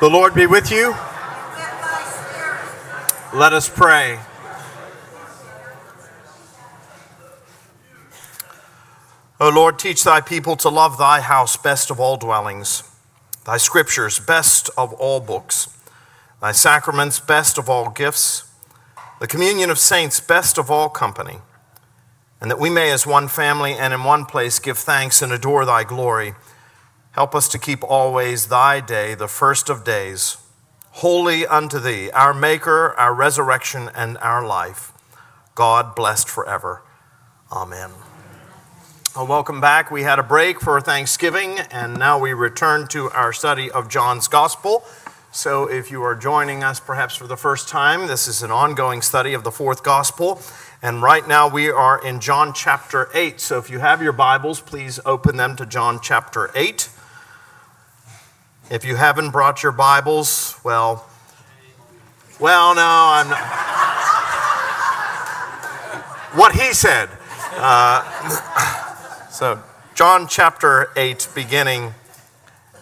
The 0.00 0.08
Lord 0.08 0.32
be 0.32 0.46
with 0.46 0.70
you. 0.70 0.90
Let 3.34 3.52
us 3.52 3.68
pray. 3.68 4.20
O 9.40 9.48
Lord, 9.48 9.76
teach 9.76 10.04
thy 10.04 10.20
people 10.20 10.54
to 10.58 10.68
love 10.68 10.98
thy 10.98 11.20
house 11.20 11.56
best 11.56 11.90
of 11.90 11.98
all 11.98 12.16
dwellings, 12.16 12.84
thy 13.44 13.56
scriptures 13.56 14.20
best 14.20 14.70
of 14.78 14.92
all 14.92 15.18
books, 15.18 15.68
thy 16.40 16.52
sacraments 16.52 17.18
best 17.18 17.58
of 17.58 17.68
all 17.68 17.90
gifts, 17.90 18.44
the 19.18 19.26
communion 19.26 19.68
of 19.68 19.80
saints 19.80 20.20
best 20.20 20.58
of 20.58 20.70
all 20.70 20.88
company, 20.88 21.38
and 22.40 22.48
that 22.52 22.60
we 22.60 22.70
may, 22.70 22.92
as 22.92 23.04
one 23.04 23.26
family 23.26 23.72
and 23.72 23.92
in 23.92 24.04
one 24.04 24.26
place, 24.26 24.60
give 24.60 24.78
thanks 24.78 25.22
and 25.22 25.32
adore 25.32 25.64
thy 25.64 25.82
glory 25.82 26.34
Help 27.18 27.34
us 27.34 27.48
to 27.48 27.58
keep 27.58 27.82
always 27.82 28.46
thy 28.46 28.78
day, 28.78 29.12
the 29.12 29.26
first 29.26 29.68
of 29.68 29.82
days, 29.82 30.36
holy 31.02 31.44
unto 31.44 31.80
thee, 31.80 32.12
our 32.12 32.32
Maker, 32.32 32.94
our 32.96 33.12
resurrection, 33.12 33.90
and 33.92 34.16
our 34.18 34.46
life. 34.46 34.92
God 35.56 35.96
blessed 35.96 36.28
forever. 36.28 36.84
Amen. 37.50 37.90
Well, 39.16 39.26
welcome 39.26 39.60
back. 39.60 39.90
We 39.90 40.04
had 40.04 40.20
a 40.20 40.22
break 40.22 40.60
for 40.60 40.80
Thanksgiving, 40.80 41.58
and 41.72 41.98
now 41.98 42.20
we 42.20 42.34
return 42.34 42.86
to 42.90 43.10
our 43.10 43.32
study 43.32 43.68
of 43.68 43.88
John's 43.88 44.28
Gospel. 44.28 44.84
So, 45.32 45.68
if 45.68 45.90
you 45.90 46.04
are 46.04 46.14
joining 46.14 46.62
us 46.62 46.78
perhaps 46.78 47.16
for 47.16 47.26
the 47.26 47.36
first 47.36 47.68
time, 47.68 48.06
this 48.06 48.28
is 48.28 48.44
an 48.44 48.52
ongoing 48.52 49.02
study 49.02 49.34
of 49.34 49.42
the 49.42 49.50
fourth 49.50 49.82
Gospel. 49.82 50.40
And 50.80 51.02
right 51.02 51.26
now 51.26 51.48
we 51.48 51.68
are 51.68 52.00
in 52.00 52.20
John 52.20 52.52
chapter 52.52 53.08
8. 53.12 53.40
So, 53.40 53.58
if 53.58 53.70
you 53.70 53.80
have 53.80 54.00
your 54.00 54.12
Bibles, 54.12 54.60
please 54.60 55.00
open 55.04 55.36
them 55.36 55.56
to 55.56 55.66
John 55.66 55.98
chapter 56.00 56.52
8. 56.54 56.90
If 58.70 58.84
you 58.84 58.96
haven't 58.96 59.30
brought 59.30 59.62
your 59.62 59.72
Bibles, 59.72 60.60
well, 60.62 61.08
well, 62.38 62.74
no, 62.74 62.82
I'm 62.82 63.30
not. 63.30 63.40
what 66.34 66.52
he 66.52 66.74
said. 66.74 67.08
Uh, 67.52 68.02
so, 69.30 69.62
John 69.94 70.28
chapter 70.28 70.90
8, 70.96 71.28
beginning 71.34 71.94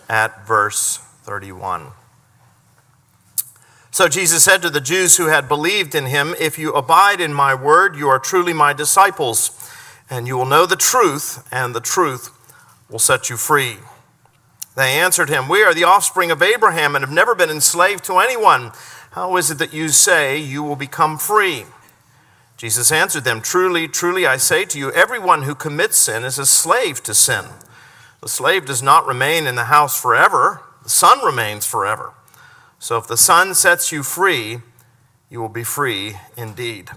at 0.09 0.45
verse 0.45 0.97
31. 1.23 1.93
So 3.93 4.09
Jesus 4.09 4.43
said 4.43 4.63
to 4.63 4.71
the 4.71 4.81
Jews 4.81 5.19
who 5.19 5.29
had 5.29 5.49
believed 5.49 5.95
in 5.95 6.07
him, 6.07 6.35
If 6.41 6.59
you 6.59 6.73
abide 6.73 7.21
in 7.21 7.33
my 7.33 7.55
word, 7.55 7.95
you 7.95 8.09
are 8.09 8.19
truly 8.19 8.53
my 8.53 8.73
disciples, 8.73 9.71
and 10.11 10.27
you 10.27 10.37
will 10.37 10.47
know 10.47 10.67
the 10.67 10.75
truth, 10.75 11.47
and 11.53 11.77
the 11.77 11.81
truth 11.81 12.31
will 12.91 12.99
set 12.99 13.31
you 13.31 13.37
free. 13.37 13.77
They 14.77 14.99
answered 14.99 15.31
him, 15.31 15.49
We 15.49 15.63
are 15.63 15.73
the 15.73 15.85
offspring 15.85 16.31
of 16.31 16.43
Abraham 16.43 16.95
and 16.95 17.03
have 17.05 17.13
never 17.13 17.35
been 17.35 17.51
enslaved 17.51 18.05
to 18.05 18.19
anyone. 18.19 18.73
How 19.13 19.37
is 19.39 19.51
it 19.51 19.59
that 19.59 19.73
you 19.73 19.89
say 19.89 20.39
you 20.39 20.63
will 20.63 20.77
become 20.77 21.17
free? 21.17 21.65
Jesus 22.59 22.93
answered 22.93 23.25
them, 23.25 23.41
Truly, 23.41 23.89
truly, 23.89 24.27
I 24.27 24.37
say 24.37 24.67
to 24.67 24.79
you, 24.79 24.93
everyone 24.93 25.43
who 25.43 25.55
commits 25.55 25.97
sin 25.97 26.25
is 26.25 26.39
a 26.39 26.45
slave 26.45 27.03
to 27.05 27.15
sin. 27.15 27.47
The 28.21 28.29
slave 28.29 28.67
does 28.67 28.83
not 28.83 29.07
remain 29.07 29.47
in 29.47 29.55
the 29.55 29.65
house 29.65 29.99
forever, 29.99 30.61
the 30.83 30.91
son 30.91 31.25
remains 31.25 31.65
forever. 31.65 32.13
So 32.79 32.99
if 32.99 33.07
the 33.07 33.17
son 33.17 33.55
sets 33.55 33.91
you 33.91 34.03
free, 34.03 34.59
you 35.31 35.41
will 35.41 35.49
be 35.49 35.65
free 35.65 36.17
indeed. 36.37 36.91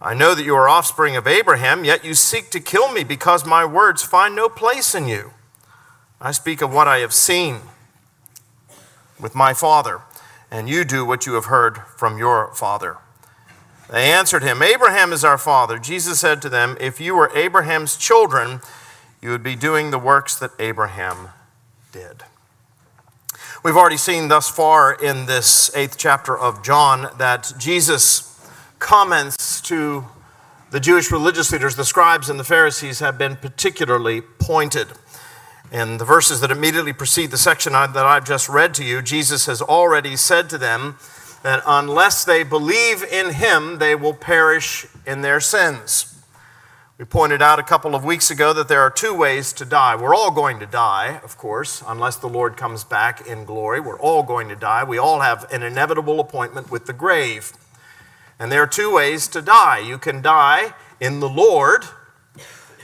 I 0.00 0.14
know 0.14 0.34
that 0.34 0.44
you 0.44 0.56
are 0.56 0.68
offspring 0.68 1.14
of 1.14 1.26
Abraham, 1.28 1.84
yet 1.84 2.04
you 2.04 2.14
seek 2.14 2.50
to 2.50 2.60
kill 2.60 2.92
me 2.92 3.04
because 3.04 3.46
my 3.46 3.64
words 3.64 4.02
find 4.02 4.34
no 4.34 4.48
place 4.48 4.94
in 4.94 5.06
you. 5.06 5.32
I 6.20 6.32
speak 6.32 6.60
of 6.60 6.72
what 6.72 6.86
I 6.86 6.98
have 6.98 7.14
seen 7.14 7.60
with 9.18 9.34
my 9.34 9.54
father, 9.54 10.02
and 10.50 10.68
you 10.68 10.84
do 10.84 11.04
what 11.04 11.24
you 11.24 11.32
have 11.34 11.46
heard 11.46 11.78
from 11.96 12.18
your 12.18 12.52
father. 12.54 12.98
They 13.90 14.12
answered 14.12 14.42
him, 14.42 14.62
Abraham 14.62 15.12
is 15.12 15.24
our 15.24 15.38
father. 15.38 15.78
Jesus 15.78 16.20
said 16.20 16.42
to 16.42 16.48
them, 16.50 16.76
If 16.78 17.00
you 17.00 17.14
were 17.14 17.34
Abraham's 17.34 17.96
children, 17.96 18.60
you 19.22 19.30
would 19.30 19.42
be 19.42 19.56
doing 19.56 19.90
the 19.90 19.98
works 19.98 20.38
that 20.38 20.50
Abraham 20.58 21.30
did. 21.90 22.22
We've 23.62 23.76
already 23.76 23.96
seen 23.96 24.28
thus 24.28 24.48
far 24.48 24.92
in 24.92 25.26
this 25.26 25.74
eighth 25.74 25.96
chapter 25.98 26.38
of 26.38 26.62
John 26.62 27.08
that 27.18 27.52
Jesus' 27.58 28.26
comments 28.78 29.60
to 29.62 30.04
the 30.70 30.80
Jewish 30.80 31.10
religious 31.10 31.50
leaders, 31.50 31.76
the 31.76 31.84
scribes 31.84 32.30
and 32.30 32.38
the 32.38 32.44
Pharisees, 32.44 33.00
have 33.00 33.18
been 33.18 33.36
particularly 33.36 34.20
pointed. 34.20 34.88
In 35.72 35.98
the 35.98 36.04
verses 36.04 36.40
that 36.40 36.50
immediately 36.50 36.92
precede 36.92 37.30
the 37.30 37.38
section 37.38 37.72
that 37.72 37.96
I've 37.96 38.26
just 38.26 38.48
read 38.48 38.74
to 38.74 38.84
you, 38.84 39.00
Jesus 39.02 39.46
has 39.46 39.62
already 39.62 40.16
said 40.16 40.50
to 40.50 40.58
them 40.58 40.96
that 41.44 41.62
unless 41.64 42.24
they 42.24 42.42
believe 42.42 43.04
in 43.04 43.34
him, 43.34 43.78
they 43.78 43.94
will 43.94 44.14
perish 44.14 44.86
in 45.06 45.20
their 45.22 45.38
sins. 45.38 46.20
We 46.98 47.04
pointed 47.04 47.40
out 47.40 47.60
a 47.60 47.62
couple 47.62 47.94
of 47.94 48.04
weeks 48.04 48.32
ago 48.32 48.52
that 48.52 48.66
there 48.66 48.80
are 48.80 48.90
two 48.90 49.14
ways 49.14 49.52
to 49.54 49.64
die. 49.64 49.94
We're 49.94 50.14
all 50.14 50.32
going 50.32 50.58
to 50.58 50.66
die, 50.66 51.20
of 51.22 51.38
course, 51.38 51.84
unless 51.86 52.16
the 52.16 52.28
Lord 52.28 52.56
comes 52.56 52.82
back 52.82 53.26
in 53.26 53.44
glory. 53.44 53.78
We're 53.78 53.98
all 53.98 54.24
going 54.24 54.48
to 54.48 54.56
die. 54.56 54.82
We 54.82 54.98
all 54.98 55.20
have 55.20 55.50
an 55.52 55.62
inevitable 55.62 56.18
appointment 56.18 56.70
with 56.70 56.86
the 56.86 56.92
grave. 56.92 57.52
And 58.40 58.50
there 58.50 58.62
are 58.62 58.66
two 58.66 58.92
ways 58.92 59.28
to 59.28 59.40
die. 59.40 59.78
You 59.78 59.98
can 59.98 60.20
die 60.20 60.74
in 60.98 61.20
the 61.20 61.28
Lord 61.28 61.84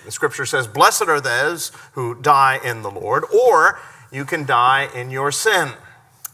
the 0.07 0.13
scripture 0.13 0.47
says, 0.47 0.67
Blessed 0.67 1.09
are 1.09 1.21
those 1.21 1.73
who 1.93 2.15
die 2.15 2.61
in 2.65 2.83
the 2.83 2.91
Lord, 2.91 3.25
or 3.35 3.79
you 4.11 4.25
can 4.25 4.47
die 4.47 4.89
in 4.95 5.11
your 5.11 5.33
sin. 5.33 5.73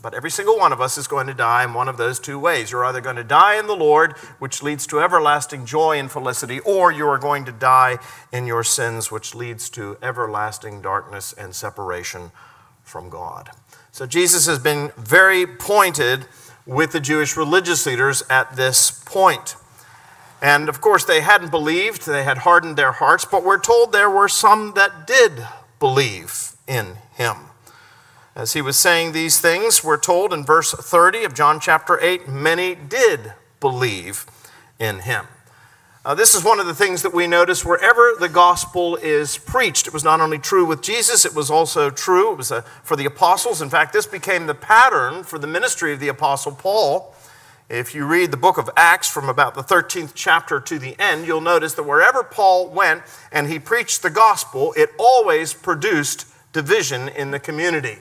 But 0.02 0.14
every 0.14 0.30
single 0.30 0.58
one 0.58 0.72
of 0.72 0.80
us 0.80 0.98
is 0.98 1.06
going 1.06 1.28
to 1.28 1.34
die 1.34 1.64
in 1.64 1.74
one 1.74 1.88
of 1.88 1.96
those 1.96 2.18
two 2.18 2.38
ways. 2.38 2.70
You're 2.70 2.84
either 2.84 3.00
going 3.00 3.16
to 3.16 3.24
die 3.24 3.56
in 3.56 3.68
the 3.68 3.76
Lord, 3.76 4.12
which 4.40 4.62
leads 4.62 4.86
to 4.88 5.00
everlasting 5.00 5.64
joy 5.64 5.98
and 5.98 6.10
felicity, 6.10 6.60
or 6.60 6.92
you 6.92 7.06
are 7.06 7.18
going 7.18 7.44
to 7.46 7.52
die 7.52 7.98
in 8.32 8.46
your 8.46 8.64
sins, 8.64 9.10
which 9.10 9.34
leads 9.34 9.70
to 9.70 9.96
everlasting 10.02 10.82
darkness 10.82 11.32
and 11.32 11.54
separation 11.54 12.32
from 12.82 13.08
God. 13.08 13.50
So 13.90 14.04
Jesus 14.04 14.46
has 14.46 14.58
been 14.58 14.92
very 14.98 15.46
pointed 15.46 16.26
with 16.66 16.92
the 16.92 17.00
Jewish 17.00 17.36
religious 17.36 17.86
leaders 17.86 18.22
at 18.28 18.56
this 18.56 18.90
point. 19.06 19.56
And 20.42 20.68
of 20.68 20.80
course, 20.80 21.04
they 21.04 21.20
hadn't 21.20 21.52
believed, 21.52 22.04
they 22.04 22.24
had 22.24 22.38
hardened 22.38 22.76
their 22.76 22.90
hearts, 22.90 23.24
but 23.24 23.44
we're 23.44 23.60
told 23.60 23.92
there 23.92 24.10
were 24.10 24.28
some 24.28 24.72
that 24.74 25.06
did 25.06 25.46
believe 25.78 26.56
in 26.66 26.96
him. 27.14 27.36
As 28.34 28.52
he 28.54 28.60
was 28.60 28.76
saying 28.76 29.12
these 29.12 29.40
things, 29.40 29.84
we're 29.84 30.00
told 30.00 30.32
in 30.32 30.44
verse 30.44 30.72
30 30.72 31.22
of 31.22 31.34
John 31.34 31.60
chapter 31.60 32.00
8, 32.00 32.28
many 32.28 32.74
did 32.74 33.34
believe 33.60 34.26
in 34.80 35.00
him. 35.00 35.26
Uh, 36.04 36.16
this 36.16 36.34
is 36.34 36.42
one 36.42 36.58
of 36.58 36.66
the 36.66 36.74
things 36.74 37.02
that 37.02 37.14
we 37.14 37.28
notice 37.28 37.64
wherever 37.64 38.14
the 38.18 38.28
gospel 38.28 38.96
is 38.96 39.38
preached. 39.38 39.86
It 39.86 39.92
was 39.92 40.02
not 40.02 40.20
only 40.20 40.38
true 40.38 40.64
with 40.64 40.82
Jesus, 40.82 41.24
it 41.24 41.36
was 41.36 41.48
also 41.48 41.90
true 41.90 42.32
it 42.32 42.38
was 42.38 42.50
uh, 42.50 42.62
for 42.82 42.96
the 42.96 43.04
apostles. 43.04 43.62
In 43.62 43.70
fact, 43.70 43.92
this 43.92 44.06
became 44.06 44.46
the 44.46 44.54
pattern 44.54 45.22
for 45.22 45.38
the 45.38 45.46
ministry 45.46 45.92
of 45.92 46.00
the 46.00 46.08
apostle 46.08 46.50
Paul. 46.50 47.11
If 47.72 47.94
you 47.94 48.04
read 48.04 48.30
the 48.30 48.36
book 48.36 48.58
of 48.58 48.68
Acts 48.76 49.08
from 49.08 49.30
about 49.30 49.54
the 49.54 49.62
13th 49.62 50.12
chapter 50.14 50.60
to 50.60 50.78
the 50.78 50.94
end, 51.00 51.26
you'll 51.26 51.40
notice 51.40 51.72
that 51.72 51.84
wherever 51.84 52.22
Paul 52.22 52.68
went 52.68 53.02
and 53.32 53.48
he 53.48 53.58
preached 53.58 54.02
the 54.02 54.10
gospel, 54.10 54.74
it 54.76 54.90
always 54.98 55.54
produced 55.54 56.26
division 56.52 57.08
in 57.08 57.30
the 57.30 57.40
community. 57.40 57.96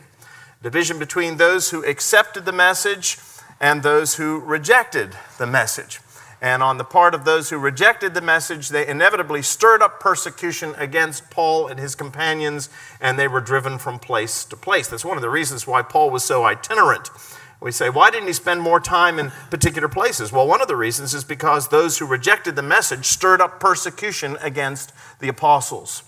Division 0.61 0.99
between 0.99 1.37
those 1.37 1.69
who 1.69 1.85
accepted 1.85 2.43
the 2.43 2.51
message 2.51 3.17
and 3.61 3.81
those 3.81 4.15
who 4.15 4.39
rejected 4.39 5.15
the 5.37 5.47
message. 5.47 6.01
And 6.41 6.61
on 6.61 6.77
the 6.77 6.83
part 6.83 7.15
of 7.15 7.23
those 7.23 7.49
who 7.49 7.57
rejected 7.57 8.13
the 8.13 8.19
message, 8.19 8.67
they 8.67 8.85
inevitably 8.85 9.41
stirred 9.41 9.81
up 9.81 10.01
persecution 10.01 10.75
against 10.77 11.29
Paul 11.29 11.67
and 11.67 11.79
his 11.79 11.95
companions, 11.95 12.67
and 12.99 13.17
they 13.17 13.29
were 13.29 13.39
driven 13.39 13.77
from 13.77 13.99
place 13.99 14.43
to 14.45 14.57
place. 14.57 14.89
That's 14.89 15.05
one 15.05 15.17
of 15.17 15.21
the 15.21 15.29
reasons 15.29 15.65
why 15.65 15.81
Paul 15.81 16.09
was 16.09 16.25
so 16.25 16.43
itinerant. 16.43 17.09
We 17.61 17.71
say, 17.71 17.91
why 17.91 18.09
didn't 18.09 18.27
he 18.27 18.33
spend 18.33 18.59
more 18.59 18.79
time 18.79 19.19
in 19.19 19.29
particular 19.51 19.87
places? 19.87 20.31
Well, 20.31 20.47
one 20.47 20.61
of 20.61 20.67
the 20.67 20.75
reasons 20.75 21.13
is 21.13 21.23
because 21.23 21.67
those 21.67 21.99
who 21.99 22.07
rejected 22.07 22.55
the 22.55 22.63
message 22.63 23.05
stirred 23.05 23.39
up 23.39 23.59
persecution 23.59 24.35
against 24.41 24.91
the 25.19 25.27
apostles. 25.27 26.01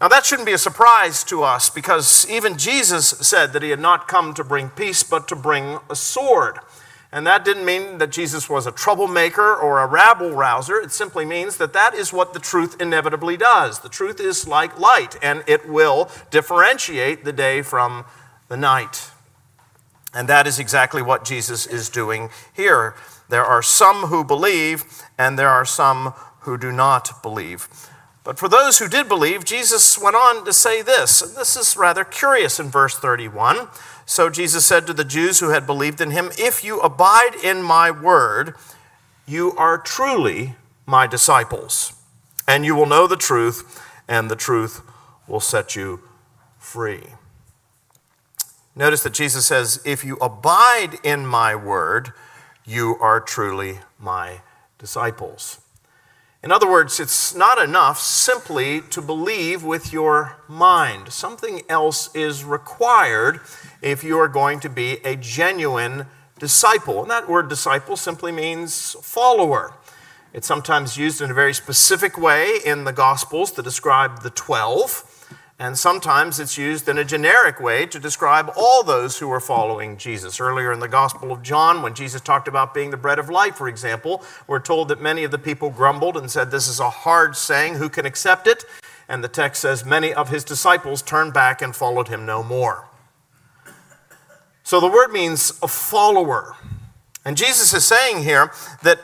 Now, 0.00 0.06
that 0.08 0.24
shouldn't 0.24 0.46
be 0.46 0.52
a 0.52 0.58
surprise 0.58 1.24
to 1.24 1.42
us 1.42 1.68
because 1.68 2.28
even 2.30 2.58
Jesus 2.58 3.08
said 3.08 3.52
that 3.52 3.62
he 3.62 3.70
had 3.70 3.80
not 3.80 4.08
come 4.08 4.34
to 4.34 4.44
bring 4.44 4.68
peace, 4.68 5.02
but 5.02 5.26
to 5.28 5.36
bring 5.36 5.78
a 5.90 5.96
sword. 5.96 6.58
And 7.10 7.26
that 7.26 7.44
didn't 7.44 7.64
mean 7.64 7.98
that 7.98 8.10
Jesus 8.10 8.48
was 8.48 8.66
a 8.66 8.72
troublemaker 8.72 9.54
or 9.54 9.80
a 9.80 9.86
rabble 9.86 10.30
rouser. 10.30 10.80
It 10.80 10.92
simply 10.92 11.24
means 11.24 11.56
that 11.58 11.72
that 11.72 11.94
is 11.94 12.12
what 12.12 12.34
the 12.34 12.40
truth 12.40 12.80
inevitably 12.80 13.36
does. 13.36 13.80
The 13.80 13.88
truth 13.88 14.18
is 14.18 14.48
like 14.48 14.78
light, 14.78 15.16
and 15.22 15.44
it 15.46 15.68
will 15.68 16.10
differentiate 16.30 17.24
the 17.24 17.32
day 17.32 17.62
from 17.62 18.04
the 18.48 18.56
night. 18.56 19.11
And 20.14 20.28
that 20.28 20.46
is 20.46 20.58
exactly 20.58 21.02
what 21.02 21.24
Jesus 21.24 21.66
is 21.66 21.88
doing 21.88 22.30
here. 22.52 22.94
There 23.28 23.44
are 23.44 23.62
some 23.62 24.08
who 24.08 24.24
believe, 24.24 24.84
and 25.16 25.38
there 25.38 25.48
are 25.48 25.64
some 25.64 26.12
who 26.40 26.58
do 26.58 26.70
not 26.70 27.22
believe. 27.22 27.68
But 28.24 28.38
for 28.38 28.48
those 28.48 28.78
who 28.78 28.88
did 28.88 29.08
believe, 29.08 29.44
Jesus 29.44 29.98
went 29.98 30.14
on 30.14 30.44
to 30.44 30.52
say 30.52 30.82
this. 30.82 31.22
And 31.22 31.34
this 31.34 31.56
is 31.56 31.76
rather 31.76 32.04
curious 32.04 32.60
in 32.60 32.68
verse 32.68 32.96
31. 32.96 33.68
So 34.06 34.30
Jesus 34.30 34.64
said 34.66 34.86
to 34.86 34.92
the 34.92 35.04
Jews 35.04 35.40
who 35.40 35.48
had 35.48 35.66
believed 35.66 36.00
in 36.00 36.10
him, 36.10 36.30
If 36.38 36.62
you 36.62 36.80
abide 36.80 37.34
in 37.42 37.62
my 37.62 37.90
word, 37.90 38.54
you 39.26 39.52
are 39.56 39.78
truly 39.78 40.54
my 40.86 41.06
disciples, 41.06 41.94
and 42.46 42.64
you 42.64 42.74
will 42.74 42.86
know 42.86 43.06
the 43.06 43.16
truth, 43.16 43.82
and 44.08 44.30
the 44.30 44.36
truth 44.36 44.82
will 45.26 45.40
set 45.40 45.74
you 45.74 46.00
free. 46.58 47.02
Notice 48.74 49.02
that 49.02 49.12
Jesus 49.12 49.46
says, 49.46 49.82
If 49.84 50.04
you 50.04 50.16
abide 50.16 50.98
in 51.04 51.26
my 51.26 51.54
word, 51.54 52.12
you 52.64 52.96
are 53.00 53.20
truly 53.20 53.80
my 53.98 54.40
disciples. 54.78 55.60
In 56.42 56.50
other 56.50 56.68
words, 56.68 56.98
it's 56.98 57.34
not 57.34 57.62
enough 57.62 58.00
simply 58.00 58.80
to 58.90 59.00
believe 59.00 59.62
with 59.62 59.92
your 59.92 60.38
mind. 60.48 61.12
Something 61.12 61.62
else 61.68 62.12
is 62.16 62.44
required 62.44 63.40
if 63.80 64.02
you 64.02 64.18
are 64.18 64.26
going 64.26 64.58
to 64.60 64.68
be 64.68 64.98
a 65.04 65.14
genuine 65.16 66.06
disciple. 66.40 67.02
And 67.02 67.10
that 67.10 67.28
word 67.28 67.48
disciple 67.48 67.96
simply 67.96 68.32
means 68.32 68.96
follower. 69.02 69.74
It's 70.32 70.46
sometimes 70.46 70.96
used 70.96 71.20
in 71.20 71.30
a 71.30 71.34
very 71.34 71.54
specific 71.54 72.18
way 72.18 72.58
in 72.64 72.84
the 72.84 72.92
Gospels 72.92 73.52
to 73.52 73.62
describe 73.62 74.22
the 74.22 74.30
12. 74.30 75.11
And 75.58 75.78
sometimes 75.78 76.40
it's 76.40 76.58
used 76.58 76.88
in 76.88 76.98
a 76.98 77.04
generic 77.04 77.60
way 77.60 77.86
to 77.86 78.00
describe 78.00 78.50
all 78.56 78.82
those 78.82 79.18
who 79.18 79.30
are 79.30 79.40
following 79.40 79.96
Jesus. 79.96 80.40
Earlier 80.40 80.72
in 80.72 80.80
the 80.80 80.88
Gospel 80.88 81.30
of 81.30 81.42
John, 81.42 81.82
when 81.82 81.94
Jesus 81.94 82.20
talked 82.20 82.48
about 82.48 82.74
being 82.74 82.90
the 82.90 82.96
bread 82.96 83.18
of 83.18 83.28
life, 83.28 83.56
for 83.56 83.68
example, 83.68 84.24
we're 84.46 84.58
told 84.58 84.88
that 84.88 85.00
many 85.00 85.24
of 85.24 85.30
the 85.30 85.38
people 85.38 85.70
grumbled 85.70 86.16
and 86.16 86.30
said, 86.30 86.50
This 86.50 86.66
is 86.66 86.80
a 86.80 86.90
hard 86.90 87.36
saying, 87.36 87.74
who 87.74 87.88
can 87.88 88.06
accept 88.06 88.46
it? 88.46 88.64
And 89.08 89.22
the 89.22 89.28
text 89.28 89.60
says, 89.60 89.84
Many 89.84 90.12
of 90.12 90.30
his 90.30 90.42
disciples 90.42 91.02
turned 91.02 91.32
back 91.32 91.62
and 91.62 91.76
followed 91.76 92.08
him 92.08 92.26
no 92.26 92.42
more. 92.42 92.88
So 94.64 94.80
the 94.80 94.88
word 94.88 95.12
means 95.12 95.58
a 95.62 95.68
follower. 95.68 96.56
And 97.24 97.36
Jesus 97.36 97.72
is 97.72 97.84
saying 97.84 98.24
here 98.24 98.50
that 98.82 99.00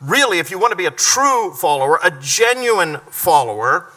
really, 0.00 0.38
if 0.38 0.50
you 0.50 0.58
want 0.58 0.70
to 0.70 0.76
be 0.76 0.86
a 0.86 0.90
true 0.90 1.52
follower, 1.52 1.98
a 2.02 2.10
genuine 2.20 2.98
follower, 3.10 3.90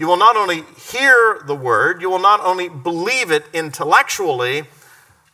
you 0.00 0.06
will 0.06 0.16
not 0.16 0.34
only 0.34 0.62
hear 0.78 1.42
the 1.44 1.54
word, 1.54 2.00
you 2.00 2.08
will 2.08 2.18
not 2.18 2.40
only 2.40 2.70
believe 2.70 3.30
it 3.30 3.44
intellectually, 3.52 4.64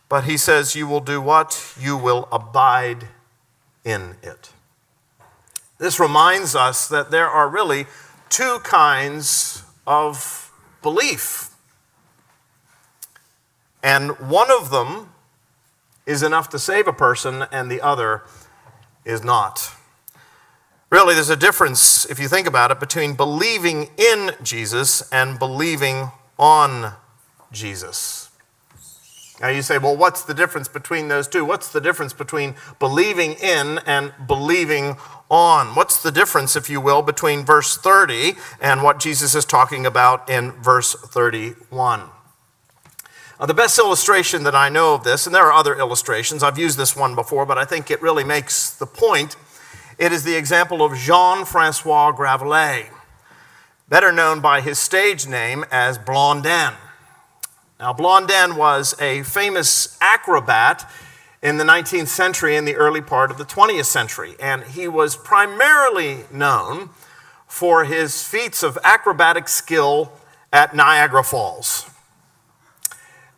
but 0.08 0.24
he 0.24 0.36
says 0.36 0.74
you 0.74 0.88
will 0.88 1.00
do 1.00 1.20
what? 1.20 1.72
You 1.80 1.96
will 1.96 2.28
abide 2.32 3.06
in 3.84 4.16
it. 4.24 4.50
This 5.78 6.00
reminds 6.00 6.56
us 6.56 6.88
that 6.88 7.12
there 7.12 7.28
are 7.28 7.48
really 7.48 7.86
two 8.28 8.58
kinds 8.64 9.62
of 9.86 10.52
belief. 10.82 11.50
And 13.84 14.18
one 14.18 14.50
of 14.50 14.70
them 14.70 15.10
is 16.06 16.24
enough 16.24 16.48
to 16.48 16.58
save 16.58 16.88
a 16.88 16.92
person, 16.92 17.44
and 17.52 17.70
the 17.70 17.80
other 17.80 18.24
is 19.04 19.22
not. 19.22 19.75
Really, 20.88 21.14
there's 21.14 21.30
a 21.30 21.36
difference, 21.36 22.08
if 22.08 22.20
you 22.20 22.28
think 22.28 22.46
about 22.46 22.70
it, 22.70 22.78
between 22.78 23.14
believing 23.14 23.90
in 23.96 24.30
Jesus 24.40 25.02
and 25.10 25.36
believing 25.36 26.12
on 26.38 26.92
Jesus. 27.50 28.30
Now 29.40 29.48
you 29.48 29.62
say, 29.62 29.78
well, 29.78 29.96
what's 29.96 30.22
the 30.22 30.32
difference 30.32 30.68
between 30.68 31.08
those 31.08 31.26
two? 31.26 31.44
What's 31.44 31.72
the 31.72 31.80
difference 31.80 32.12
between 32.12 32.54
believing 32.78 33.32
in 33.32 33.80
and 33.84 34.12
believing 34.28 34.96
on? 35.28 35.74
What's 35.74 36.00
the 36.00 36.12
difference, 36.12 36.54
if 36.54 36.70
you 36.70 36.80
will, 36.80 37.02
between 37.02 37.44
verse 37.44 37.76
30 37.76 38.34
and 38.60 38.84
what 38.84 39.00
Jesus 39.00 39.34
is 39.34 39.44
talking 39.44 39.86
about 39.86 40.30
in 40.30 40.52
verse 40.52 40.94
31? 40.94 42.02
Uh, 43.38 43.44
the 43.44 43.54
best 43.54 43.76
illustration 43.78 44.44
that 44.44 44.54
I 44.54 44.68
know 44.68 44.94
of 44.94 45.02
this, 45.02 45.26
and 45.26 45.34
there 45.34 45.46
are 45.46 45.52
other 45.52 45.76
illustrations, 45.76 46.44
I've 46.44 46.58
used 46.58 46.78
this 46.78 46.94
one 46.94 47.16
before, 47.16 47.44
but 47.44 47.58
I 47.58 47.64
think 47.64 47.90
it 47.90 48.00
really 48.00 48.24
makes 48.24 48.70
the 48.70 48.86
point 48.86 49.36
it 49.98 50.12
is 50.12 50.24
the 50.24 50.36
example 50.36 50.82
of 50.82 50.94
Jean 50.94 51.44
Francois 51.44 52.12
Gravelet, 52.12 52.88
better 53.88 54.12
known 54.12 54.40
by 54.40 54.60
his 54.60 54.78
stage 54.78 55.26
name 55.26 55.64
as 55.70 55.96
Blondin. 55.96 56.74
Now, 57.80 57.92
Blondin 57.92 58.56
was 58.56 58.94
a 59.00 59.22
famous 59.22 59.96
acrobat 60.00 60.90
in 61.42 61.58
the 61.58 61.64
19th 61.64 62.08
century 62.08 62.56
and 62.56 62.66
the 62.66 62.74
early 62.74 63.00
part 63.00 63.30
of 63.30 63.38
the 63.38 63.44
20th 63.44 63.86
century, 63.86 64.34
and 64.40 64.64
he 64.64 64.88
was 64.88 65.16
primarily 65.16 66.24
known 66.30 66.90
for 67.46 67.84
his 67.84 68.22
feats 68.22 68.62
of 68.62 68.78
acrobatic 68.82 69.48
skill 69.48 70.12
at 70.52 70.74
Niagara 70.74 71.22
Falls. 71.22 71.88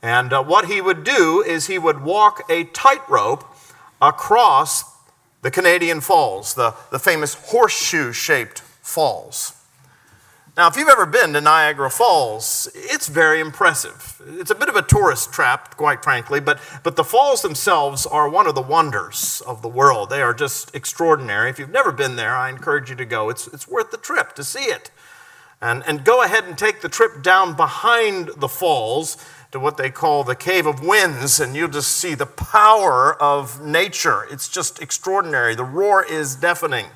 And 0.02 0.32
uh, 0.32 0.42
what 0.42 0.66
he 0.66 0.80
would 0.80 1.04
do 1.04 1.42
is 1.46 1.66
he 1.66 1.78
would 1.78 2.02
walk 2.02 2.42
a 2.48 2.64
tightrope 2.64 3.44
across 4.00 4.97
the 5.42 5.50
Canadian 5.50 6.00
Falls, 6.00 6.54
the, 6.54 6.74
the 6.90 6.98
famous 6.98 7.34
horseshoe 7.34 8.12
shaped 8.12 8.60
falls. 8.60 9.54
Now, 10.56 10.66
if 10.66 10.76
you've 10.76 10.88
ever 10.88 11.06
been 11.06 11.34
to 11.34 11.40
Niagara 11.40 11.88
Falls, 11.88 12.68
it's 12.74 13.06
very 13.06 13.38
impressive. 13.38 14.20
It's 14.26 14.50
a 14.50 14.56
bit 14.56 14.68
of 14.68 14.74
a 14.74 14.82
tourist 14.82 15.32
trap, 15.32 15.76
quite 15.76 16.02
frankly, 16.02 16.40
but, 16.40 16.58
but 16.82 16.96
the 16.96 17.04
falls 17.04 17.42
themselves 17.42 18.06
are 18.06 18.28
one 18.28 18.48
of 18.48 18.56
the 18.56 18.62
wonders 18.62 19.40
of 19.46 19.62
the 19.62 19.68
world. 19.68 20.10
They 20.10 20.20
are 20.20 20.34
just 20.34 20.74
extraordinary. 20.74 21.48
If 21.48 21.60
you've 21.60 21.70
never 21.70 21.92
been 21.92 22.16
there, 22.16 22.34
I 22.34 22.48
encourage 22.48 22.90
you 22.90 22.96
to 22.96 23.04
go. 23.04 23.30
It's, 23.30 23.46
it's 23.46 23.68
worth 23.68 23.92
the 23.92 23.98
trip 23.98 24.34
to 24.34 24.42
see 24.42 24.64
it. 24.64 24.90
And, 25.60 25.84
and 25.86 26.04
go 26.04 26.24
ahead 26.24 26.42
and 26.42 26.58
take 26.58 26.80
the 26.80 26.88
trip 26.88 27.22
down 27.22 27.54
behind 27.54 28.30
the 28.36 28.48
falls 28.48 29.16
to 29.50 29.58
what 29.58 29.76
they 29.78 29.90
call 29.90 30.24
the 30.24 30.34
Cave 30.34 30.66
of 30.66 30.84
Winds, 30.84 31.40
and 31.40 31.56
you'll 31.56 31.68
just 31.68 31.92
see 31.92 32.14
the 32.14 32.26
power 32.26 33.20
of 33.20 33.64
nature. 33.64 34.26
It's 34.30 34.48
just 34.48 34.82
extraordinary. 34.82 35.54
The 35.54 35.64
roar 35.64 36.04
is 36.04 36.36
deafening. 36.36 36.86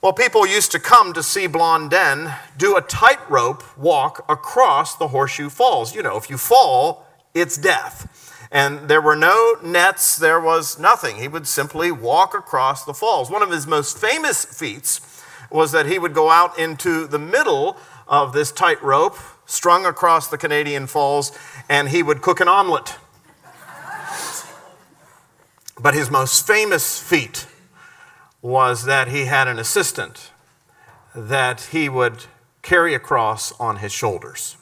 Well, 0.00 0.12
people 0.12 0.46
used 0.46 0.72
to 0.72 0.78
come 0.78 1.12
to 1.12 1.22
see 1.22 1.46
Blondin 1.46 2.32
do 2.56 2.76
a 2.76 2.80
tightrope 2.80 3.62
walk 3.76 4.24
across 4.28 4.96
the 4.96 5.08
Horseshoe 5.08 5.50
Falls. 5.50 5.94
You 5.94 6.02
know, 6.02 6.16
if 6.16 6.30
you 6.30 6.38
fall, 6.38 7.06
it's 7.34 7.58
death. 7.58 8.48
And 8.50 8.88
there 8.88 9.02
were 9.02 9.16
no 9.16 9.56
nets, 9.62 10.16
there 10.16 10.40
was 10.40 10.78
nothing. 10.78 11.16
He 11.16 11.28
would 11.28 11.46
simply 11.46 11.90
walk 11.90 12.34
across 12.34 12.84
the 12.84 12.94
falls. 12.94 13.30
One 13.30 13.42
of 13.42 13.50
his 13.50 13.66
most 13.66 13.98
famous 13.98 14.44
feats 14.44 15.00
was 15.50 15.72
that 15.72 15.86
he 15.86 15.98
would 15.98 16.14
go 16.14 16.30
out 16.30 16.58
into 16.58 17.06
the 17.06 17.18
middle 17.18 17.76
of 18.06 18.32
this 18.32 18.52
tightrope 18.52 19.18
strung 19.46 19.86
across 19.86 20.28
the 20.28 20.38
Canadian 20.38 20.86
Falls, 20.86 21.36
and 21.68 21.88
he 21.88 22.02
would 22.02 22.20
cook 22.20 22.40
an 22.40 22.48
omelet. 22.48 22.96
But 25.78 25.94
his 25.94 26.10
most 26.10 26.46
famous 26.46 27.00
feat 27.00 27.46
was 28.42 28.84
that 28.84 29.08
he 29.08 29.26
had 29.26 29.48
an 29.48 29.58
assistant 29.58 30.30
that 31.14 31.60
he 31.72 31.88
would 31.88 32.24
carry 32.62 32.94
across 32.94 33.58
on 33.60 33.76
his 33.76 33.92
shoulders. 33.92 34.56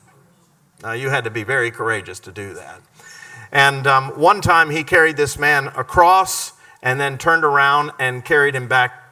Now, 0.83 0.93
you 0.93 1.09
had 1.09 1.25
to 1.25 1.31
be 1.31 1.45
very 1.45 1.71
courageous 1.71 2.21
to 2.21 2.33
do 2.33 2.55
that. 2.55 2.81
And 3.51 3.87
um, 3.87 4.11
one 4.19 4.41
time 4.41 4.71
he 4.71 4.85
carried 4.85 5.17
this 5.17 5.39
man 5.39 5.69
across 5.69 6.53
and 6.83 7.01
then 7.01 7.17
turned 7.17 7.45
around 7.45 7.93
and 7.99 8.25
carried 8.25 8.55
him 8.55 8.69
back 8.69 9.04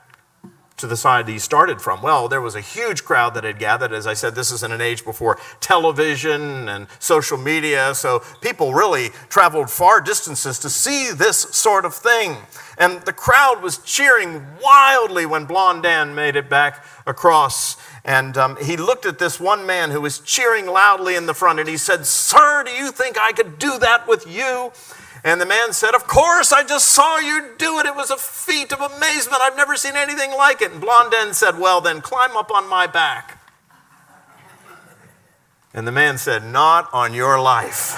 to 0.76 0.86
the 0.86 0.96
side 0.96 1.28
he 1.28 1.38
started 1.38 1.80
from? 1.80 2.02
Well, 2.02 2.28
there 2.28 2.40
was 2.40 2.54
a 2.54 2.60
huge 2.60 3.04
crowd 3.04 3.34
that 3.34 3.44
had 3.44 3.58
gathered. 3.58 3.92
As 3.92 4.06
I 4.06 4.14
said, 4.14 4.34
this 4.34 4.50
is 4.50 4.62
in 4.62 4.72
an 4.72 4.80
age 4.80 5.04
before 5.04 5.38
television 5.60 6.68
and 6.68 6.86
social 6.98 7.38
media, 7.38 7.94
so 7.94 8.22
people 8.40 8.74
really 8.74 9.10
traveled 9.28 9.70
far 9.70 10.00
distances 10.00 10.58
to 10.60 10.70
see 10.70 11.10
this 11.12 11.38
sort 11.38 11.84
of 11.84 11.94
thing. 11.94 12.36
And 12.78 13.00
the 13.02 13.12
crowd 13.12 13.62
was 13.62 13.78
cheering 13.78 14.46
wildly 14.62 15.26
when 15.26 15.44
Blondin 15.44 16.14
made 16.14 16.36
it 16.36 16.48
back 16.48 16.84
across. 17.06 17.76
And 18.04 18.36
um, 18.36 18.56
he 18.56 18.76
looked 18.76 19.06
at 19.06 19.18
this 19.18 19.38
one 19.38 19.66
man 19.66 19.90
who 19.90 20.00
was 20.00 20.18
cheering 20.18 20.66
loudly 20.66 21.14
in 21.14 21.26
the 21.26 21.34
front 21.34 21.60
and 21.60 21.68
he 21.68 21.76
said, 21.76 22.06
Sir, 22.06 22.64
do 22.64 22.72
you 22.72 22.90
think 22.90 23.18
I 23.18 23.32
could 23.32 23.58
do 23.58 23.78
that 23.78 24.08
with 24.08 24.26
you? 24.26 24.72
And 25.24 25.40
the 25.40 25.46
man 25.46 25.72
said, 25.72 25.94
Of 25.94 26.06
course, 26.06 26.52
I 26.52 26.64
just 26.64 26.88
saw 26.88 27.18
you 27.18 27.52
do 27.56 27.78
it. 27.78 27.86
It 27.86 27.94
was 27.94 28.10
a 28.10 28.16
feat 28.16 28.72
of 28.72 28.80
amazement. 28.80 29.40
I've 29.40 29.56
never 29.56 29.76
seen 29.76 29.94
anything 29.94 30.32
like 30.32 30.60
it. 30.62 30.72
And 30.72 30.80
Blondin 30.80 31.32
said, 31.32 31.58
Well, 31.58 31.80
then 31.80 32.00
climb 32.00 32.36
up 32.36 32.50
on 32.50 32.68
my 32.68 32.86
back. 32.86 33.38
And 35.72 35.86
the 35.86 35.92
man 35.92 36.18
said, 36.18 36.44
Not 36.44 36.88
on 36.92 37.14
your 37.14 37.40
life. 37.40 37.96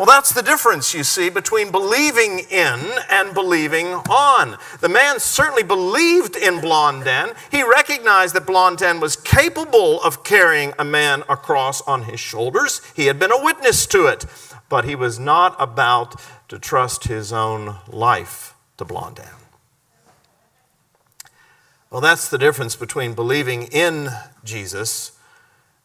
Well, 0.00 0.06
that's 0.06 0.32
the 0.32 0.40
difference, 0.40 0.94
you 0.94 1.04
see, 1.04 1.28
between 1.28 1.70
believing 1.70 2.38
in 2.50 2.80
and 3.10 3.34
believing 3.34 3.88
on. 3.88 4.56
The 4.80 4.88
man 4.88 5.20
certainly 5.20 5.62
believed 5.62 6.36
in 6.36 6.58
Blondin. 6.58 7.34
He 7.50 7.62
recognized 7.62 8.34
that 8.34 8.46
Blondin 8.46 8.98
was 8.98 9.14
capable 9.14 10.00
of 10.00 10.24
carrying 10.24 10.72
a 10.78 10.86
man 10.86 11.22
across 11.28 11.82
on 11.82 12.04
his 12.04 12.18
shoulders. 12.18 12.80
He 12.96 13.08
had 13.08 13.18
been 13.18 13.30
a 13.30 13.44
witness 13.44 13.84
to 13.88 14.06
it, 14.06 14.24
but 14.70 14.86
he 14.86 14.94
was 14.94 15.18
not 15.18 15.54
about 15.58 16.18
to 16.48 16.58
trust 16.58 17.04
his 17.04 17.30
own 17.30 17.76
life 17.86 18.54
to 18.78 18.86
Blondin. 18.86 19.26
Well, 21.90 22.00
that's 22.00 22.30
the 22.30 22.38
difference 22.38 22.74
between 22.74 23.12
believing 23.12 23.64
in 23.64 24.08
Jesus 24.44 25.12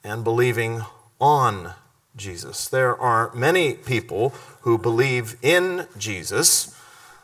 and 0.05 0.23
believing 0.23 0.83
on 1.19 1.73
Jesus. 2.15 2.67
There 2.67 2.95
are 2.97 3.33
many 3.33 3.73
people 3.73 4.29
who 4.61 4.77
believe 4.77 5.37
in 5.41 5.87
Jesus. 5.97 6.75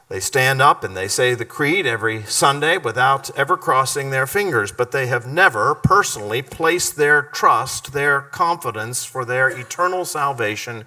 They 0.10 0.19
stand 0.19 0.62
up 0.62 0.83
and 0.83 0.95
they 0.95 1.07
say 1.07 1.33
the 1.33 1.45
creed 1.45 1.86
every 1.86 2.24
Sunday 2.24 2.77
without 2.77 3.29
ever 3.38 3.55
crossing 3.55 4.10
their 4.10 4.27
fingers, 4.27 4.71
but 4.71 4.91
they 4.91 5.07
have 5.07 5.25
never 5.25 5.74
personally 5.74 6.41
placed 6.41 6.98
their 6.98 7.21
trust, 7.21 7.93
their 7.93 8.21
confidence 8.21 9.05
for 9.05 9.24
their 9.24 9.48
eternal 9.48 10.03
salvation 10.03 10.86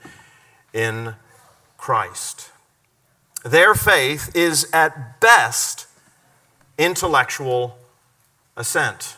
in 0.75 1.15
Christ. 1.79 2.51
Their 3.45 3.75
faith 3.75 4.35
is 4.35 4.69
at 4.73 5.21
best 5.21 5.87
intellectual 6.77 7.79
assent. 8.57 9.17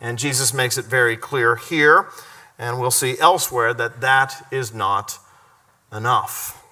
And 0.00 0.18
Jesus 0.18 0.52
makes 0.52 0.78
it 0.78 0.84
very 0.84 1.16
clear 1.16 1.56
here, 1.56 2.08
and 2.62 2.78
we'll 2.78 2.92
see 2.92 3.18
elsewhere, 3.18 3.74
that 3.74 4.00
that 4.00 4.46
is 4.52 4.72
not 4.72 5.18
enough. 5.92 6.64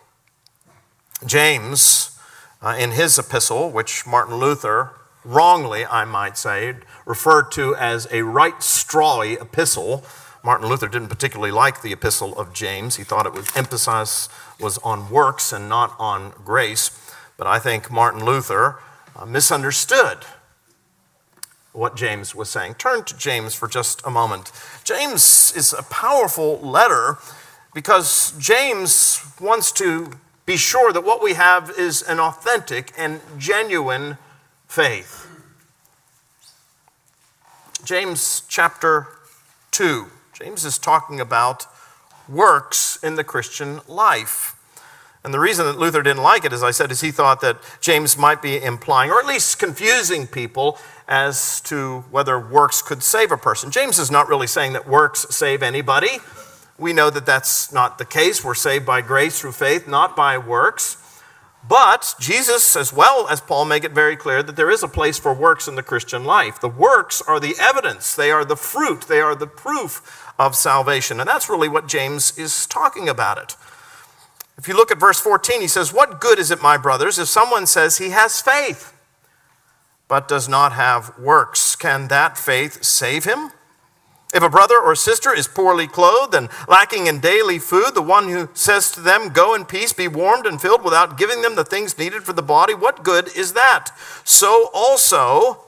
James, 1.26 2.16
uh, 2.62 2.76
in 2.78 2.92
his 2.92 3.18
epistle, 3.18 3.70
which 3.70 4.06
Martin 4.06 4.36
Luther, 4.36 4.92
wrongly 5.24 5.84
I 5.84 6.04
might 6.04 6.38
say, 6.38 6.76
referred 7.04 7.50
to 7.52 7.74
as 7.74 8.06
a 8.12 8.22
right 8.22 8.54
strawy 8.60 9.40
epistle, 9.42 10.04
Martin 10.44 10.68
Luther 10.68 10.86
didn't 10.86 11.08
particularly 11.08 11.50
like 11.50 11.82
the 11.82 11.92
epistle 11.92 12.38
of 12.38 12.54
James. 12.54 12.94
He 12.94 13.02
thought 13.02 13.26
it 13.26 13.32
was 13.32 13.54
emphasis 13.56 14.28
was 14.60 14.78
on 14.78 15.10
works 15.10 15.52
and 15.52 15.68
not 15.68 15.96
on 15.98 16.32
grace. 16.44 16.92
But 17.36 17.48
I 17.48 17.58
think 17.58 17.90
Martin 17.90 18.24
Luther 18.24 18.78
uh, 19.16 19.26
misunderstood 19.26 20.18
what 21.72 21.96
James 21.96 22.34
was 22.34 22.50
saying. 22.50 22.74
Turn 22.74 23.04
to 23.04 23.16
James 23.16 23.54
for 23.54 23.68
just 23.68 24.04
a 24.04 24.10
moment. 24.10 24.52
James 24.84 25.52
is 25.54 25.72
a 25.72 25.82
powerful 25.84 26.58
letter 26.60 27.18
because 27.74 28.32
James 28.38 29.22
wants 29.40 29.70
to 29.72 30.12
be 30.46 30.56
sure 30.56 30.92
that 30.92 31.04
what 31.04 31.22
we 31.22 31.34
have 31.34 31.70
is 31.78 32.02
an 32.02 32.18
authentic 32.18 32.92
and 32.98 33.20
genuine 33.38 34.18
faith. 34.66 35.28
James 37.84 38.42
chapter 38.48 39.06
2. 39.70 40.06
James 40.32 40.64
is 40.64 40.78
talking 40.78 41.20
about 41.20 41.66
works 42.28 42.98
in 43.02 43.14
the 43.14 43.24
Christian 43.24 43.80
life. 43.86 44.56
And 45.22 45.34
the 45.34 45.40
reason 45.40 45.66
that 45.66 45.78
Luther 45.78 46.02
didn't 46.02 46.22
like 46.22 46.44
it, 46.46 46.52
as 46.52 46.62
I 46.62 46.70
said, 46.70 46.90
is 46.90 47.02
he 47.02 47.10
thought 47.10 47.42
that 47.42 47.58
James 47.80 48.16
might 48.16 48.40
be 48.40 48.62
implying, 48.62 49.10
or 49.10 49.18
at 49.18 49.26
least 49.26 49.58
confusing 49.58 50.26
people 50.26 50.78
as 51.06 51.60
to 51.62 52.04
whether 52.10 52.38
works 52.38 52.80
could 52.80 53.02
save 53.02 53.30
a 53.30 53.36
person. 53.36 53.70
James 53.70 53.98
is 53.98 54.10
not 54.10 54.28
really 54.28 54.46
saying 54.46 54.72
that 54.72 54.88
works 54.88 55.26
save 55.28 55.62
anybody. 55.62 56.18
We 56.78 56.94
know 56.94 57.10
that 57.10 57.26
that's 57.26 57.70
not 57.72 57.98
the 57.98 58.06
case. 58.06 58.42
We're 58.42 58.54
saved 58.54 58.86
by 58.86 59.02
grace 59.02 59.40
through 59.40 59.52
faith, 59.52 59.86
not 59.86 60.16
by 60.16 60.38
works. 60.38 60.96
But 61.68 62.14
Jesus, 62.18 62.74
as 62.74 62.90
well 62.90 63.28
as 63.28 63.42
Paul, 63.42 63.66
make 63.66 63.84
it 63.84 63.92
very 63.92 64.16
clear 64.16 64.42
that 64.42 64.56
there 64.56 64.70
is 64.70 64.82
a 64.82 64.88
place 64.88 65.18
for 65.18 65.34
works 65.34 65.68
in 65.68 65.74
the 65.74 65.82
Christian 65.82 66.24
life. 66.24 66.58
The 66.58 66.68
works 66.68 67.20
are 67.20 67.38
the 67.38 67.54
evidence, 67.60 68.16
they 68.16 68.30
are 68.30 68.46
the 68.46 68.56
fruit, 68.56 69.02
they 69.02 69.20
are 69.20 69.34
the 69.34 69.46
proof 69.46 70.32
of 70.38 70.56
salvation. 70.56 71.20
And 71.20 71.28
that's 71.28 71.50
really 71.50 71.68
what 71.68 71.86
James 71.86 72.36
is 72.38 72.66
talking 72.66 73.10
about 73.10 73.36
it. 73.36 73.56
If 74.60 74.68
you 74.68 74.76
look 74.76 74.90
at 74.90 75.00
verse 75.00 75.18
14, 75.18 75.62
he 75.62 75.68
says, 75.68 75.90
What 75.90 76.20
good 76.20 76.38
is 76.38 76.50
it, 76.50 76.60
my 76.60 76.76
brothers, 76.76 77.18
if 77.18 77.28
someone 77.28 77.66
says 77.66 77.96
he 77.96 78.10
has 78.10 78.42
faith, 78.42 78.92
but 80.06 80.28
does 80.28 80.50
not 80.50 80.72
have 80.72 81.18
works? 81.18 81.74
Can 81.74 82.08
that 82.08 82.36
faith 82.36 82.84
save 82.84 83.24
him? 83.24 83.52
If 84.34 84.42
a 84.42 84.50
brother 84.50 84.78
or 84.78 84.94
sister 84.94 85.34
is 85.34 85.48
poorly 85.48 85.86
clothed 85.86 86.34
and 86.34 86.50
lacking 86.68 87.06
in 87.06 87.20
daily 87.20 87.58
food, 87.58 87.94
the 87.94 88.02
one 88.02 88.28
who 88.28 88.50
says 88.52 88.90
to 88.90 89.00
them, 89.00 89.30
Go 89.30 89.54
in 89.54 89.64
peace, 89.64 89.94
be 89.94 90.08
warmed 90.08 90.44
and 90.44 90.60
filled, 90.60 90.84
without 90.84 91.16
giving 91.16 91.40
them 91.40 91.54
the 91.54 91.64
things 91.64 91.98
needed 91.98 92.24
for 92.24 92.34
the 92.34 92.42
body, 92.42 92.74
what 92.74 93.02
good 93.02 93.34
is 93.34 93.54
that? 93.54 93.92
So 94.24 94.68
also, 94.74 95.64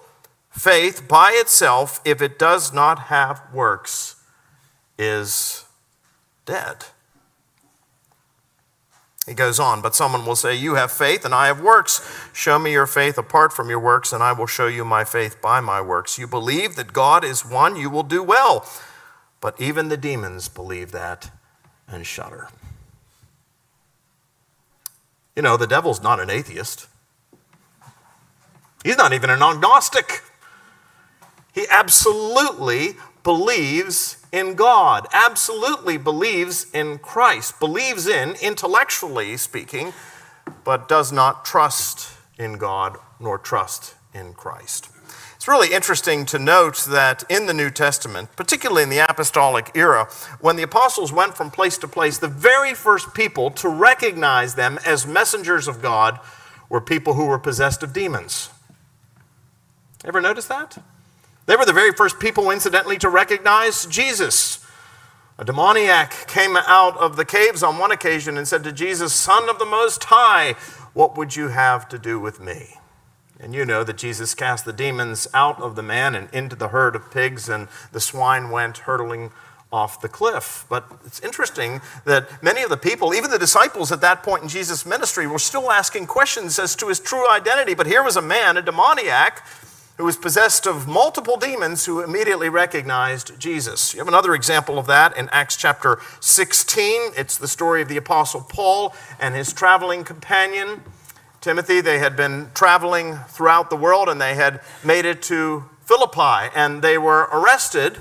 faith 0.51 1.09
by 1.09 1.31
itself, 1.33 1.99
if 2.05 2.21
it 2.21 2.39
does 2.39 2.75
not 2.75 3.05
have 3.05 3.41
works, 3.55 4.17
is 4.99 5.65
dead. 6.45 6.85
He 9.27 9.35
goes 9.35 9.61
on, 9.61 9.83
but 9.83 9.95
someone 9.95 10.27
will 10.27 10.35
say, 10.35 10.55
You 10.55 10.75
have 10.75 10.91
faith 10.91 11.25
and 11.25 11.35
I 11.35 11.47
have 11.47 11.61
works. 11.61 12.01
Show 12.33 12.59
me 12.59 12.73
your 12.73 12.89
faith 12.89 13.17
apart 13.19 13.53
from 13.53 13.71
your 13.71 13.79
works, 13.79 14.13
and 14.13 14.23
I 14.23 14.33
will 14.33 14.49
show 14.49 14.67
you 14.67 14.85
my 14.85 15.05
faith 15.05 15.41
by 15.41 15.61
my 15.61 15.81
works. 15.81 16.19
You 16.19 16.27
believe 16.27 16.75
that 16.75 16.93
God 16.93 17.25
is 17.25 17.47
one, 17.47 17.77
you 17.77 17.89
will 17.89 18.03
do 18.03 18.23
well. 18.23 18.67
But 19.41 19.61
even 19.61 19.89
the 19.89 19.97
demons 19.97 20.49
believe 20.49 20.91
that 20.93 21.31
and 21.87 22.05
shudder. 22.05 22.49
You 25.37 25.43
know, 25.43 25.57
the 25.57 25.67
devil's 25.67 26.03
not 26.03 26.19
an 26.21 26.29
atheist, 26.29 26.89
he's 28.83 28.97
not 28.97 29.13
even 29.13 29.31
an 29.31 29.43
agnostic. 29.43 30.23
He 31.55 31.67
absolutely 31.71 32.97
believes 33.23 34.22
in 34.33 34.55
God, 34.55 35.07
absolutely 35.13 35.99
believes 35.99 36.67
in 36.73 36.99
Christ, 36.99 37.61
believes 37.61 38.07
in, 38.07 38.35
intellectually 38.43 39.37
speaking, 39.37 39.93
but 40.65 40.89
does 40.89 41.13
not 41.13 41.45
trust 41.45 42.17
in 42.39 42.55
God 42.55 42.97
nor 43.21 43.39
trust 43.39 43.95
in 44.15 44.33
Christ. 44.33 44.89
It's 45.37 45.49
really 45.49 45.75
interesting 45.75 46.25
to 46.27 46.39
note 46.39 46.85
that 46.89 47.25
in 47.29 47.47
the 47.47 47.55
New 47.55 47.69
Testament, 47.69 48.35
particularly 48.37 48.85
in 48.85 48.91
the 48.91 48.99
apostolic 48.99 49.73
era, 49.75 50.09
when 50.41 50.57
the 50.57 50.63
apostles 50.63 51.13
went 51.13 51.37
from 51.37 51.51
place 51.51 51.77
to 51.79 51.89
place, 51.89 52.19
the 52.19 52.29
very 52.29 52.75
first 52.75 53.13
people 53.13 53.51
to 53.51 53.69
recognize 53.69 54.55
them 54.55 54.79
as 54.87 55.07
messengers 55.07 55.67
of 55.67 55.83
God 55.83 56.21
were 56.69 56.81
people 56.81 57.15
who 57.15 57.27
were 57.27 57.41
possessed 57.41 57.83
of 57.83 57.93
demons. 57.93 58.51
Ever 60.05 60.21
notice 60.21 60.47
that? 60.47 60.79
They 61.47 61.57
were 61.57 61.65
the 61.65 61.73
very 61.73 61.93
first 61.93 62.21
people, 62.21 62.51
incidentally, 62.51 62.99
to 62.99 63.09
recognize 63.09 63.87
Jesus. 63.87 64.65
A 65.39 65.45
demoniac 65.45 66.27
came 66.29 66.57
out 66.57 66.97
of 66.99 67.17
the 67.17 67.25
caves 67.25 67.63
on 67.63 67.79
one 67.79 67.91
occasion 67.91 68.37
and 68.37 68.47
said 68.47 68.63
to 68.65 68.73
Jesus, 68.73 69.15
Son 69.15 69.49
of 69.49 69.59
the 69.59 69.67
Most 69.67 70.05
High, 70.05 70.53
what 70.93 71.17
would 71.17 71.35
you 71.35 71.49
have 71.49 71.89
to 71.89 71.99
do 71.99 72.21
with 72.21 72.39
me? 72.39 72.77
And 73.41 73.55
you 73.55 73.65
know 73.65 73.83
that 73.83 73.97
Jesus 73.97 74.35
cast 74.35 74.65
the 74.65 74.73
demons 74.73 75.27
out 75.35 75.61
of 75.61 75.75
the 75.75 75.83
man 75.83 76.15
and 76.15 76.29
into 76.33 76.55
the 76.55 76.69
herd 76.69 76.95
of 76.95 77.11
pigs, 77.11 77.49
and 77.49 77.67
the 77.91 78.01
swine 78.01 78.51
went 78.51 78.79
hurtling 78.79 79.33
off 79.73 80.01
the 80.01 80.09
cliff. 80.09 80.65
But 80.69 80.85
it's 81.05 81.19
interesting 81.21 81.81
that 82.05 82.43
many 82.43 82.63
of 82.63 82.71
the 82.71 82.77
people, 82.77 83.15
even 83.15 83.31
the 83.31 83.39
disciples 83.39 83.91
at 83.91 84.01
that 84.03 84.23
point 84.23 84.45
in 84.45 84.49
Jesus' 84.49 84.87
ministry, 84.87 85.27
were 85.27 85.41
still 85.41 85.73
asking 85.73 86.07
questions 86.07 86.59
as 86.59 86.77
to 86.77 86.89
his 86.89 87.01
true 87.01 87.29
identity. 87.29 87.75
But 87.75 87.87
here 87.87 88.05
was 88.05 88.17
a 88.17 88.23
man, 88.23 88.57
a 88.57 88.63
demoniac, 88.63 89.43
who 89.97 90.05
was 90.05 90.17
possessed 90.17 90.67
of 90.67 90.89
multiple 90.89 91.37
demons 91.37 91.87
who 91.87 92.01
immediately 92.01 92.49
recognized 92.49 93.39
Jesus. 93.39 93.93
You 93.93 94.01
have 94.01 94.09
another 94.09 94.35
example 94.35 94.79
of 94.79 94.87
that 94.87 95.17
in 95.17 95.29
Acts 95.31 95.57
chapter 95.57 95.99
16. 96.21 97.13
It's 97.17 97.37
the 97.37 97.49
story 97.49 97.83
of 97.83 97.89
the 97.89 97.99
Apostle 97.99 98.41
Paul 98.41 98.95
and 99.21 99.35
his 99.35 99.53
traveling 99.53 100.03
companion, 100.03 100.83
Timothy. 101.41 101.81
They 101.81 101.99
had 101.99 102.17
been 102.17 102.51
traveling 102.55 103.19
throughout 103.29 103.69
the 103.69 103.77
world 103.77 104.09
and 104.09 104.21
they 104.21 104.35
had 104.35 104.61
made 104.83 105.05
it 105.05 105.21
to 105.23 105.65
Philippi 105.85 106.51
and 106.55 106.81
they 106.81 106.97
were 106.97 107.29
arrested 107.33 107.99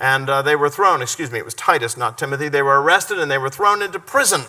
and 0.00 0.28
uh, 0.30 0.42
they 0.42 0.54
were 0.54 0.70
thrown, 0.70 1.02
excuse 1.02 1.32
me, 1.32 1.38
it 1.38 1.44
was 1.44 1.54
Titus, 1.54 1.96
not 1.96 2.18
Timothy. 2.18 2.48
They 2.48 2.62
were 2.62 2.80
arrested 2.80 3.18
and 3.18 3.30
they 3.30 3.38
were 3.38 3.50
thrown 3.50 3.82
into 3.82 3.98
prison. 3.98 4.42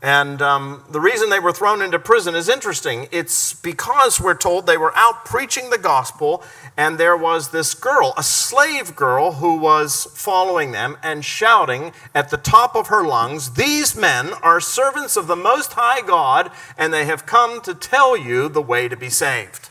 And 0.00 0.40
um, 0.40 0.84
the 0.90 1.00
reason 1.00 1.28
they 1.28 1.40
were 1.40 1.52
thrown 1.52 1.82
into 1.82 1.98
prison 1.98 2.36
is 2.36 2.48
interesting. 2.48 3.08
It's 3.10 3.52
because 3.52 4.20
we're 4.20 4.36
told 4.36 4.64
they 4.64 4.76
were 4.76 4.96
out 4.96 5.24
preaching 5.24 5.70
the 5.70 5.78
gospel, 5.78 6.44
and 6.76 6.98
there 6.98 7.16
was 7.16 7.50
this 7.50 7.74
girl, 7.74 8.14
a 8.16 8.22
slave 8.22 8.94
girl, 8.94 9.32
who 9.32 9.56
was 9.56 10.06
following 10.14 10.70
them 10.70 10.98
and 11.02 11.24
shouting 11.24 11.92
at 12.14 12.30
the 12.30 12.36
top 12.36 12.76
of 12.76 12.86
her 12.86 13.04
lungs, 13.04 13.54
These 13.54 13.96
men 13.96 14.34
are 14.40 14.60
servants 14.60 15.16
of 15.16 15.26
the 15.26 15.34
Most 15.34 15.72
High 15.72 16.02
God, 16.02 16.52
and 16.76 16.94
they 16.94 17.06
have 17.06 17.26
come 17.26 17.60
to 17.62 17.74
tell 17.74 18.16
you 18.16 18.48
the 18.48 18.62
way 18.62 18.86
to 18.86 18.96
be 18.96 19.10
saved. 19.10 19.70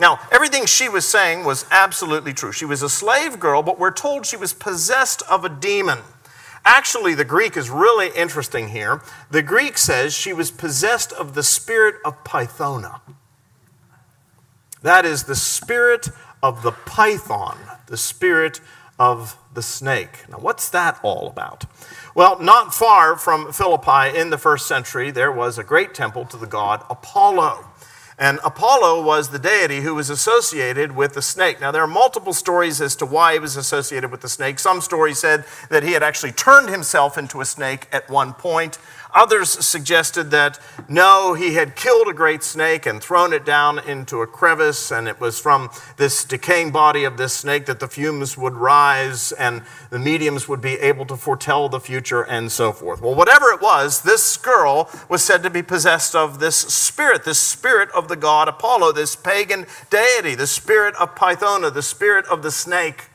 Now, 0.00 0.20
everything 0.32 0.64
she 0.64 0.88
was 0.88 1.06
saying 1.06 1.44
was 1.44 1.66
absolutely 1.70 2.32
true. 2.32 2.50
She 2.50 2.64
was 2.64 2.82
a 2.82 2.88
slave 2.88 3.38
girl, 3.38 3.62
but 3.62 3.78
we're 3.78 3.92
told 3.92 4.24
she 4.24 4.38
was 4.38 4.54
possessed 4.54 5.22
of 5.30 5.44
a 5.44 5.50
demon. 5.50 5.98
Actually, 6.64 7.14
the 7.14 7.24
Greek 7.24 7.56
is 7.56 7.68
really 7.68 8.10
interesting 8.16 8.68
here. 8.68 9.02
The 9.30 9.42
Greek 9.42 9.76
says 9.76 10.14
she 10.14 10.32
was 10.32 10.50
possessed 10.50 11.12
of 11.12 11.34
the 11.34 11.42
spirit 11.42 11.96
of 12.04 12.24
Pythona. 12.24 13.00
That 14.82 15.04
is 15.04 15.24
the 15.24 15.36
spirit 15.36 16.08
of 16.42 16.62
the 16.62 16.72
python, 16.72 17.58
the 17.86 17.96
spirit 17.96 18.60
of 18.98 19.38
the 19.52 19.62
snake. 19.62 20.28
Now, 20.28 20.38
what's 20.38 20.68
that 20.70 20.98
all 21.02 21.28
about? 21.28 21.64
Well, 22.14 22.38
not 22.38 22.74
far 22.74 23.16
from 23.16 23.52
Philippi 23.52 24.16
in 24.16 24.30
the 24.30 24.38
first 24.38 24.66
century, 24.66 25.10
there 25.10 25.32
was 25.32 25.58
a 25.58 25.64
great 25.64 25.94
temple 25.94 26.24
to 26.26 26.36
the 26.36 26.46
god 26.46 26.84
Apollo. 26.88 27.64
And 28.18 28.38
Apollo 28.44 29.02
was 29.02 29.30
the 29.30 29.38
deity 29.38 29.80
who 29.80 29.94
was 29.94 30.08
associated 30.08 30.94
with 30.94 31.14
the 31.14 31.22
snake. 31.22 31.60
Now, 31.60 31.72
there 31.72 31.82
are 31.82 31.88
multiple 31.88 32.32
stories 32.32 32.80
as 32.80 32.94
to 32.96 33.06
why 33.06 33.32
he 33.32 33.38
was 33.40 33.56
associated 33.56 34.10
with 34.10 34.20
the 34.20 34.28
snake. 34.28 34.60
Some 34.60 34.80
stories 34.80 35.18
said 35.18 35.44
that 35.68 35.82
he 35.82 35.92
had 35.92 36.02
actually 36.02 36.32
turned 36.32 36.68
himself 36.68 37.18
into 37.18 37.40
a 37.40 37.44
snake 37.44 37.88
at 37.90 38.08
one 38.08 38.32
point. 38.32 38.78
Others 39.14 39.64
suggested 39.64 40.32
that 40.32 40.58
no, 40.88 41.34
he 41.34 41.54
had 41.54 41.76
killed 41.76 42.08
a 42.08 42.12
great 42.12 42.42
snake 42.42 42.84
and 42.84 43.00
thrown 43.00 43.32
it 43.32 43.44
down 43.44 43.78
into 43.78 44.20
a 44.22 44.26
crevice, 44.26 44.90
and 44.90 45.06
it 45.06 45.20
was 45.20 45.38
from 45.38 45.70
this 45.96 46.24
decaying 46.24 46.72
body 46.72 47.04
of 47.04 47.16
this 47.16 47.32
snake 47.32 47.66
that 47.66 47.78
the 47.78 47.86
fumes 47.86 48.36
would 48.36 48.54
rise 48.54 49.30
and 49.32 49.62
the 49.90 50.00
mediums 50.00 50.48
would 50.48 50.60
be 50.60 50.74
able 50.74 51.06
to 51.06 51.16
foretell 51.16 51.68
the 51.68 51.78
future 51.78 52.22
and 52.22 52.50
so 52.50 52.72
forth. 52.72 53.00
Well, 53.00 53.14
whatever 53.14 53.50
it 53.50 53.60
was, 53.60 54.02
this 54.02 54.36
girl 54.36 54.90
was 55.08 55.22
said 55.22 55.44
to 55.44 55.50
be 55.50 55.62
possessed 55.62 56.16
of 56.16 56.40
this 56.40 56.56
spirit, 56.56 57.24
this 57.24 57.38
spirit 57.38 57.90
of 57.92 58.08
the 58.08 58.16
god 58.16 58.48
Apollo, 58.48 58.92
this 58.92 59.14
pagan 59.14 59.66
deity, 59.90 60.34
the 60.34 60.46
spirit 60.46 60.94
of 60.96 61.14
Pythona, 61.14 61.72
the 61.72 61.82
spirit 61.82 62.26
of 62.26 62.42
the 62.42 62.50
snake. 62.50 63.10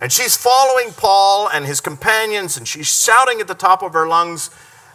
And 0.00 0.12
she's 0.12 0.36
following 0.36 0.92
Paul 0.92 1.48
and 1.48 1.64
his 1.64 1.80
companions, 1.80 2.56
and 2.56 2.68
she's 2.68 2.86
shouting 2.86 3.40
at 3.40 3.48
the 3.48 3.54
top 3.54 3.82
of 3.82 3.94
her 3.94 4.06
lungs, 4.06 4.50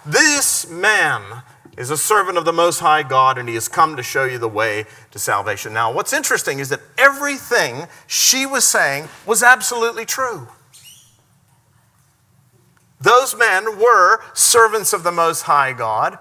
This 0.05 0.69
man 0.69 1.43
is 1.77 1.89
a 1.89 1.97
servant 1.97 2.37
of 2.37 2.45
the 2.45 2.53
Most 2.53 2.79
High 2.79 3.01
God, 3.01 3.37
and 3.37 3.49
he 3.49 3.55
has 3.55 3.67
come 3.67 3.95
to 3.95 4.03
show 4.03 4.25
you 4.25 4.37
the 4.37 4.47
way 4.47 4.85
to 5.09 5.17
salvation. 5.17 5.73
Now, 5.73 5.91
what's 5.91 6.13
interesting 6.13 6.59
is 6.59 6.69
that 6.69 6.81
everything 6.97 7.87
she 8.05 8.45
was 8.45 8.65
saying 8.65 9.07
was 9.25 9.41
absolutely 9.41 10.05
true. 10.05 10.47
Those 12.99 13.35
men 13.35 13.79
were 13.79 14.21
servants 14.35 14.93
of 14.93 15.01
the 15.01 15.11
Most 15.11 15.43
High 15.43 15.73
God, 15.73 16.19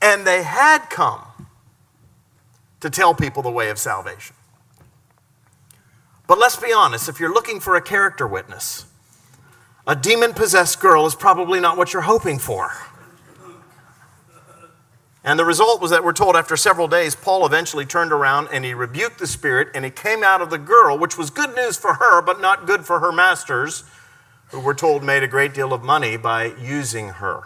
and 0.00 0.24
they 0.24 0.44
had 0.44 0.88
come 0.88 1.22
to 2.80 2.88
tell 2.88 3.14
people 3.14 3.42
the 3.42 3.50
way 3.50 3.70
of 3.70 3.78
salvation. 3.78 4.36
But 6.30 6.38
let's 6.38 6.54
be 6.54 6.72
honest 6.72 7.08
if 7.08 7.18
you're 7.18 7.34
looking 7.34 7.58
for 7.58 7.74
a 7.74 7.80
character 7.80 8.24
witness, 8.24 8.84
a 9.84 9.96
demon 9.96 10.32
possessed 10.32 10.78
girl 10.78 11.04
is 11.04 11.16
probably 11.16 11.58
not 11.58 11.76
what 11.76 11.92
you're 11.92 12.02
hoping 12.02 12.38
for. 12.38 12.70
And 15.24 15.40
the 15.40 15.44
result 15.44 15.82
was 15.82 15.90
that 15.90 16.04
we're 16.04 16.12
told 16.12 16.36
after 16.36 16.56
several 16.56 16.86
days, 16.86 17.16
Paul 17.16 17.44
eventually 17.44 17.84
turned 17.84 18.12
around 18.12 18.46
and 18.52 18.64
he 18.64 18.74
rebuked 18.74 19.18
the 19.18 19.26
spirit 19.26 19.70
and 19.74 19.84
he 19.84 19.90
came 19.90 20.22
out 20.22 20.40
of 20.40 20.50
the 20.50 20.58
girl, 20.58 20.96
which 20.96 21.18
was 21.18 21.30
good 21.30 21.56
news 21.56 21.76
for 21.76 21.94
her, 21.94 22.22
but 22.22 22.40
not 22.40 22.64
good 22.64 22.86
for 22.86 23.00
her 23.00 23.10
masters, 23.10 23.82
who 24.50 24.60
we're 24.60 24.72
told 24.72 25.02
made 25.02 25.24
a 25.24 25.28
great 25.28 25.52
deal 25.52 25.72
of 25.72 25.82
money 25.82 26.16
by 26.16 26.54
using 26.60 27.08
her. 27.08 27.42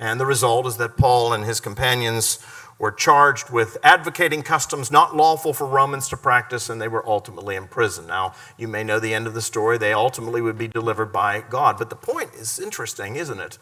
And 0.00 0.18
the 0.18 0.26
result 0.26 0.66
is 0.66 0.78
that 0.78 0.96
Paul 0.96 1.32
and 1.32 1.44
his 1.44 1.60
companions 1.60 2.44
were 2.78 2.92
charged 2.92 3.50
with 3.50 3.76
advocating 3.82 4.42
customs 4.42 4.90
not 4.90 5.16
lawful 5.16 5.52
for 5.52 5.66
Romans 5.66 6.08
to 6.08 6.16
practice, 6.16 6.68
and 6.68 6.80
they 6.80 6.88
were 6.88 7.06
ultimately 7.08 7.56
imprisoned. 7.56 8.08
Now, 8.08 8.34
you 8.58 8.68
may 8.68 8.82
know 8.82 8.98
the 8.98 9.14
end 9.14 9.26
of 9.26 9.34
the 9.34 9.42
story. 9.42 9.78
They 9.78 9.92
ultimately 9.92 10.40
would 10.40 10.58
be 10.58 10.68
delivered 10.68 11.12
by 11.12 11.42
God. 11.42 11.78
But 11.78 11.90
the 11.90 11.96
point 11.96 12.34
is 12.34 12.58
interesting, 12.58 13.16
isn't 13.16 13.40
it? 13.40 13.58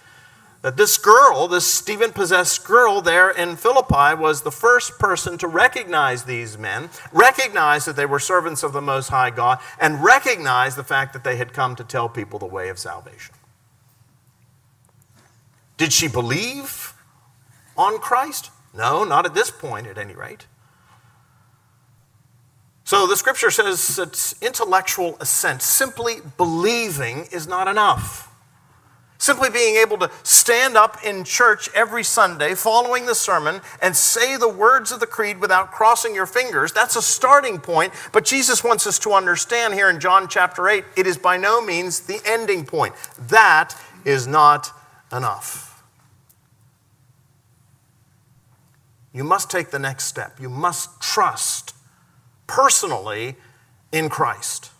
That 0.62 0.76
this 0.76 0.96
girl, 0.96 1.48
this 1.48 1.82
demon 1.82 2.12
possessed 2.12 2.64
girl 2.64 3.00
there 3.02 3.30
in 3.30 3.56
Philippi, 3.56 4.14
was 4.14 4.42
the 4.42 4.52
first 4.52 4.98
person 4.98 5.36
to 5.38 5.48
recognize 5.48 6.22
these 6.22 6.56
men, 6.56 6.88
recognize 7.12 7.84
that 7.84 7.96
they 7.96 8.06
were 8.06 8.20
servants 8.20 8.62
of 8.62 8.72
the 8.72 8.80
Most 8.80 9.08
High 9.08 9.30
God, 9.30 9.58
and 9.80 10.04
recognize 10.04 10.76
the 10.76 10.84
fact 10.84 11.12
that 11.14 11.24
they 11.24 11.36
had 11.36 11.52
come 11.52 11.74
to 11.76 11.84
tell 11.84 12.08
people 12.08 12.38
the 12.38 12.46
way 12.46 12.68
of 12.68 12.78
salvation. 12.78 13.34
Did 15.76 15.92
she 15.92 16.06
believe 16.06 16.94
on 17.76 17.98
Christ? 17.98 18.50
No, 18.74 19.04
not 19.04 19.26
at 19.26 19.34
this 19.34 19.50
point, 19.50 19.86
at 19.86 19.98
any 19.98 20.14
rate. 20.14 20.46
So 22.84 23.06
the 23.06 23.16
scripture 23.16 23.50
says 23.50 23.96
that 23.96 24.34
intellectual 24.42 25.16
assent, 25.20 25.62
simply 25.62 26.16
believing, 26.36 27.26
is 27.32 27.46
not 27.46 27.68
enough. 27.68 28.28
Simply 29.18 29.50
being 29.50 29.76
able 29.76 29.98
to 29.98 30.10
stand 30.24 30.76
up 30.76 30.98
in 31.04 31.22
church 31.22 31.68
every 31.76 32.02
Sunday 32.02 32.56
following 32.56 33.06
the 33.06 33.14
sermon 33.14 33.60
and 33.80 33.94
say 33.94 34.36
the 34.36 34.48
words 34.48 34.90
of 34.90 34.98
the 34.98 35.06
creed 35.06 35.40
without 35.40 35.70
crossing 35.70 36.12
your 36.12 36.26
fingers, 36.26 36.72
that's 36.72 36.96
a 36.96 37.02
starting 37.02 37.60
point. 37.60 37.92
But 38.10 38.24
Jesus 38.24 38.64
wants 38.64 38.84
us 38.84 38.98
to 39.00 39.12
understand 39.12 39.74
here 39.74 39.88
in 39.88 40.00
John 40.00 40.26
chapter 40.26 40.68
8, 40.68 40.84
it 40.96 41.06
is 41.06 41.16
by 41.16 41.36
no 41.36 41.64
means 41.64 42.00
the 42.00 42.20
ending 42.26 42.66
point. 42.66 42.94
That 43.28 43.76
is 44.04 44.26
not 44.26 44.72
enough. 45.12 45.71
You 49.12 49.24
must 49.24 49.50
take 49.50 49.70
the 49.70 49.78
next 49.78 50.04
step. 50.04 50.40
You 50.40 50.48
must 50.48 51.00
trust 51.00 51.74
personally 52.46 53.36
in 53.92 54.08
Christ. 54.08 54.70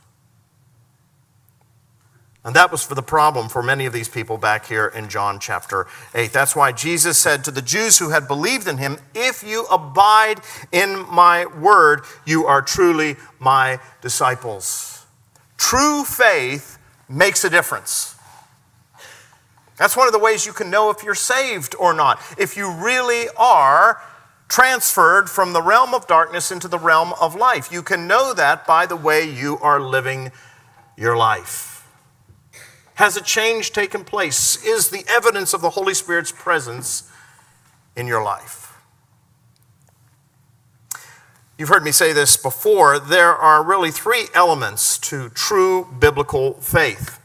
And 2.44 2.56
that 2.56 2.72
was 2.72 2.82
for 2.82 2.96
the 2.96 3.02
problem 3.02 3.48
for 3.48 3.62
many 3.62 3.86
of 3.86 3.92
these 3.92 4.08
people 4.08 4.36
back 4.36 4.66
here 4.66 4.88
in 4.88 5.08
John 5.08 5.38
chapter 5.38 5.86
8. 6.12 6.32
That's 6.32 6.56
why 6.56 6.72
Jesus 6.72 7.16
said 7.16 7.44
to 7.44 7.52
the 7.52 7.62
Jews 7.62 7.98
who 7.98 8.10
had 8.10 8.26
believed 8.26 8.66
in 8.66 8.78
him, 8.78 8.98
If 9.14 9.44
you 9.44 9.64
abide 9.66 10.40
in 10.72 11.06
my 11.08 11.46
word, 11.46 12.02
you 12.26 12.46
are 12.46 12.60
truly 12.60 13.16
my 13.38 13.78
disciples. 14.00 15.06
True 15.56 16.02
faith 16.02 16.78
makes 17.08 17.44
a 17.44 17.50
difference. 17.50 18.16
That's 19.76 19.96
one 19.96 20.08
of 20.08 20.12
the 20.12 20.18
ways 20.18 20.44
you 20.44 20.52
can 20.52 20.68
know 20.68 20.90
if 20.90 21.04
you're 21.04 21.14
saved 21.14 21.76
or 21.78 21.94
not. 21.94 22.20
If 22.38 22.56
you 22.56 22.72
really 22.72 23.26
are 23.36 24.00
transferred 24.52 25.30
from 25.30 25.54
the 25.54 25.62
realm 25.62 25.94
of 25.94 26.06
darkness 26.06 26.52
into 26.52 26.68
the 26.68 26.78
realm 26.78 27.14
of 27.18 27.34
life. 27.34 27.72
You 27.72 27.82
can 27.82 28.06
know 28.06 28.34
that 28.34 28.66
by 28.66 28.84
the 28.84 28.94
way 28.94 29.24
you 29.24 29.56
are 29.62 29.80
living 29.80 30.30
your 30.94 31.16
life. 31.16 31.88
Has 32.96 33.16
a 33.16 33.22
change 33.22 33.72
taken 33.72 34.04
place? 34.04 34.62
Is 34.62 34.90
the 34.90 35.06
evidence 35.08 35.54
of 35.54 35.62
the 35.62 35.70
Holy 35.70 35.94
Spirit's 35.94 36.32
presence 36.32 37.10
in 37.96 38.06
your 38.06 38.22
life? 38.22 38.74
You've 41.56 41.70
heard 41.70 41.82
me 41.82 41.90
say 41.90 42.12
this 42.12 42.36
before. 42.36 42.98
There 42.98 43.34
are 43.34 43.64
really 43.64 43.90
three 43.90 44.26
elements 44.34 44.98
to 44.98 45.30
true 45.30 45.88
biblical 45.98 46.60
faith. 46.60 47.18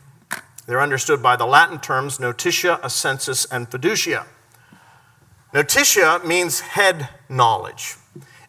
They're 0.66 0.80
understood 0.80 1.22
by 1.22 1.36
the 1.36 1.46
Latin 1.46 1.82
terms 1.82 2.22
notitia, 2.22 2.80
assensus, 2.82 3.46
and 3.52 3.70
fiducia. 3.70 4.28
Notitia 5.54 6.22
means 6.26 6.60
head 6.60 7.10
knowledge. 7.30 7.96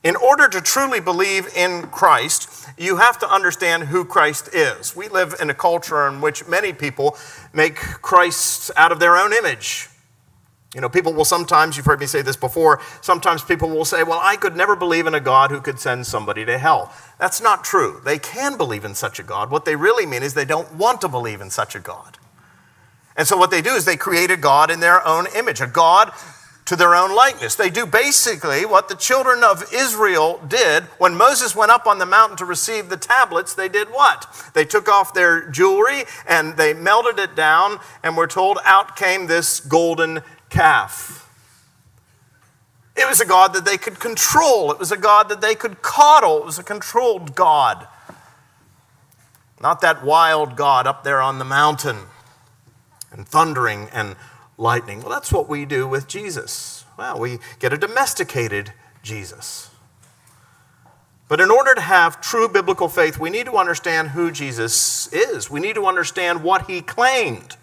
In 0.03 0.17
order 0.17 0.49
to 0.49 0.61
truly 0.61 1.01
believe 1.01 1.49
in 1.57 1.83
Christ, 1.89 2.69
you 2.79 2.97
have 2.97 3.19
to 3.19 3.31
understand 3.31 3.85
who 3.85 4.05
Christ 4.05 4.55
is. 4.55 4.95
We 4.95 5.09
live 5.09 5.35
in 5.41 5.51
a 5.51 5.55
culture 5.55 6.07
in 6.07 6.21
which 6.21 6.47
many 6.47 6.73
people 6.73 7.17
make 7.53 7.77
Christ 7.77 8.71
out 8.77 8.93
of 8.93 9.01
their 9.01 9.17
own 9.17 9.33
image. 9.33 9.89
You 10.75 10.81
know, 10.81 10.89
people 10.89 11.15
will 11.15 11.25
sometimes, 11.25 11.77
you've 11.77 11.87
heard 11.87 11.99
me 11.99 12.07
say 12.07 12.23
this 12.23 12.37
before, 12.37 12.81
sometimes 13.01 13.43
people 13.43 13.71
will 13.71 13.85
say, 13.85 14.03
Well, 14.03 14.21
I 14.23 14.37
could 14.37 14.55
never 14.55 14.77
believe 14.77 15.07
in 15.07 15.15
a 15.15 15.21
God 15.21 15.51
who 15.51 15.61
could 15.61 15.81
send 15.81 16.07
somebody 16.07 16.45
to 16.45 16.59
hell. 16.59 16.93
That's 17.19 17.41
not 17.41 17.65
true. 17.65 18.01
They 18.05 18.19
can 18.19 18.57
believe 18.57 18.85
in 18.85 18.95
such 18.95 19.19
a 19.19 19.23
God. 19.23 19.51
What 19.51 19.65
they 19.65 19.77
really 19.77 20.05
mean 20.05 20.23
is 20.23 20.35
they 20.35 20.45
don't 20.45 20.75
want 20.75 21.01
to 21.01 21.09
believe 21.09 21.41
in 21.41 21.51
such 21.51 21.75
a 21.75 21.81
God. 21.81 22.19
And 23.17 23.27
so 23.27 23.37
what 23.37 23.51
they 23.51 23.63
do 23.63 23.71
is 23.71 23.85
they 23.85 23.97
create 23.97 24.31
a 24.31 24.37
God 24.37 24.71
in 24.71 24.79
their 24.79 25.05
own 25.07 25.27
image, 25.35 25.61
a 25.61 25.67
God 25.67 26.13
to 26.69 26.77
their 26.77 26.95
own 26.95 27.17
likeness. 27.17 27.55
They 27.55 27.71
do 27.71 27.87
basically 27.87 28.67
what 28.67 28.91
the 28.91 28.95
children 28.95 29.43
of 29.43 29.65
Israel 29.73 30.39
did 30.47 30.85
when 30.99 31.17
Moses 31.17 31.57
went 31.57 31.71
up 31.71 31.87
on 31.87 31.99
the 31.99 32.05
mountain 32.05 32.37
to 32.37 32.45
receive 32.45 32.91
the 32.91 32.99
tablets. 32.99 33.55
They 33.55 33.71
did 33.71 33.89
what? 33.89 34.51
They 34.53 34.67
took 34.67 34.87
off 34.87 35.15
their 35.15 35.49
jewelry 35.49 36.05
and 36.29 36.59
they 36.59 36.75
melted 36.75 37.19
it 37.19 37.35
down, 37.35 37.79
and 38.03 38.19
we're 38.19 38.27
told 38.27 38.59
out 38.67 38.97
came 38.97 39.29
this 39.29 39.61
golden 39.61 40.21
calf. 40.51 41.25
It 42.95 43.09
was 43.09 43.23
a 43.23 43.27
God 43.27 43.55
that 43.55 43.65
they 43.65 43.79
could 43.79 43.99
control, 43.99 44.71
it 44.71 44.79
was 44.79 44.93
a 44.93 44.99
God 44.99 45.31
that 45.31 45.41
they 45.41 45.55
could 45.55 45.81
coddle, 45.81 46.37
it 46.41 46.45
was 46.45 46.59
a 46.59 46.63
controlled 46.63 47.35
God. 47.35 47.89
Not 49.59 49.81
that 49.81 50.05
wild 50.05 50.55
God 50.55 50.87
up 50.87 51.03
there 51.03 51.23
on 51.23 51.39
the 51.39 51.47
mountain 51.47 51.97
and 53.11 53.27
thundering 53.27 53.89
and 53.91 54.17
lightning. 54.59 55.01
Well, 55.01 55.11
that's 55.11 55.33
what 55.33 55.49
we 55.49 55.65
do 55.65 55.89
with 55.89 56.07
Jesus. 56.09 56.85
Well, 56.99 57.19
we 57.19 57.39
get 57.61 57.73
a 57.73 57.79
domesticated 57.79 58.73
Jesus. 59.03 59.71
But 61.29 61.41
in 61.41 61.51
order 61.51 61.75
to 61.75 61.81
have 61.81 62.21
true 62.21 62.49
biblical 62.49 62.89
faith, 62.89 63.19
we 63.19 63.31
need 63.31 63.47
to 63.47 63.57
understand 63.57 64.09
who 64.09 64.31
Jesus 64.31 65.11
is. 65.13 65.51
We 65.51 65.61
need 65.61 65.75
to 65.77 65.87
understand 65.87 66.43
what 66.43 66.69
he 66.69 66.81
claimed. 66.81 67.57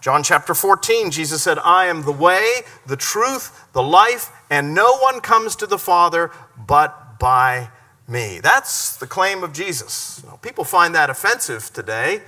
John 0.00 0.22
chapter 0.22 0.54
14, 0.54 1.10
Jesus 1.10 1.42
said, 1.42 1.58
I 1.58 1.86
am 1.86 2.02
the 2.02 2.12
way, 2.12 2.62
the 2.86 2.96
truth, 2.96 3.66
the 3.72 3.82
life, 3.82 4.30
and 4.50 4.74
no 4.74 4.96
one 4.98 5.20
comes 5.20 5.56
to 5.56 5.66
the 5.66 5.78
Father 5.78 6.30
but 6.56 7.18
by 7.18 7.70
me. 8.08 8.40
That's 8.40 8.96
the 8.96 9.06
claim 9.06 9.42
of 9.42 9.52
Jesus. 9.52 10.22
Know, 10.24 10.38
people 10.42 10.64
find 10.64 10.94
that 10.94 11.10
offensive 11.10 11.72
today. 11.72 12.22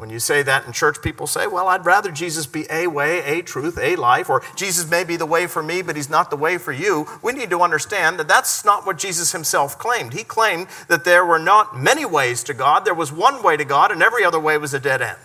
When 0.00 0.08
you 0.08 0.18
say 0.18 0.42
that 0.42 0.64
in 0.64 0.72
church, 0.72 1.02
people 1.02 1.26
say, 1.26 1.46
well, 1.46 1.68
I'd 1.68 1.84
rather 1.84 2.10
Jesus 2.10 2.46
be 2.46 2.64
a 2.70 2.86
way, 2.86 3.22
a 3.22 3.42
truth, 3.42 3.78
a 3.78 3.96
life, 3.96 4.30
or 4.30 4.42
Jesus 4.56 4.90
may 4.90 5.04
be 5.04 5.16
the 5.16 5.26
way 5.26 5.46
for 5.46 5.62
me, 5.62 5.82
but 5.82 5.94
he's 5.94 6.08
not 6.08 6.30
the 6.30 6.38
way 6.38 6.56
for 6.56 6.72
you. 6.72 7.06
We 7.22 7.34
need 7.34 7.50
to 7.50 7.60
understand 7.60 8.18
that 8.18 8.26
that's 8.26 8.64
not 8.64 8.86
what 8.86 8.96
Jesus 8.96 9.32
himself 9.32 9.78
claimed. 9.78 10.14
He 10.14 10.24
claimed 10.24 10.68
that 10.88 11.04
there 11.04 11.26
were 11.26 11.38
not 11.38 11.78
many 11.78 12.06
ways 12.06 12.42
to 12.44 12.54
God, 12.54 12.86
there 12.86 12.94
was 12.94 13.12
one 13.12 13.42
way 13.42 13.58
to 13.58 13.64
God, 13.66 13.92
and 13.92 14.02
every 14.02 14.24
other 14.24 14.40
way 14.40 14.56
was 14.56 14.72
a 14.72 14.80
dead 14.80 15.02
end. 15.02 15.18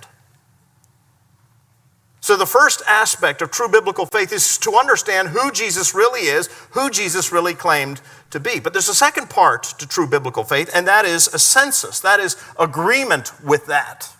So, 2.19 2.35
the 2.35 2.45
first 2.45 2.81
aspect 2.85 3.41
of 3.41 3.51
true 3.51 3.69
biblical 3.69 4.05
faith 4.05 4.33
is 4.33 4.57
to 4.57 4.73
understand 4.73 5.29
who 5.29 5.53
Jesus 5.53 5.95
really 5.95 6.27
is, 6.27 6.49
who 6.71 6.89
Jesus 6.89 7.31
really 7.31 7.53
claimed 7.53 8.01
to 8.31 8.41
be. 8.41 8.59
But 8.59 8.73
there's 8.73 8.89
a 8.89 8.93
second 8.95 9.29
part 9.29 9.63
to 9.79 9.87
true 9.87 10.07
biblical 10.07 10.43
faith, 10.43 10.69
and 10.75 10.85
that 10.85 11.05
is 11.05 11.29
assensus, 11.29 12.01
that 12.01 12.19
is 12.19 12.35
agreement 12.59 13.31
with 13.41 13.67
that. 13.67 14.11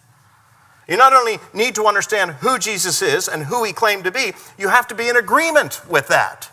You 0.88 0.98
not 0.98 1.14
only 1.14 1.40
need 1.54 1.76
to 1.76 1.86
understand 1.86 2.32
who 2.32 2.60
Jesus 2.60 3.02
is 3.02 3.28
and 3.28 3.44
who 3.44 3.64
he 3.64 3.74
claimed 3.74 4.04
to 4.04 4.12
be, 4.12 4.34
you 4.58 4.70
have 4.70 4.88
to 4.88 4.96
be 4.96 5.10
in 5.10 5.18
agreement 5.18 5.82
with 5.90 6.08
that. 6.10 6.52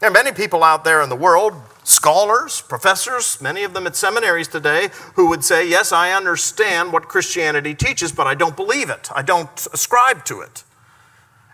There 0.00 0.10
are 0.10 0.12
many 0.12 0.32
people 0.32 0.62
out 0.62 0.84
there 0.84 1.02
in 1.02 1.08
the 1.08 1.16
world 1.16 1.54
scholars, 1.82 2.62
professors, 2.62 3.40
many 3.40 3.62
of 3.62 3.74
them 3.74 3.86
at 3.86 3.94
seminaries 3.94 4.48
today, 4.48 4.88
who 5.14 5.28
would 5.28 5.44
say, 5.44 5.68
Yes, 5.68 5.92
I 5.92 6.12
understand 6.12 6.92
what 6.92 7.08
Christianity 7.08 7.74
teaches, 7.74 8.12
but 8.12 8.26
I 8.26 8.34
don't 8.34 8.56
believe 8.56 8.90
it. 8.90 9.08
I 9.14 9.22
don't 9.22 9.66
ascribe 9.72 10.24
to 10.26 10.40
it. 10.40 10.64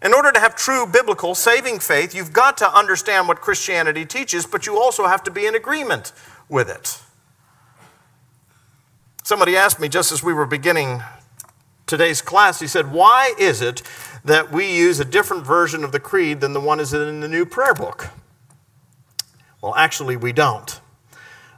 In 0.03 0.15
order 0.15 0.33
to 0.33 0.41
have 0.41 0.55
true 0.57 0.87
biblical 0.87 1.35
saving 1.35 1.79
faith, 1.81 2.15
you've 2.15 2.33
got 2.33 2.57
to 2.59 2.75
understand 2.75 3.29
what 3.29 3.41
Christianity 3.41 4.07
teaches, 4.07 4.47
but 4.47 4.67
you 4.67 4.81
also 4.81 5.07
have 5.07 5.23
to 5.25 5.31
be 5.31 5.47
in 5.47 5.55
agreement 5.55 6.13
with 6.49 6.71
it. 6.71 7.01
Somebody 9.31 9.57
asked 9.57 9.79
me 9.79 9.89
just 9.89 10.11
as 10.11 10.25
we 10.25 10.33
were 10.33 10.45
beginning 10.45 11.05
today's 11.87 12.21
class, 12.21 12.59
he 12.59 12.67
said, 12.67 12.91
Why 12.91 13.33
is 13.39 13.63
it 13.63 13.81
that 14.25 14.51
we 14.51 14.77
use 14.77 14.99
a 14.99 15.05
different 15.05 15.47
version 15.47 15.85
of 15.85 15.93
the 15.93 16.01
creed 16.01 16.41
than 16.41 16.53
the 16.53 16.59
one 16.59 16.81
is 16.81 16.93
in 16.93 17.21
the 17.21 17.29
new 17.29 17.47
prayer 17.47 17.73
book? 17.73 18.09
Well, 19.63 19.73
actually, 19.77 20.17
we 20.17 20.33
don't. 20.33 20.81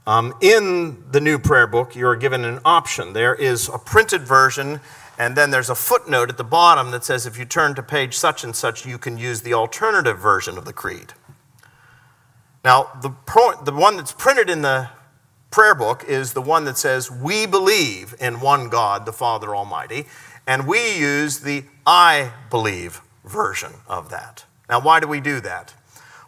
Um, 0.06 0.34
in 0.42 1.02
the 1.12 1.20
new 1.22 1.38
prayer 1.38 1.66
book, 1.66 1.96
you're 1.96 2.14
given 2.14 2.44
an 2.44 2.60
option. 2.62 3.14
There 3.14 3.34
is 3.34 3.70
a 3.70 3.78
printed 3.78 4.20
version, 4.20 4.80
and 5.18 5.34
then 5.34 5.50
there's 5.50 5.70
a 5.70 5.74
footnote 5.74 6.28
at 6.28 6.36
the 6.36 6.44
bottom 6.44 6.90
that 6.90 7.04
says 7.04 7.24
if 7.24 7.38
you 7.38 7.46
turn 7.46 7.74
to 7.76 7.82
page 7.82 8.18
such 8.18 8.44
and 8.44 8.54
such, 8.54 8.84
you 8.84 8.98
can 8.98 9.16
use 9.16 9.40
the 9.40 9.54
alternative 9.54 10.18
version 10.18 10.58
of 10.58 10.66
the 10.66 10.74
creed. 10.74 11.14
Now, 12.66 12.90
the, 13.00 13.08
pro- 13.24 13.64
the 13.64 13.72
one 13.72 13.96
that's 13.96 14.12
printed 14.12 14.50
in 14.50 14.60
the 14.60 14.90
prayer 15.52 15.74
book 15.74 16.04
is 16.08 16.32
the 16.32 16.42
one 16.42 16.64
that 16.64 16.78
says, 16.78 17.10
We 17.10 17.46
believe 17.46 18.14
in 18.18 18.40
one 18.40 18.68
God, 18.68 19.06
the 19.06 19.12
Father 19.12 19.54
Almighty, 19.54 20.06
and 20.46 20.66
we 20.66 20.98
use 20.98 21.40
the 21.40 21.64
I 21.86 22.32
believe 22.50 23.00
version 23.24 23.72
of 23.86 24.10
that. 24.10 24.44
Now, 24.68 24.80
why 24.80 24.98
do 24.98 25.06
we 25.06 25.20
do 25.20 25.40
that? 25.40 25.74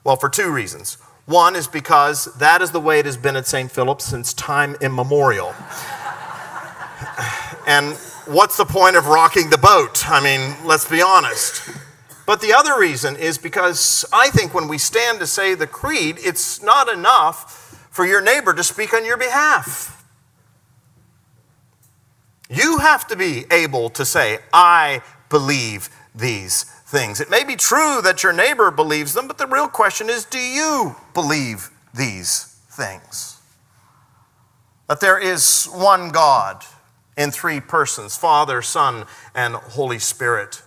Well, 0.05 0.17
for 0.17 0.29
two 0.29 0.53
reasons. 0.53 0.99
One 1.27 1.57
is 1.57 1.67
because 1.67 2.27
that 2.37 2.61
is 2.61 2.71
the 2.71 2.81
way 2.81 2.99
it 2.99 3.07
has 3.07 3.17
been 3.17 3.35
at 3.35 3.47
St. 3.47 3.71
Philip 3.71 4.03
since 4.03 4.35
time 4.35 4.77
immemorial. 4.83 5.49
and 7.67 7.95
what's 8.27 8.59
the 8.59 8.67
point 8.67 8.97
of 8.97 9.07
rocking 9.07 9.49
the 9.49 9.57
boat? 9.57 10.11
I 10.11 10.23
mean, 10.23 10.55
let's 10.67 10.89
be 10.89 11.01
honest. 11.01 11.71
But 12.27 12.43
the 12.43 12.53
other 12.53 12.79
reason 12.79 13.17
is 13.17 13.39
because 13.39 14.05
I 14.13 14.29
think 14.31 14.53
when 14.53 14.69
we 14.69 14.77
stand 14.77 15.19
to 15.21 15.27
say 15.27 15.55
the 15.55 15.67
creed, 15.67 16.19
it's 16.21 16.63
not 16.63 16.91
enough 16.91 17.64
for 17.95 18.05
your 18.05 18.21
neighbor 18.21 18.53
to 18.53 18.65
speak 18.65 18.93
on 18.93 19.05
your 19.05 19.17
behalf. 19.17 20.05
You 22.51 22.79
have 22.79 23.07
to 23.07 23.15
be 23.15 23.45
able 23.53 23.89
to 23.91 24.05
say, 24.05 24.41
I 24.53 25.01
believe 25.29 25.89
these 26.13 26.65
things. 26.65 27.21
It 27.21 27.31
may 27.31 27.45
be 27.45 27.55
true 27.55 28.01
that 28.03 28.25
your 28.25 28.33
neighbor 28.33 28.73
believes 28.73 29.15
them, 29.15 29.29
but 29.29 29.39
the 29.39 29.47
real 29.47 29.69
question 29.69 30.11
is 30.11 30.25
do 30.25 30.41
you 30.41 30.97
believe 31.15 31.71
these 31.95 32.59
things? 32.69 33.41
That 34.89 34.99
there 34.99 35.19
is 35.19 35.67
one 35.67 36.11
God 36.11 36.65
in 37.17 37.31
three 37.31 37.61
persons 37.61 38.17
Father, 38.17 38.61
Son, 38.61 39.05
and 39.37 39.55
Holy 39.55 40.01
Spirit. 40.01 40.64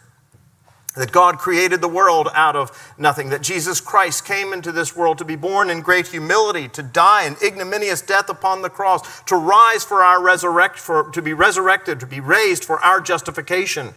That 0.97 1.11
God 1.11 1.37
created 1.37 1.81
the 1.81 1.87
world 1.87 2.27
out 2.33 2.55
of 2.55 2.93
nothing. 2.97 3.29
That 3.29 3.41
Jesus 3.41 3.79
Christ 3.79 4.25
came 4.25 4.53
into 4.53 4.71
this 4.71 4.95
world 4.95 5.17
to 5.19 5.25
be 5.25 5.35
born 5.35 5.69
in 5.69 5.81
great 5.81 6.07
humility, 6.07 6.67
to 6.69 6.83
die 6.83 7.23
an 7.23 7.35
ignominious 7.43 8.01
death 8.01 8.29
upon 8.29 8.61
the 8.61 8.69
cross, 8.69 9.21
to 9.23 9.35
rise 9.35 9.83
for 9.83 10.03
our 10.03 10.21
resurrect, 10.21 10.79
for, 10.79 11.09
to 11.11 11.21
be 11.21 11.33
resurrected, 11.33 11.99
to 11.99 12.07
be 12.07 12.19
raised 12.19 12.65
for 12.65 12.79
our 12.79 12.99
justification 12.99 13.93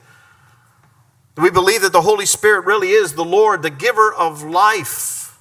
we 1.40 1.50
believe 1.50 1.82
that 1.82 1.92
the 1.92 2.02
Holy 2.02 2.26
Spirit 2.26 2.66
really 2.66 2.90
is 2.90 3.14
the 3.14 3.24
Lord, 3.24 3.62
the 3.62 3.70
giver 3.70 4.12
of 4.12 4.42
life. 4.42 5.38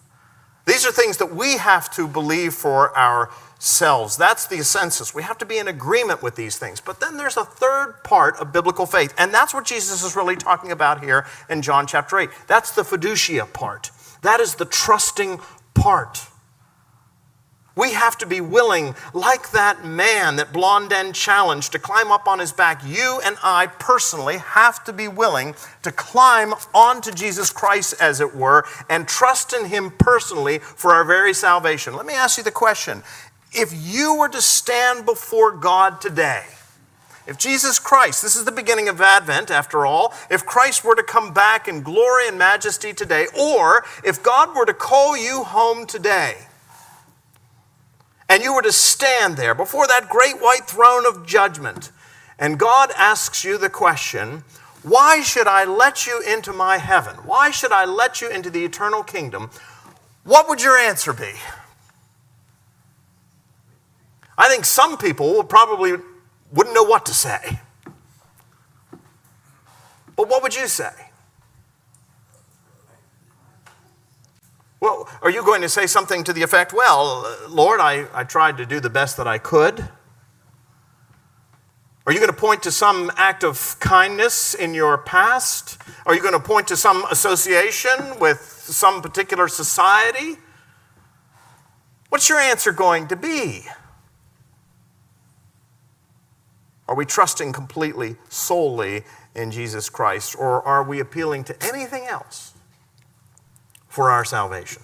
These 0.66 0.86
are 0.86 0.92
things 0.92 1.18
that 1.18 1.36
we 1.36 1.58
have 1.58 1.92
to 1.96 2.08
believe 2.08 2.54
for 2.54 2.96
ourselves. 2.98 3.46
That's 3.60 4.48
the 4.48 4.58
assensus. 4.58 5.14
We 5.14 5.24
have 5.24 5.38
to 5.40 5.46
be 5.46 5.58
in 5.58 5.68
agreement 5.68 6.24
with 6.24 6.36
these 6.36 6.58
things. 6.58 6.80
But 6.80 7.00
then 7.00 7.18
there's 7.18 7.38
a 7.38 7.46
third 7.46 8.04
part 8.04 8.38
of 8.38 8.54
biblical 8.54 8.86
faith, 8.86 9.14
and 9.18 9.34
that's 9.34 9.54
what 9.54 9.66
Jesus 9.66 10.04
is 10.04 10.16
really 10.16 10.36
talking 10.36 10.72
about 10.72 11.04
here 11.04 11.26
in 11.50 11.62
John 11.62 11.86
chapter 11.86 12.20
8. 12.20 12.30
That's 12.48 12.72
the 12.72 12.84
fiducia 12.84 13.52
part, 13.52 13.92
that 14.22 14.40
is 14.40 14.56
the 14.56 14.66
trusting 14.66 15.40
part. 15.74 16.26
We 17.76 17.94
have 17.94 18.18
to 18.18 18.26
be 18.26 18.42
willing, 18.42 18.94
like 19.14 19.52
that 19.52 19.86
man 19.86 20.36
that 20.36 20.52
Blondin 20.52 21.14
challenged, 21.14 21.72
to 21.72 21.80
climb 21.80 22.12
up 22.12 22.28
on 22.28 22.40
his 22.40 22.52
back. 22.52 22.82
You 22.86 23.22
and 23.24 23.38
I 23.42 23.68
personally 23.68 24.40
have 24.40 24.84
to 24.84 24.92
be 24.92 25.08
willing 25.08 25.56
to 25.84 25.92
climb 25.94 26.54
onto 26.74 27.12
Jesus 27.12 27.52
Christ, 27.52 27.94
as 28.02 28.20
it 28.20 28.36
were, 28.36 28.66
and 28.90 29.08
trust 29.08 29.54
in 29.54 29.66
him 29.66 29.92
personally 29.92 30.60
for 30.60 30.92
our 30.92 31.06
very 31.06 31.34
salvation. 31.34 31.96
Let 31.96 32.06
me 32.06 32.16
ask 32.16 32.38
you 32.38 32.44
the 32.44 32.52
question 32.52 33.02
if 33.52 33.74
you 33.74 34.16
were 34.16 34.30
to 34.30 34.42
stand 34.42 35.06
before 35.06 35.52
God 35.52 36.02
today, 36.02 36.46
if 37.30 37.38
Jesus 37.38 37.78
Christ, 37.78 38.24
this 38.24 38.36
is 38.36 38.46
the 38.46 38.52
beginning 38.52 38.90
of 38.90 39.00
Advent 39.00 39.52
after 39.52 39.86
all, 39.86 40.14
if 40.32 40.46
Christ 40.48 40.84
were 40.84 40.96
to 40.96 41.04
come 41.04 41.32
back 41.32 41.68
in 41.68 41.84
glory 41.84 42.28
and 42.28 42.40
majesty 42.40 42.92
today, 42.92 43.28
or 43.40 43.86
if 44.04 44.24
God 44.24 44.56
were 44.56 44.66
to 44.66 44.74
call 44.74 45.16
you 45.16 45.44
home 45.44 45.86
today, 45.86 46.48
and 48.28 48.42
you 48.42 48.54
were 48.54 48.64
to 48.64 48.72
stand 48.72 49.38
there 49.38 49.54
before 49.54 49.86
that 49.86 50.10
great 50.10 50.42
white 50.42 50.66
throne 50.66 51.06
of 51.06 51.28
judgment, 51.28 51.92
and 52.40 52.58
God 52.58 52.92
asks 52.98 53.44
you 53.44 53.60
the 53.60 53.70
question, 53.70 54.44
Why 54.82 55.22
should 55.22 55.46
I 55.46 55.66
let 55.66 56.08
you 56.08 56.24
into 56.28 56.52
my 56.52 56.80
heaven? 56.80 57.18
Why 57.18 57.52
should 57.52 57.72
I 57.72 57.86
let 57.86 58.22
you 58.22 58.30
into 58.30 58.50
the 58.50 58.66
eternal 58.66 59.04
kingdom? 59.04 59.52
What 60.24 60.50
would 60.50 60.64
your 60.64 60.78
answer 60.78 61.14
be? 61.14 61.34
I 64.40 64.48
think 64.48 64.64
some 64.64 64.98
people 64.98 65.44
probably 65.44 65.98
wouldn't 66.54 66.74
know 66.74 66.84
what 66.84 67.06
to 67.08 67.14
say. 67.14 67.60
But 70.16 70.30
what 70.30 70.42
would 70.42 70.56
you 70.56 70.68
say? 70.68 70.92
Well, 74.80 75.10
are 75.22 75.30
you 75.30 75.44
going 75.44 75.62
to 75.62 75.68
say 75.68 75.88
something 75.88 76.24
to 76.24 76.32
the 76.32 76.42
effect, 76.42 76.72
well, 76.72 77.30
Lord, 77.50 77.82
I, 77.82 78.08
I 78.14 78.24
tried 78.24 78.56
to 78.58 78.66
do 78.66 78.80
the 78.80 78.90
best 78.90 79.18
that 79.18 79.28
I 79.28 79.40
could? 79.40 79.90
Are 82.08 82.14
you 82.14 82.20
going 82.20 82.32
to 82.32 82.38
point 82.38 82.64
to 82.64 82.72
some 82.72 83.12
act 83.18 83.44
of 83.44 83.78
kindness 83.82 84.54
in 84.54 84.74
your 84.74 85.00
past? 85.00 85.78
Are 86.06 86.16
you 86.16 86.22
going 86.22 86.34
to 86.34 86.40
point 86.40 86.70
to 86.70 86.78
some 86.78 87.04
association 87.12 88.18
with 88.20 88.40
some 88.40 89.02
particular 89.02 89.50
society? 89.50 90.38
What's 92.08 92.30
your 92.30 92.40
answer 92.40 92.72
going 92.72 93.10
to 93.10 93.18
be? 93.18 93.66
Are 96.90 96.96
we 96.96 97.06
trusting 97.06 97.54
completely, 97.54 98.18
solely 98.28 99.04
in 99.34 99.52
Jesus 99.52 99.90
Christ, 99.90 100.36
or 100.38 100.62
are 100.64 100.84
we 100.84 101.00
appealing 101.00 101.46
to 101.46 101.64
anything 101.64 102.06
else? 102.06 102.50
for 103.90 104.10
our 104.12 104.24
salvation? 104.24 104.84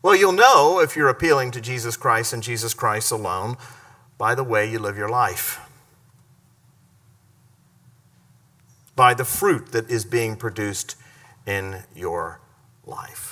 Well, 0.00 0.16
you'll 0.16 0.32
know 0.32 0.80
if 0.80 0.96
you're 0.96 1.08
appealing 1.08 1.50
to 1.52 1.60
Jesus 1.60 1.96
Christ 1.96 2.32
and 2.32 2.42
Jesus 2.42 2.72
Christ 2.72 3.12
alone 3.12 3.56
by 4.16 4.34
the 4.34 4.42
way 4.44 4.70
you 4.70 4.78
live 4.78 4.96
your 4.96 5.08
life, 5.08 5.60
by 8.96 9.14
the 9.14 9.24
fruit 9.24 9.72
that 9.72 9.90
is 9.90 10.04
being 10.04 10.36
produced 10.36 10.96
in 11.46 11.82
your 11.94 12.40
life. 12.86 13.31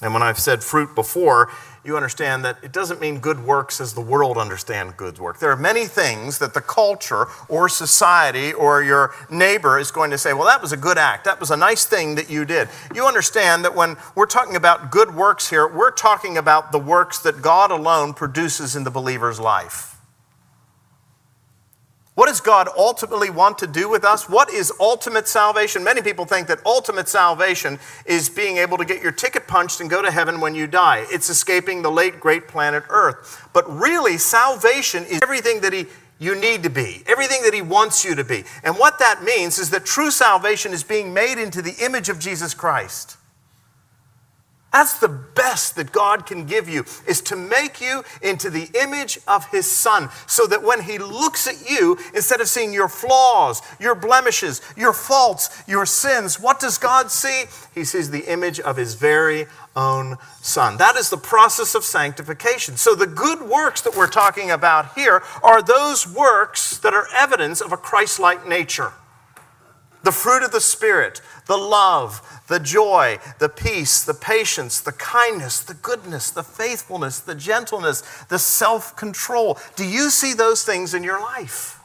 And 0.00 0.12
when 0.12 0.22
I've 0.22 0.38
said 0.38 0.62
fruit 0.62 0.94
before, 0.94 1.50
you 1.84 1.96
understand 1.96 2.44
that 2.44 2.58
it 2.62 2.72
doesn't 2.72 3.00
mean 3.00 3.18
good 3.18 3.44
works 3.44 3.80
as 3.80 3.94
the 3.94 4.00
world 4.00 4.38
understands 4.38 4.94
good 4.96 5.18
work. 5.18 5.40
There 5.40 5.50
are 5.50 5.56
many 5.56 5.86
things 5.86 6.38
that 6.38 6.54
the 6.54 6.60
culture 6.60 7.26
or 7.48 7.68
society 7.68 8.52
or 8.52 8.82
your 8.82 9.12
neighbor 9.28 9.76
is 9.78 9.90
going 9.90 10.10
to 10.12 10.18
say, 10.18 10.34
well, 10.34 10.46
that 10.46 10.62
was 10.62 10.70
a 10.70 10.76
good 10.76 10.98
act. 10.98 11.24
That 11.24 11.40
was 11.40 11.50
a 11.50 11.56
nice 11.56 11.84
thing 11.84 12.14
that 12.14 12.30
you 12.30 12.44
did. 12.44 12.68
You 12.94 13.06
understand 13.06 13.64
that 13.64 13.74
when 13.74 13.96
we're 14.14 14.26
talking 14.26 14.54
about 14.54 14.92
good 14.92 15.12
works 15.14 15.50
here, 15.50 15.66
we're 15.66 15.90
talking 15.90 16.36
about 16.36 16.70
the 16.70 16.78
works 16.78 17.18
that 17.20 17.42
God 17.42 17.72
alone 17.72 18.14
produces 18.14 18.76
in 18.76 18.84
the 18.84 18.90
believer's 18.90 19.40
life. 19.40 19.97
What 22.18 22.26
does 22.26 22.40
God 22.40 22.68
ultimately 22.76 23.30
want 23.30 23.58
to 23.58 23.68
do 23.68 23.88
with 23.88 24.04
us? 24.04 24.28
What 24.28 24.52
is 24.52 24.72
ultimate 24.80 25.28
salvation? 25.28 25.84
Many 25.84 26.02
people 26.02 26.24
think 26.24 26.48
that 26.48 26.58
ultimate 26.66 27.08
salvation 27.08 27.78
is 28.06 28.28
being 28.28 28.56
able 28.56 28.76
to 28.76 28.84
get 28.84 29.00
your 29.00 29.12
ticket 29.12 29.46
punched 29.46 29.80
and 29.80 29.88
go 29.88 30.02
to 30.02 30.10
heaven 30.10 30.40
when 30.40 30.52
you 30.52 30.66
die. 30.66 31.06
It's 31.10 31.30
escaping 31.30 31.80
the 31.80 31.92
late 31.92 32.18
great 32.18 32.48
planet 32.48 32.82
Earth. 32.88 33.48
But 33.52 33.70
really, 33.72 34.18
salvation 34.18 35.04
is 35.04 35.20
everything 35.22 35.60
that 35.60 35.72
He 35.72 35.86
you 36.18 36.34
need 36.34 36.64
to 36.64 36.70
be, 36.70 37.04
everything 37.06 37.44
that 37.44 37.54
He 37.54 37.62
wants 37.62 38.04
you 38.04 38.16
to 38.16 38.24
be. 38.24 38.42
And 38.64 38.76
what 38.76 38.98
that 38.98 39.22
means 39.22 39.60
is 39.60 39.70
that 39.70 39.84
true 39.86 40.10
salvation 40.10 40.72
is 40.72 40.82
being 40.82 41.14
made 41.14 41.40
into 41.40 41.62
the 41.62 41.76
image 41.80 42.08
of 42.08 42.18
Jesus 42.18 42.52
Christ. 42.52 43.17
That's 44.70 44.98
the 44.98 45.08
best 45.08 45.76
that 45.76 45.92
God 45.92 46.26
can 46.26 46.44
give 46.44 46.68
you, 46.68 46.84
is 47.06 47.22
to 47.22 47.36
make 47.36 47.80
you 47.80 48.04
into 48.20 48.50
the 48.50 48.68
image 48.80 49.18
of 49.26 49.46
His 49.50 49.70
Son, 49.70 50.10
so 50.26 50.46
that 50.46 50.62
when 50.62 50.82
He 50.82 50.98
looks 50.98 51.46
at 51.46 51.68
you, 51.68 51.96
instead 52.14 52.42
of 52.42 52.48
seeing 52.48 52.72
your 52.72 52.88
flaws, 52.88 53.62
your 53.80 53.94
blemishes, 53.94 54.60
your 54.76 54.92
faults, 54.92 55.62
your 55.66 55.86
sins, 55.86 56.38
what 56.38 56.60
does 56.60 56.76
God 56.76 57.10
see? 57.10 57.44
He 57.74 57.84
sees 57.84 58.10
the 58.10 58.30
image 58.30 58.60
of 58.60 58.76
His 58.76 58.94
very 58.94 59.46
own 59.74 60.16
Son. 60.42 60.76
That 60.76 60.96
is 60.96 61.08
the 61.08 61.16
process 61.16 61.74
of 61.74 61.82
sanctification. 61.82 62.76
So 62.76 62.94
the 62.94 63.06
good 63.06 63.40
works 63.40 63.80
that 63.82 63.96
we're 63.96 64.06
talking 64.06 64.50
about 64.50 64.94
here 64.94 65.22
are 65.42 65.62
those 65.62 66.06
works 66.06 66.76
that 66.78 66.92
are 66.92 67.06
evidence 67.14 67.62
of 67.62 67.72
a 67.72 67.76
Christ 67.76 68.20
like 68.20 68.46
nature. 68.46 68.92
The 70.04 70.12
fruit 70.12 70.42
of 70.42 70.52
the 70.52 70.60
Spirit, 70.60 71.20
the 71.46 71.56
love, 71.56 72.22
the 72.48 72.60
joy, 72.60 73.18
the 73.38 73.48
peace, 73.48 74.04
the 74.04 74.14
patience, 74.14 74.80
the 74.80 74.92
kindness, 74.92 75.60
the 75.60 75.74
goodness, 75.74 76.30
the 76.30 76.42
faithfulness, 76.42 77.20
the 77.20 77.34
gentleness, 77.34 78.02
the 78.28 78.38
self 78.38 78.96
control. 78.96 79.58
Do 79.76 79.84
you 79.84 80.10
see 80.10 80.34
those 80.34 80.64
things 80.64 80.94
in 80.94 81.02
your 81.02 81.20
life? 81.20 81.78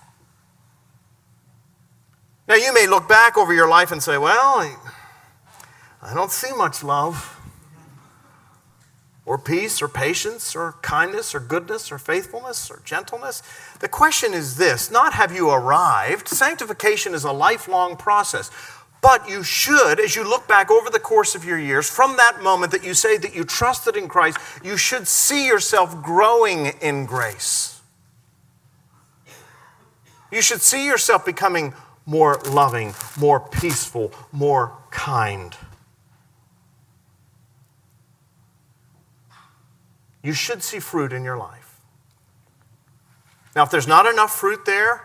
Now, 2.48 2.56
you 2.56 2.74
may 2.74 2.88
look 2.88 3.08
back 3.08 3.38
over 3.38 3.54
your 3.54 3.70
life 3.70 3.92
and 3.92 4.04
say, 4.04 4.18
well, 4.18 4.78
I 6.02 6.14
don't 6.14 6.32
see 6.32 6.54
much 6.56 6.84
love, 6.84 7.40
or 9.26 9.38
peace, 9.38 9.82
or 9.82 9.88
patience, 9.88 10.56
or 10.56 10.74
kindness, 10.82 11.34
or 11.34 11.40
goodness, 11.40 11.92
or 11.92 11.98
faithfulness, 11.98 12.70
or 12.70 12.82
gentleness. 12.84 13.42
The 13.80 13.88
question 13.88 14.34
is 14.34 14.58
this 14.58 14.92
not 14.92 15.14
have 15.14 15.34
you 15.34 15.50
arrived? 15.50 16.28
Sanctification 16.28 17.14
is 17.14 17.24
a 17.24 17.32
lifelong 17.32 17.96
process. 17.96 18.52
But 19.02 19.28
you 19.28 19.44
should, 19.44 20.00
as 20.00 20.16
you 20.16 20.24
look 20.24 20.48
back 20.48 20.72
over 20.72 20.90
the 20.90 21.00
course 21.00 21.36
of 21.36 21.44
your 21.44 21.60
years, 21.60 21.90
from 21.90 22.16
that 22.16 22.42
moment 22.42 22.72
that 22.72 22.86
you 22.86 22.94
say 22.94 23.18
that 23.18 23.36
you 23.36 23.44
trusted 23.44 23.98
in 23.98 24.08
Christ, 24.08 24.38
you 24.64 24.78
should 24.78 25.10
see 25.10 25.46
yourself 25.46 26.02
growing 26.02 26.68
in 26.82 27.06
grace. 27.06 27.82
You 30.32 30.42
should 30.42 30.62
see 30.62 30.86
yourself 30.86 31.26
becoming 31.26 31.74
more 32.06 32.40
loving, 32.50 32.94
more 33.20 33.42
peaceful, 33.42 34.14
more 34.32 34.72
kind. 34.90 35.54
You 40.24 40.34
should 40.34 40.64
see 40.64 40.80
fruit 40.80 41.14
in 41.14 41.24
your 41.24 41.38
life. 41.38 41.80
Now, 43.56 43.64
if 43.64 43.70
there's 43.70 43.88
not 43.88 44.06
enough 44.06 44.34
fruit 44.34 44.66
there, 44.66 45.04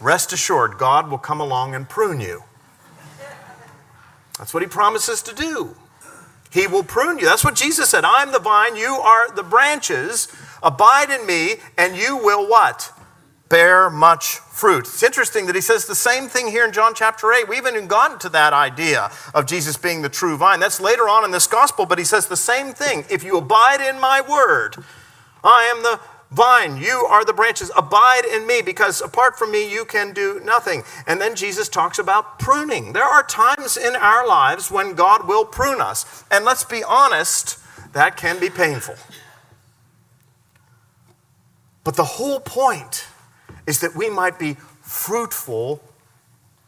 rest 0.00 0.32
assured 0.32 0.78
God 0.78 1.10
will 1.10 1.18
come 1.18 1.40
along 1.40 1.74
and 1.74 1.88
prune 1.88 2.20
you. 2.20 2.44
That's 4.38 4.52
what 4.52 4.62
he 4.62 4.68
promises 4.68 5.22
to 5.22 5.34
do. 5.34 5.76
He 6.50 6.66
will 6.68 6.84
prune 6.84 7.18
you. 7.18 7.24
That's 7.24 7.42
what 7.42 7.56
Jesus 7.56 7.90
said. 7.90 8.04
I'm 8.04 8.30
the 8.30 8.38
vine, 8.38 8.76
you 8.76 8.92
are 8.92 9.34
the 9.34 9.42
branches. 9.42 10.28
Abide 10.62 11.10
in 11.10 11.26
me, 11.26 11.54
and 11.76 11.96
you 11.96 12.16
will 12.16 12.48
what? 12.48 12.92
Bear 13.54 13.88
much 13.88 14.38
fruit. 14.40 14.80
It's 14.80 15.04
interesting 15.04 15.46
that 15.46 15.54
he 15.54 15.60
says 15.60 15.86
the 15.86 15.94
same 15.94 16.28
thing 16.28 16.48
here 16.48 16.64
in 16.64 16.72
John 16.72 16.92
chapter 16.92 17.32
8. 17.32 17.48
We 17.48 17.54
haven't 17.54 17.76
even 17.76 17.86
gotten 17.86 18.18
to 18.18 18.28
that 18.30 18.52
idea 18.52 19.12
of 19.32 19.46
Jesus 19.46 19.76
being 19.76 20.02
the 20.02 20.08
true 20.08 20.36
vine. 20.36 20.58
That's 20.58 20.80
later 20.80 21.08
on 21.08 21.24
in 21.24 21.30
this 21.30 21.46
gospel, 21.46 21.86
but 21.86 21.96
he 21.96 22.04
says 22.04 22.26
the 22.26 22.36
same 22.36 22.72
thing. 22.72 23.04
If 23.08 23.22
you 23.22 23.38
abide 23.38 23.80
in 23.80 24.00
my 24.00 24.20
word, 24.20 24.84
I 25.44 25.72
am 25.72 25.84
the 25.84 26.00
vine, 26.32 26.78
you 26.78 27.06
are 27.08 27.24
the 27.24 27.32
branches. 27.32 27.70
Abide 27.76 28.24
in 28.24 28.44
me, 28.44 28.60
because 28.60 29.00
apart 29.00 29.38
from 29.38 29.52
me, 29.52 29.72
you 29.72 29.84
can 29.84 30.12
do 30.12 30.40
nothing. 30.42 30.82
And 31.06 31.20
then 31.20 31.36
Jesus 31.36 31.68
talks 31.68 32.00
about 32.00 32.40
pruning. 32.40 32.92
There 32.92 33.04
are 33.04 33.22
times 33.22 33.76
in 33.76 33.94
our 33.94 34.26
lives 34.26 34.68
when 34.68 34.94
God 34.94 35.28
will 35.28 35.44
prune 35.44 35.80
us. 35.80 36.24
And 36.28 36.44
let's 36.44 36.64
be 36.64 36.82
honest, 36.82 37.60
that 37.92 38.16
can 38.16 38.40
be 38.40 38.50
painful. 38.50 38.96
But 41.84 41.94
the 41.94 42.02
whole 42.02 42.40
point 42.40 43.06
is 43.66 43.80
that 43.80 43.94
we 43.94 44.10
might 44.10 44.38
be 44.38 44.54
fruitful 44.82 45.82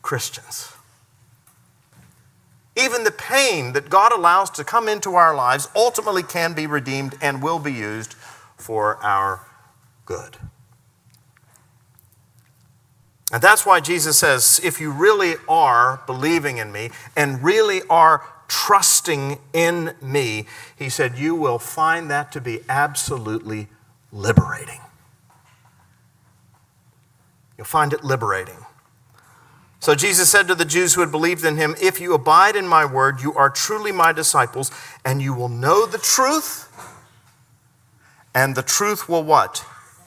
Christians. 0.03 0.73
Even 2.77 3.05
the 3.05 3.11
pain 3.11 3.73
that 3.73 3.89
God 3.89 4.13
allows 4.13 4.51
to 4.51 4.65
come 4.65 4.89
into 4.89 5.15
our 5.15 5.35
lives 5.35 5.69
ultimately 5.75 6.23
can 6.23 6.53
be 6.53 6.67
redeemed 6.67 7.17
and 7.23 7.43
will 7.43 7.59
be 7.59 7.73
used 7.73 8.15
for 8.57 8.97
our 9.03 9.41
good. 10.05 10.37
And 13.33 13.43
that's 13.43 13.67
why 13.67 13.81
Jesus 13.81 14.19
says 14.19 14.61
if 14.63 14.81
you 14.81 14.93
really 14.93 15.35
are 15.49 16.03
believing 16.07 16.59
in 16.59 16.71
me 16.71 16.91
and 17.17 17.43
really 17.43 17.81
are 17.91 18.23
trusting 18.47 19.39
in 19.53 19.95
me, 20.01 20.47
he 20.77 20.89
said, 20.89 21.19
you 21.19 21.35
will 21.35 21.59
find 21.59 22.11
that 22.11 22.31
to 22.33 22.41
be 22.41 22.61
absolutely 22.69 23.69
liberating. 24.13 24.81
You'll 27.57 27.67
find 27.67 27.93
it 27.93 28.05
liberating. 28.05 28.67
So 29.81 29.95
Jesus 29.95 30.31
said 30.31 30.49
to 30.49 30.55
the 30.55 30.65
Jews 30.65 30.95
who 30.95 31.01
had 31.01 31.11
believed 31.11 31.45
in 31.45 31.57
him, 31.57 31.75
If 31.81 32.01
you 32.01 32.15
abide 32.15 32.57
in 32.57 32.67
my 32.67 32.85
word, 32.85 33.21
you 33.21 33.35
are 33.35 33.51
truly 33.51 33.93
my 33.93 34.13
disciples, 34.13 34.71
and 35.05 35.23
you 35.23 35.35
will 35.35 35.49
know 35.49 35.87
the 35.87 35.99
truth, 35.99 36.69
and 38.35 38.55
the 38.55 38.63
truth 38.63 39.09
will 39.09 39.23
what? 39.23 39.65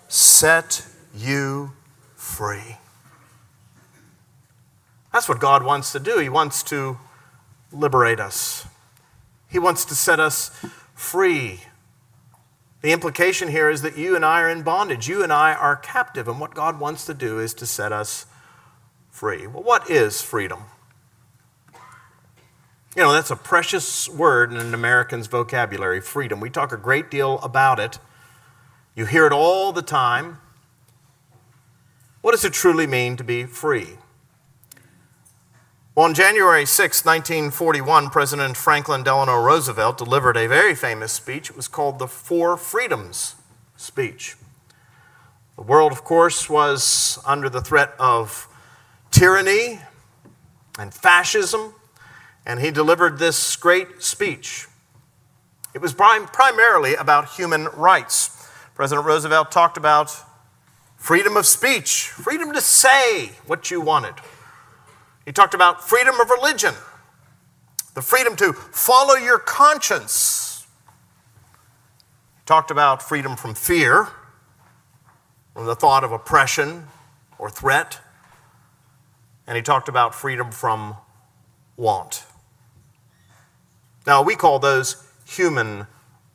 set 0.09 0.85
you 1.15 1.71
free. 2.15 2.77
That's 5.13 5.29
what 5.29 5.39
God 5.39 5.63
wants 5.63 5.91
to 5.93 5.99
do. 5.99 6.19
He 6.19 6.29
wants 6.29 6.61
to 6.63 6.97
liberate 7.71 8.19
us, 8.19 8.67
He 9.47 9.59
wants 9.59 9.85
to 9.85 9.95
set 9.95 10.19
us 10.19 10.49
free. 10.93 11.61
The 12.81 12.91
implication 12.91 13.49
here 13.49 13.69
is 13.69 13.81
that 13.81 13.97
you 13.97 14.15
and 14.15 14.23
I 14.23 14.41
are 14.41 14.49
in 14.49 14.61
bondage. 14.61 15.07
You 15.07 15.21
and 15.21 15.33
I 15.33 15.53
are 15.53 15.75
captive. 15.75 16.27
And 16.27 16.39
what 16.39 16.53
God 16.53 16.79
wants 16.79 17.05
to 17.07 17.13
do 17.13 17.39
is 17.39 17.53
to 17.55 17.65
set 17.65 17.91
us 17.91 18.25
free. 19.09 19.47
Well, 19.47 19.63
what 19.63 19.89
is 19.89 20.21
freedom? 20.21 20.63
You 22.95 23.03
know, 23.03 23.11
that's 23.11 23.31
a 23.31 23.35
precious 23.35 24.09
word 24.09 24.51
in 24.51 24.57
an 24.57 24.73
American's 24.73 25.27
vocabulary 25.27 26.01
freedom. 26.01 26.39
We 26.39 26.49
talk 26.49 26.71
a 26.71 26.77
great 26.77 27.11
deal 27.11 27.39
about 27.39 27.79
it. 27.79 27.99
You 28.95 29.05
hear 29.05 29.25
it 29.25 29.33
all 29.33 29.71
the 29.71 29.81
time. 29.81 30.39
What 32.21 32.31
does 32.31 32.43
it 32.43 32.53
truly 32.53 32.87
mean 32.87 33.15
to 33.17 33.23
be 33.23 33.43
free? 33.43 33.97
On 35.99 36.13
January 36.13 36.65
6, 36.65 37.03
1941, 37.03 38.09
President 38.09 38.55
Franklin 38.55 39.03
Delano 39.03 39.35
Roosevelt 39.35 39.97
delivered 39.97 40.37
a 40.37 40.47
very 40.47 40.73
famous 40.73 41.11
speech. 41.11 41.49
It 41.49 41.57
was 41.57 41.67
called 41.67 41.99
the 41.99 42.07
Four 42.07 42.55
Freedoms 42.55 43.35
speech. 43.75 44.37
The 45.57 45.63
world, 45.63 45.91
of 45.91 46.05
course, 46.05 46.49
was 46.49 47.19
under 47.25 47.49
the 47.49 47.59
threat 47.59 47.95
of 47.99 48.47
tyranny 49.11 49.81
and 50.79 50.93
fascism, 50.93 51.73
and 52.45 52.61
he 52.61 52.71
delivered 52.71 53.19
this 53.19 53.57
great 53.57 54.01
speech. 54.01 54.69
It 55.73 55.81
was 55.81 55.93
primarily 55.93 56.95
about 56.95 57.31
human 57.31 57.65
rights. 57.75 58.47
President 58.73 59.05
Roosevelt 59.05 59.51
talked 59.51 59.75
about 59.75 60.15
freedom 60.95 61.35
of 61.35 61.45
speech, 61.45 62.07
freedom 62.07 62.53
to 62.53 62.61
say 62.61 63.31
what 63.47 63.69
you 63.69 63.81
wanted. 63.81 64.15
He 65.29 65.33
talked 65.33 65.53
about 65.53 65.87
freedom 65.87 66.19
of 66.19 66.31
religion, 66.31 66.73
the 67.93 68.01
freedom 68.01 68.35
to 68.37 68.51
follow 68.51 69.13
your 69.13 69.37
conscience. 69.37 70.65
He 72.37 72.41
talked 72.47 72.71
about 72.71 73.03
freedom 73.03 73.35
from 73.35 73.53
fear, 73.53 74.07
from 75.53 75.67
the 75.67 75.75
thought 75.75 76.03
of 76.03 76.11
oppression 76.11 76.87
or 77.37 77.51
threat. 77.51 77.99
And 79.45 79.55
he 79.55 79.61
talked 79.61 79.87
about 79.87 80.15
freedom 80.15 80.49
from 80.49 80.95
want. 81.77 82.23
Now, 84.07 84.23
we 84.23 84.35
call 84.35 84.57
those 84.57 84.95
human 85.27 85.85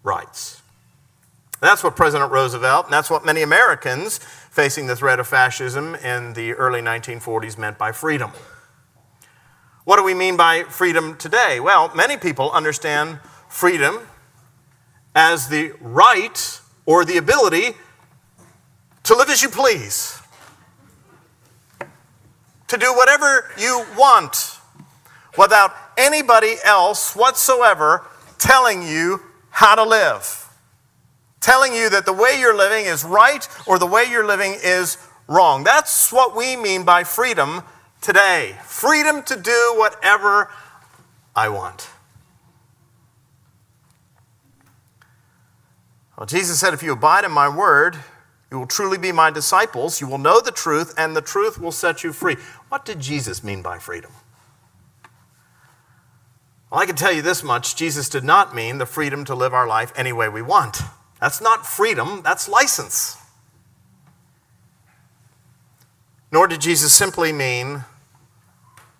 rights. 0.04 0.62
That's 1.61 1.83
what 1.83 1.96
President 1.96 2.30
Roosevelt, 2.30 2.85
and 2.85 2.92
that's 2.92 3.11
what 3.11 3.24
many 3.24 3.42
Americans 3.42 4.18
facing 4.18 4.87
the 4.87 4.94
threat 4.94 5.18
of 5.18 5.26
fascism 5.26 5.96
in 5.96 6.35
the 6.35 6.52
early 6.52 6.80
1940s 6.80 7.59
meant 7.59 7.76
by 7.76 7.90
freedom. 7.90 8.30
What 9.85 9.97
do 9.97 10.05
we 10.05 10.14
mean 10.14 10.37
by 10.37 10.64
freedom 10.64 11.16
today? 11.16 11.61
Well, 11.61 11.90
many 11.94 12.16
people 12.16 12.51
understand 12.51 13.18
freedom 13.49 14.01
as 15.14 15.49
the 15.49 15.73
right 15.81 16.61
or 16.87 17.05
the 17.05 17.18
ability 17.18 17.73
to 19.05 19.14
live 19.14 19.29
as 19.29 19.42
you 19.42 19.49
please, 19.49 20.20
to 22.68 22.77
do 22.77 22.94
whatever 22.94 23.51
you 23.59 23.85
want 23.97 24.59
without 25.37 25.75
anybody 25.97 26.57
else 26.64 27.14
whatsoever 27.14 28.07
telling 28.38 28.83
you 28.83 29.20
how 29.51 29.75
to 29.75 29.85
live 29.85 30.44
telling 31.44 31.75
you 31.75 31.90
that 31.90 32.07
the 32.07 32.12
way 32.12 32.40
you're 32.40 32.57
living 32.57 32.87
is 32.87 33.05
right 33.05 33.47
or 33.66 33.79
the 33.79 33.87
way 33.87 34.05
you're 34.11 34.27
living 34.27 34.57
is 34.64 34.97
wrong. 35.29 35.62
That's 35.62 36.11
what 36.11 36.35
we 36.35 36.57
mean 36.57 36.85
by 36.85 37.05
freedom 37.05 37.62
today 38.04 38.54
freedom 38.64 39.22
to 39.22 39.34
do 39.34 39.74
whatever 39.76 40.50
I 41.34 41.48
want. 41.48 41.88
Well, 46.16 46.26
Jesus 46.26 46.60
said, 46.60 46.74
If 46.74 46.82
you 46.82 46.92
abide 46.92 47.24
in 47.24 47.32
my 47.32 47.48
word, 47.48 47.96
you 48.50 48.58
will 48.58 48.66
truly 48.66 48.98
be 48.98 49.10
my 49.10 49.30
disciples. 49.30 50.00
You 50.00 50.06
will 50.06 50.18
know 50.18 50.40
the 50.40 50.52
truth, 50.52 50.94
and 50.96 51.16
the 51.16 51.22
truth 51.22 51.58
will 51.58 51.72
set 51.72 52.04
you 52.04 52.12
free. 52.12 52.36
What 52.68 52.84
did 52.84 53.00
Jesus 53.00 53.42
mean 53.42 53.62
by 53.62 53.78
freedom? 53.78 54.12
Well, 56.70 56.80
I 56.80 56.86
can 56.86 56.94
tell 56.96 57.12
you 57.12 57.22
this 57.22 57.42
much 57.42 57.74
Jesus 57.74 58.08
did 58.08 58.22
not 58.22 58.54
mean 58.54 58.78
the 58.78 58.86
freedom 58.86 59.24
to 59.24 59.34
live 59.34 59.54
our 59.54 59.66
life 59.66 59.92
any 59.96 60.12
way 60.12 60.28
we 60.28 60.42
want. 60.42 60.82
That's 61.20 61.40
not 61.40 61.66
freedom, 61.66 62.20
that's 62.22 62.48
license. 62.48 63.16
Nor 66.30 66.46
did 66.48 66.60
Jesus 66.60 66.92
simply 66.92 67.32
mean 67.32 67.84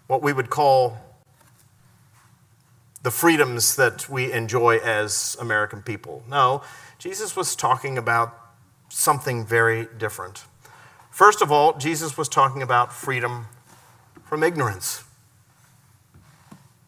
what 0.07 0.23
we 0.23 0.33
would 0.33 0.51
call 0.51 0.99
the 3.03 3.11
freedoms 3.11 3.77
that 3.77 4.09
we 4.09 4.33
enjoy 4.33 4.79
as 4.79 5.37
American 5.41 5.83
people. 5.83 6.23
No, 6.29 6.63
Jesus 6.99 7.37
was 7.37 7.55
talking 7.55 7.99
about 7.99 8.35
something 8.89 9.45
very 9.45 9.89
different. 9.99 10.45
First 11.11 11.43
of 11.43 11.53
all, 11.53 11.77
Jesus 11.77 12.17
was 12.17 12.29
talking 12.29 12.63
about 12.63 12.93
freedom 12.93 13.47
from 14.25 14.43
ignorance. 14.43 15.05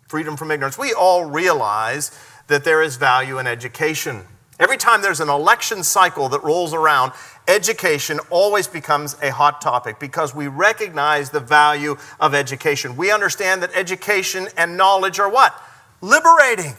Freedom 0.08 0.36
from 0.36 0.50
ignorance. 0.50 0.78
We 0.78 0.92
all 0.92 1.26
realize 1.26 2.10
that 2.46 2.64
there 2.64 2.82
is 2.82 2.96
value 2.96 3.38
in 3.38 3.46
education. 3.46 4.22
Every 4.58 4.76
time 4.76 5.02
there's 5.02 5.20
an 5.20 5.28
election 5.28 5.82
cycle 5.82 6.28
that 6.30 6.42
rolls 6.42 6.72
around, 6.72 7.12
education 7.48 8.18
always 8.30 8.66
becomes 8.66 9.16
a 9.22 9.30
hot 9.30 9.60
topic 9.60 9.98
because 9.98 10.34
we 10.34 10.48
recognize 10.48 11.30
the 11.30 11.40
value 11.40 11.96
of 12.20 12.34
education. 12.34 12.96
We 12.96 13.10
understand 13.10 13.62
that 13.62 13.70
education 13.74 14.48
and 14.56 14.76
knowledge 14.76 15.18
are 15.18 15.30
what? 15.30 15.54
Liberating. 16.00 16.74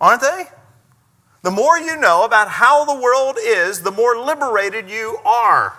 Aren't 0.00 0.22
they? 0.22 0.44
The 1.42 1.50
more 1.50 1.78
you 1.78 1.96
know 1.96 2.24
about 2.24 2.48
how 2.48 2.84
the 2.84 3.00
world 3.00 3.36
is, 3.40 3.82
the 3.82 3.90
more 3.90 4.16
liberated 4.16 4.90
you 4.90 5.18
are. 5.24 5.74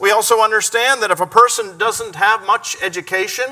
We 0.00 0.10
also 0.10 0.40
understand 0.40 1.00
that 1.02 1.12
if 1.12 1.20
a 1.20 1.26
person 1.26 1.78
doesn't 1.78 2.16
have 2.16 2.44
much 2.44 2.76
education, 2.82 3.44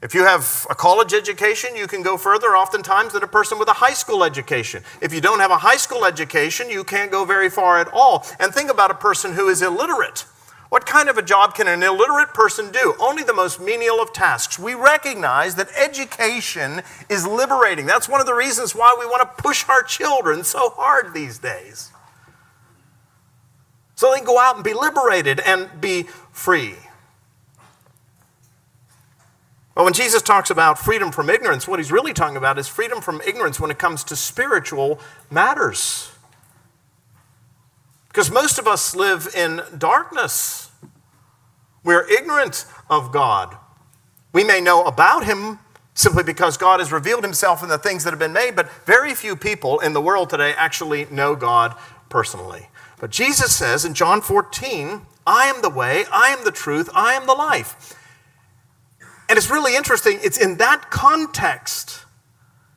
if 0.00 0.14
you 0.14 0.24
have 0.24 0.66
a 0.70 0.76
college 0.76 1.12
education, 1.12 1.74
you 1.74 1.88
can 1.88 2.02
go 2.02 2.16
further 2.16 2.56
oftentimes 2.56 3.14
than 3.14 3.24
a 3.24 3.28
person 3.28 3.58
with 3.58 3.68
a 3.68 3.74
high 3.74 3.94
school 3.94 4.22
education. 4.22 4.84
If 5.00 5.12
you 5.12 5.20
don't 5.20 5.40
have 5.40 5.50
a 5.50 5.58
high 5.58 5.76
school 5.76 6.04
education, 6.04 6.70
you 6.70 6.84
can't 6.84 7.10
go 7.10 7.24
very 7.24 7.50
far 7.50 7.80
at 7.80 7.88
all. 7.92 8.24
And 8.38 8.54
think 8.54 8.70
about 8.70 8.92
a 8.92 8.94
person 8.94 9.32
who 9.32 9.48
is 9.48 9.60
illiterate. 9.60 10.24
What 10.68 10.86
kind 10.86 11.08
of 11.08 11.18
a 11.18 11.22
job 11.22 11.54
can 11.54 11.66
an 11.66 11.82
illiterate 11.82 12.32
person 12.32 12.70
do? 12.70 12.94
Only 13.00 13.24
the 13.24 13.32
most 13.32 13.60
menial 13.60 14.00
of 14.00 14.12
tasks. 14.12 14.58
We 14.58 14.74
recognize 14.74 15.56
that 15.56 15.68
education 15.76 16.82
is 17.08 17.26
liberating. 17.26 17.86
That's 17.86 18.08
one 18.08 18.20
of 18.20 18.26
the 18.26 18.34
reasons 18.34 18.76
why 18.76 18.94
we 18.98 19.06
want 19.06 19.22
to 19.22 19.42
push 19.42 19.64
our 19.68 19.82
children 19.82 20.44
so 20.44 20.70
hard 20.76 21.12
these 21.12 21.38
days. 21.38 21.90
So 23.96 24.10
they 24.10 24.18
can 24.18 24.26
go 24.26 24.38
out 24.38 24.56
and 24.56 24.64
be 24.64 24.74
liberated 24.74 25.40
and 25.40 25.68
be 25.80 26.04
free. 26.30 26.74
But 29.78 29.84
when 29.84 29.92
Jesus 29.92 30.22
talks 30.22 30.50
about 30.50 30.76
freedom 30.76 31.12
from 31.12 31.30
ignorance, 31.30 31.68
what 31.68 31.78
he's 31.78 31.92
really 31.92 32.12
talking 32.12 32.36
about 32.36 32.58
is 32.58 32.66
freedom 32.66 33.00
from 33.00 33.20
ignorance 33.24 33.60
when 33.60 33.70
it 33.70 33.78
comes 33.78 34.02
to 34.02 34.16
spiritual 34.16 34.98
matters. 35.30 36.10
Because 38.08 38.28
most 38.28 38.58
of 38.58 38.66
us 38.66 38.96
live 38.96 39.32
in 39.36 39.62
darkness. 39.78 40.72
We're 41.84 42.04
ignorant 42.10 42.66
of 42.90 43.12
God. 43.12 43.56
We 44.32 44.42
may 44.42 44.60
know 44.60 44.82
about 44.82 45.24
him 45.24 45.60
simply 45.94 46.24
because 46.24 46.56
God 46.56 46.80
has 46.80 46.90
revealed 46.90 47.22
himself 47.22 47.62
in 47.62 47.68
the 47.68 47.78
things 47.78 48.02
that 48.02 48.10
have 48.10 48.18
been 48.18 48.32
made, 48.32 48.56
but 48.56 48.68
very 48.84 49.14
few 49.14 49.36
people 49.36 49.78
in 49.78 49.92
the 49.92 50.00
world 50.00 50.30
today 50.30 50.54
actually 50.56 51.06
know 51.08 51.36
God 51.36 51.76
personally. 52.08 52.68
But 52.98 53.10
Jesus 53.10 53.54
says 53.54 53.84
in 53.84 53.94
John 53.94 54.22
14, 54.22 55.02
I 55.24 55.44
am 55.44 55.62
the 55.62 55.70
way, 55.70 56.04
I 56.12 56.30
am 56.30 56.42
the 56.42 56.50
truth, 56.50 56.90
I 56.96 57.12
am 57.12 57.28
the 57.28 57.34
life. 57.34 57.94
And 59.28 59.36
it's 59.36 59.50
really 59.50 59.76
interesting, 59.76 60.18
it's 60.22 60.38
in 60.38 60.56
that 60.56 60.90
context, 60.90 62.04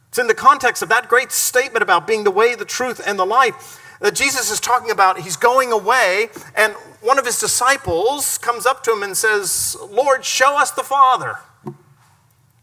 it's 0.10 0.20
in 0.20 0.28
the 0.28 0.34
context 0.34 0.84
of 0.84 0.90
that 0.90 1.08
great 1.08 1.32
statement 1.32 1.82
about 1.82 2.06
being 2.06 2.26
the 2.26 2.32
way, 2.32 2.56
the 2.56 2.66
truth, 2.66 3.02
and 3.06 3.18
the 3.18 3.26
life 3.26 3.80
that 4.02 4.16
Jesus 4.16 4.52
is 4.52 4.60
talking 4.60 4.92
about. 4.92 5.20
He's 5.20 5.38
going 5.38 5.72
away, 5.72 6.30
and 6.56 6.74
one 7.00 7.18
of 7.18 7.26
his 7.26 7.40
disciples 7.40 8.38
comes 8.38 8.66
up 8.66 8.84
to 8.84 8.92
him 8.92 9.04
and 9.04 9.16
says, 9.16 9.78
Lord, 9.90 10.26
show 10.26 10.58
us 10.58 10.72
the 10.72 10.84
Father, 10.84 11.38
and 11.66 11.76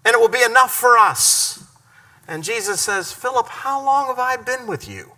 it 0.05 0.21
will 0.21 0.29
be 0.29 0.43
enough 0.43 0.75
for 0.75 0.99
us. 0.99 1.65
And 2.27 2.45
Jesus 2.45 2.83
says, 2.83 3.11
Philip, 3.11 3.49
how 3.49 3.83
long 3.83 4.09
have 4.09 4.19
I 4.19 4.37
been 4.37 4.67
with 4.67 4.87
you? 4.87 5.13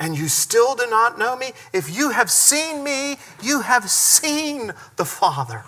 And 0.00 0.18
you 0.18 0.26
still 0.26 0.74
do 0.74 0.86
not 0.90 1.18
know 1.18 1.36
me? 1.36 1.52
If 1.72 1.96
you 1.96 2.10
have 2.10 2.30
seen 2.30 2.82
me, 2.82 3.16
you 3.40 3.60
have 3.60 3.88
seen 3.88 4.72
the 4.96 5.04
Father. 5.04 5.64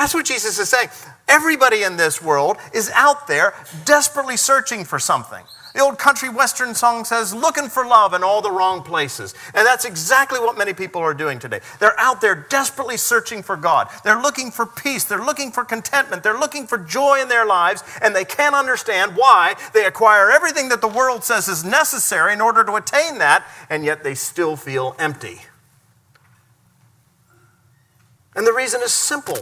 That's 0.00 0.14
what 0.14 0.24
Jesus 0.24 0.58
is 0.58 0.70
saying. 0.70 0.88
Everybody 1.28 1.82
in 1.82 1.98
this 1.98 2.22
world 2.22 2.56
is 2.72 2.90
out 2.94 3.26
there 3.26 3.52
desperately 3.84 4.38
searching 4.38 4.82
for 4.82 4.98
something. 4.98 5.44
The 5.74 5.80
old 5.80 5.98
country 5.98 6.30
western 6.30 6.74
song 6.74 7.04
says, 7.04 7.34
looking 7.34 7.68
for 7.68 7.84
love 7.84 8.14
in 8.14 8.22
all 8.22 8.40
the 8.40 8.50
wrong 8.50 8.82
places. 8.82 9.34
And 9.52 9.66
that's 9.66 9.84
exactly 9.84 10.40
what 10.40 10.56
many 10.56 10.72
people 10.72 11.02
are 11.02 11.12
doing 11.12 11.38
today. 11.38 11.60
They're 11.80 12.00
out 12.00 12.22
there 12.22 12.46
desperately 12.48 12.96
searching 12.96 13.42
for 13.42 13.58
God. 13.58 13.90
They're 14.02 14.22
looking 14.22 14.50
for 14.50 14.64
peace. 14.64 15.04
They're 15.04 15.22
looking 15.22 15.52
for 15.52 15.66
contentment. 15.66 16.22
They're 16.22 16.38
looking 16.38 16.66
for 16.66 16.78
joy 16.78 17.20
in 17.20 17.28
their 17.28 17.44
lives. 17.44 17.84
And 18.00 18.16
they 18.16 18.24
can't 18.24 18.54
understand 18.54 19.16
why 19.16 19.56
they 19.74 19.84
acquire 19.84 20.30
everything 20.30 20.70
that 20.70 20.80
the 20.80 20.88
world 20.88 21.24
says 21.24 21.46
is 21.46 21.62
necessary 21.62 22.32
in 22.32 22.40
order 22.40 22.64
to 22.64 22.72
attain 22.76 23.18
that, 23.18 23.46
and 23.68 23.84
yet 23.84 24.02
they 24.02 24.14
still 24.14 24.56
feel 24.56 24.96
empty. 24.98 25.42
And 28.34 28.46
the 28.46 28.54
reason 28.54 28.80
is 28.80 28.92
simple 28.92 29.36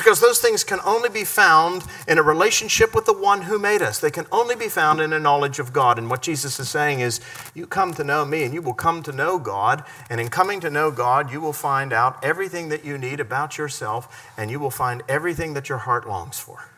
because 0.00 0.20
those 0.20 0.40
things 0.40 0.64
can 0.64 0.80
only 0.84 1.10
be 1.10 1.24
found 1.24 1.84
in 2.08 2.16
a 2.16 2.22
relationship 2.22 2.94
with 2.94 3.04
the 3.04 3.12
one 3.12 3.42
who 3.42 3.58
made 3.58 3.82
us. 3.82 3.98
They 3.98 4.10
can 4.10 4.26
only 4.32 4.56
be 4.56 4.68
found 4.68 5.00
in 5.00 5.12
a 5.12 5.20
knowledge 5.20 5.58
of 5.58 5.74
God. 5.74 5.98
And 5.98 6.08
what 6.08 6.22
Jesus 6.22 6.58
is 6.58 6.70
saying 6.70 7.00
is, 7.00 7.20
you 7.54 7.66
come 7.66 7.92
to 7.94 8.02
know 8.02 8.24
me 8.24 8.44
and 8.44 8.54
you 8.54 8.62
will 8.62 8.72
come 8.72 9.02
to 9.02 9.12
know 9.12 9.38
God. 9.38 9.84
And 10.08 10.18
in 10.18 10.30
coming 10.30 10.58
to 10.60 10.70
know 10.70 10.90
God, 10.90 11.30
you 11.30 11.40
will 11.40 11.52
find 11.52 11.92
out 11.92 12.24
everything 12.24 12.70
that 12.70 12.82
you 12.82 12.96
need 12.96 13.20
about 13.20 13.58
yourself 13.58 14.32
and 14.38 14.50
you 14.50 14.58
will 14.58 14.70
find 14.70 15.02
everything 15.06 15.52
that 15.52 15.68
your 15.68 15.78
heart 15.78 16.08
longs 16.08 16.38
for. 16.38 16.70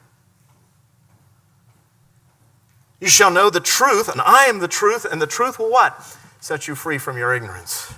You 3.01 3.09
shall 3.09 3.31
know 3.31 3.51
the 3.51 3.61
truth, 3.61 4.09
and 4.09 4.21
I 4.21 4.45
am 4.45 4.61
the 4.61 4.69
truth, 4.69 5.05
and 5.05 5.21
the 5.21 5.27
truth 5.27 5.59
will 5.59 5.71
what? 5.71 6.17
Set 6.41 6.69
you 6.69 6.75
free 6.75 6.99
from 6.99 7.17
your 7.17 7.35
ignorance 7.35 7.95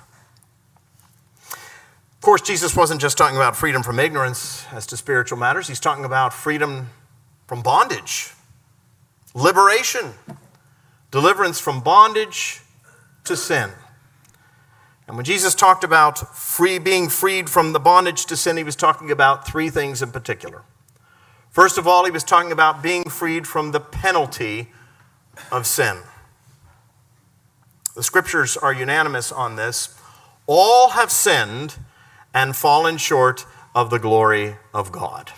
course, 2.25 2.41
Jesus 2.43 2.75
wasn't 2.75 3.01
just 3.01 3.17
talking 3.19 3.37
about 3.37 3.55
freedom 3.55 3.83
from 3.83 4.01
ignorance 4.01 4.65
as 4.73 4.87
to 4.87 4.97
spiritual 4.97 5.39
matters, 5.39 5.69
he's 5.69 5.81
talking 5.81 6.05
about 6.05 6.33
freedom 6.33 6.89
from 7.47 7.63
bondage, 7.63 8.33
liberation, 9.35 10.15
deliverance 11.11 11.61
from 11.61 11.81
bondage 11.81 12.63
to 13.25 13.37
sin. 13.37 13.71
And 15.07 15.17
when 15.17 15.25
Jesus 15.25 15.55
talked 15.55 15.85
about 15.85 16.37
free 16.37 16.79
being 16.79 17.09
freed 17.09 17.51
from 17.51 17.73
the 17.73 17.81
bondage 17.81 18.25
to 18.27 18.37
sin, 18.37 18.57
he 18.57 18.65
was 18.65 18.77
talking 18.77 19.11
about 19.11 19.47
three 19.47 19.69
things 19.69 20.01
in 20.03 20.11
particular. 20.11 20.63
First 21.51 21.79
of 21.79 21.87
all, 21.87 22.05
he 22.05 22.11
was 22.11 22.25
talking 22.25 22.53
about 22.53 22.83
being 22.83 23.05
freed 23.05 23.47
from 23.47 23.73
the 23.73 23.81
penalty 23.81 24.71
of 25.53 25.67
sin. 25.67 25.99
The 27.95 28.03
scriptures 28.03 28.57
are 28.57 28.73
unanimous 28.73 29.31
on 29.31 29.57
this. 29.57 29.97
All 30.47 30.91
have 30.91 31.13
sinned 31.13 31.77
and 32.35 32.55
fallen 32.55 32.97
short 32.99 33.47
of 33.75 33.89
the 33.89 33.99
glory 33.99 34.57
of 34.75 34.93
God. 34.93 35.33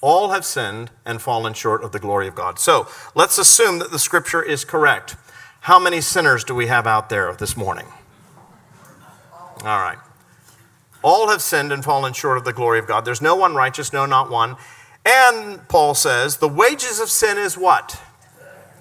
All 0.00 0.30
have 0.30 0.44
sinned 0.44 0.92
and 1.04 1.20
fallen 1.20 1.54
short 1.54 1.82
of 1.82 1.90
the 1.90 1.98
glory 1.98 2.28
of 2.28 2.36
God. 2.36 2.60
So 2.60 2.86
let's 3.16 3.36
assume 3.36 3.80
that 3.80 3.90
the 3.90 3.98
scripture 3.98 4.42
is 4.42 4.64
correct. 4.64 5.16
How 5.62 5.80
many 5.80 6.00
sinners 6.00 6.44
do 6.44 6.54
we 6.54 6.68
have 6.68 6.86
out 6.86 7.08
there 7.08 7.34
this 7.34 7.56
morning? 7.56 7.86
All 9.64 9.80
right. 9.80 9.98
All 11.02 11.28
have 11.30 11.42
sinned 11.42 11.72
and 11.72 11.84
fallen 11.84 12.12
short 12.12 12.38
of 12.38 12.44
the 12.44 12.52
glory 12.52 12.78
of 12.78 12.86
God. 12.86 13.04
There's 13.04 13.20
no 13.20 13.34
one 13.34 13.56
righteous, 13.56 13.92
no, 13.92 14.06
not 14.06 14.30
one. 14.30 14.56
And 15.04 15.66
Paul 15.68 15.94
says, 15.94 16.36
the 16.36 16.48
wages 16.48 17.00
of 17.00 17.08
sin 17.08 17.36
is 17.36 17.58
what? 17.58 18.00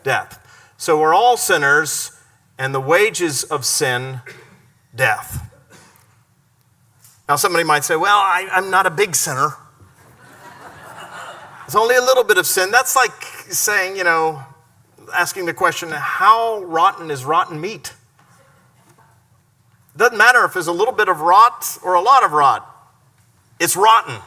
Death. 0.04 0.40
So 0.78 1.00
we're 1.00 1.16
all 1.16 1.38
sinners, 1.38 2.12
and 2.60 2.74
the 2.76 2.80
wages 2.80 3.44
of 3.44 3.66
sin, 3.66 4.22
death. 4.98 5.44
Now, 7.30 7.36
somebody 7.36 7.64
might 7.64 7.84
say, 7.84 7.96
well, 7.96 8.18
I, 8.18 8.48
am 8.52 8.70
not 8.70 8.86
a 8.86 8.90
big 8.90 9.16
sinner. 9.16 9.50
It's 11.66 11.76
only 11.76 11.96
a 11.96 12.02
little 12.02 12.24
bit 12.24 12.38
of 12.38 12.48
sin. 12.48 12.72
That's 12.72 12.96
like 12.96 13.12
saying, 13.50 13.98
you 13.98 14.06
know, 14.06 14.42
asking 15.14 15.46
the 15.46 15.54
question, 15.54 15.90
how 15.92 16.64
rotten 16.64 17.12
is 17.12 17.26
rotten 17.26 17.60
meat? 17.60 17.94
Doesn't 19.98 20.18
matter 20.18 20.46
if 20.46 20.54
there's 20.54 20.68
a 20.68 20.72
little 20.72 20.94
bit 20.94 21.10
of 21.10 21.22
rot 21.22 21.78
or 21.84 21.96
a 21.96 22.02
lot 22.02 22.24
of 22.24 22.32
rot, 22.32 22.66
it's 23.60 23.76
rotten. 23.76 24.18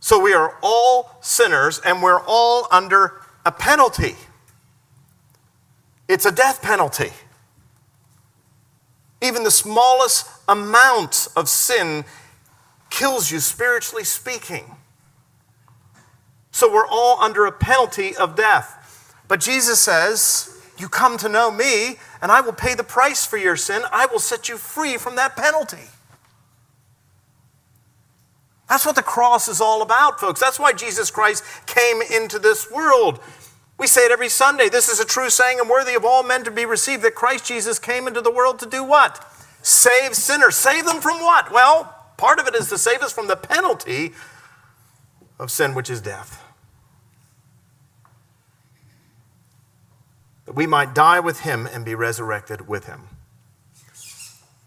So 0.00 0.20
we 0.20 0.32
are 0.32 0.56
all 0.62 1.18
sinners 1.20 1.80
and 1.80 2.02
we're 2.02 2.22
all 2.26 2.66
under 2.70 3.20
a 3.44 3.52
penalty. 3.52 4.16
It's 6.08 6.26
a 6.26 6.32
death 6.32 6.62
penalty. 6.62 7.10
Even 9.26 9.42
the 9.42 9.50
smallest 9.50 10.28
amount 10.48 11.26
of 11.34 11.48
sin 11.48 12.04
kills 12.90 13.30
you, 13.30 13.40
spiritually 13.40 14.04
speaking. 14.04 14.76
So 16.52 16.72
we're 16.72 16.86
all 16.86 17.20
under 17.20 17.44
a 17.44 17.50
penalty 17.50 18.14
of 18.16 18.36
death. 18.36 19.14
But 19.26 19.40
Jesus 19.40 19.80
says, 19.80 20.56
You 20.78 20.88
come 20.88 21.18
to 21.18 21.28
know 21.28 21.50
me, 21.50 21.96
and 22.22 22.30
I 22.30 22.40
will 22.40 22.52
pay 22.52 22.74
the 22.74 22.84
price 22.84 23.26
for 23.26 23.36
your 23.36 23.56
sin. 23.56 23.82
I 23.90 24.06
will 24.06 24.20
set 24.20 24.48
you 24.48 24.56
free 24.56 24.96
from 24.96 25.16
that 25.16 25.34
penalty. 25.34 25.90
That's 28.68 28.86
what 28.86 28.94
the 28.94 29.02
cross 29.02 29.48
is 29.48 29.60
all 29.60 29.82
about, 29.82 30.20
folks. 30.20 30.40
That's 30.40 30.60
why 30.60 30.72
Jesus 30.72 31.10
Christ 31.10 31.42
came 31.66 32.00
into 32.00 32.38
this 32.38 32.70
world. 32.70 33.18
We 33.78 33.86
say 33.86 34.06
it 34.06 34.12
every 34.12 34.28
Sunday. 34.28 34.68
This 34.68 34.88
is 34.88 35.00
a 35.00 35.04
true 35.04 35.30
saying 35.30 35.60
and 35.60 35.68
worthy 35.68 35.94
of 35.94 36.04
all 36.04 36.22
men 36.22 36.44
to 36.44 36.50
be 36.50 36.64
received 36.64 37.02
that 37.02 37.14
Christ 37.14 37.46
Jesus 37.46 37.78
came 37.78 38.06
into 38.06 38.20
the 38.20 38.30
world 38.30 38.58
to 38.60 38.66
do 38.66 38.82
what? 38.82 39.24
Save 39.62 40.14
sinners. 40.14 40.56
Save 40.56 40.86
them 40.86 41.00
from 41.00 41.20
what? 41.20 41.52
Well, 41.52 41.94
part 42.16 42.38
of 42.38 42.46
it 42.46 42.54
is 42.54 42.68
to 42.70 42.78
save 42.78 43.02
us 43.02 43.12
from 43.12 43.26
the 43.26 43.36
penalty 43.36 44.12
of 45.38 45.50
sin, 45.50 45.74
which 45.74 45.90
is 45.90 46.00
death. 46.00 46.42
that 50.46 50.54
we 50.54 50.66
might 50.66 50.94
die 50.94 51.20
with 51.20 51.40
him 51.40 51.68
and 51.70 51.84
be 51.84 51.94
resurrected 51.94 52.66
with 52.66 52.86
him. 52.86 53.02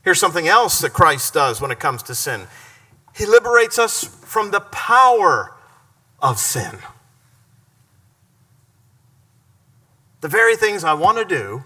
Here's 0.04 0.20
something 0.20 0.48
else 0.48 0.80
that 0.80 0.94
Christ 0.94 1.34
does 1.34 1.60
when 1.60 1.72
it 1.72 1.80
comes 1.80 2.04
to 2.04 2.16
sin 2.16 2.48
He 3.16 3.26
liberates 3.26 3.80
us 3.80 4.04
from 4.04 4.52
the 4.52 4.60
power 4.60 5.56
of 6.22 6.38
sin. 6.38 6.78
The 10.22 10.28
very 10.28 10.56
things 10.56 10.84
I 10.84 10.94
want 10.94 11.18
to 11.18 11.26
do, 11.26 11.64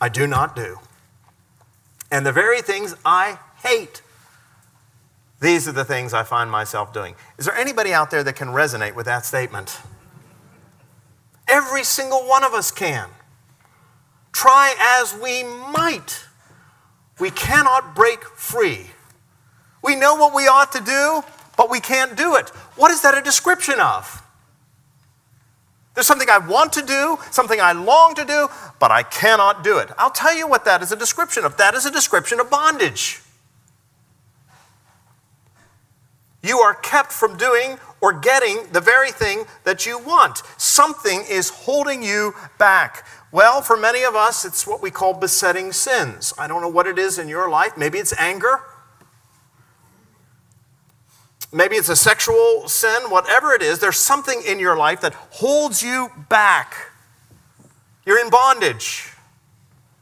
I 0.00 0.08
do 0.08 0.26
not 0.26 0.56
do. 0.56 0.78
And 2.10 2.24
the 2.24 2.32
very 2.32 2.62
things 2.62 2.94
I 3.04 3.38
hate, 3.62 4.02
these 5.40 5.68
are 5.68 5.72
the 5.72 5.84
things 5.84 6.12
I 6.12 6.22
find 6.22 6.50
myself 6.50 6.92
doing. 6.92 7.14
Is 7.38 7.46
there 7.46 7.54
anybody 7.54 7.92
out 7.92 8.10
there 8.10 8.24
that 8.24 8.34
can 8.34 8.48
resonate 8.48 8.94
with 8.94 9.06
that 9.06 9.24
statement? 9.24 9.78
Every 11.48 11.84
single 11.84 12.20
one 12.20 12.44
of 12.44 12.54
us 12.54 12.70
can. 12.70 13.08
Try 14.32 14.74
as 14.78 15.14
we 15.20 15.42
might, 15.42 16.24
we 17.18 17.30
cannot 17.30 17.94
break 17.94 18.22
free. 18.22 18.86
We 19.82 19.96
know 19.96 20.14
what 20.14 20.34
we 20.34 20.46
ought 20.46 20.72
to 20.72 20.80
do, 20.80 21.22
but 21.56 21.70
we 21.70 21.80
can't 21.80 22.16
do 22.16 22.36
it. 22.36 22.48
What 22.76 22.90
is 22.90 23.02
that 23.02 23.16
a 23.16 23.22
description 23.22 23.80
of? 23.80 24.22
There's 26.00 26.06
something 26.06 26.30
I 26.30 26.38
want 26.38 26.72
to 26.72 26.82
do, 26.82 27.18
something 27.30 27.60
I 27.60 27.72
long 27.72 28.14
to 28.14 28.24
do, 28.24 28.48
but 28.78 28.90
I 28.90 29.02
cannot 29.02 29.62
do 29.62 29.76
it. 29.76 29.90
I'll 29.98 30.10
tell 30.10 30.34
you 30.34 30.48
what 30.48 30.64
that 30.64 30.80
is 30.80 30.92
a 30.92 30.96
description 30.96 31.44
of. 31.44 31.58
That 31.58 31.74
is 31.74 31.84
a 31.84 31.90
description 31.90 32.40
of 32.40 32.48
bondage. 32.48 33.20
You 36.42 36.60
are 36.60 36.72
kept 36.72 37.12
from 37.12 37.36
doing 37.36 37.76
or 38.00 38.14
getting 38.14 38.64
the 38.72 38.80
very 38.80 39.10
thing 39.10 39.44
that 39.64 39.84
you 39.84 39.98
want. 39.98 40.38
Something 40.56 41.22
is 41.28 41.50
holding 41.50 42.02
you 42.02 42.32
back. 42.56 43.06
Well, 43.30 43.60
for 43.60 43.76
many 43.76 44.02
of 44.02 44.14
us, 44.14 44.46
it's 44.46 44.66
what 44.66 44.80
we 44.80 44.90
call 44.90 45.12
besetting 45.12 45.70
sins. 45.70 46.32
I 46.38 46.46
don't 46.46 46.62
know 46.62 46.70
what 46.70 46.86
it 46.86 46.98
is 46.98 47.18
in 47.18 47.28
your 47.28 47.50
life. 47.50 47.76
Maybe 47.76 47.98
it's 47.98 48.18
anger. 48.18 48.62
Maybe 51.52 51.76
it's 51.76 51.88
a 51.88 51.96
sexual 51.96 52.68
sin. 52.68 53.10
Whatever 53.10 53.52
it 53.52 53.62
is, 53.62 53.80
there's 53.80 53.98
something 53.98 54.42
in 54.46 54.58
your 54.58 54.76
life 54.76 55.00
that 55.00 55.14
holds 55.14 55.82
you 55.82 56.10
back. 56.28 56.74
You're 58.06 58.24
in 58.24 58.30
bondage. 58.30 59.12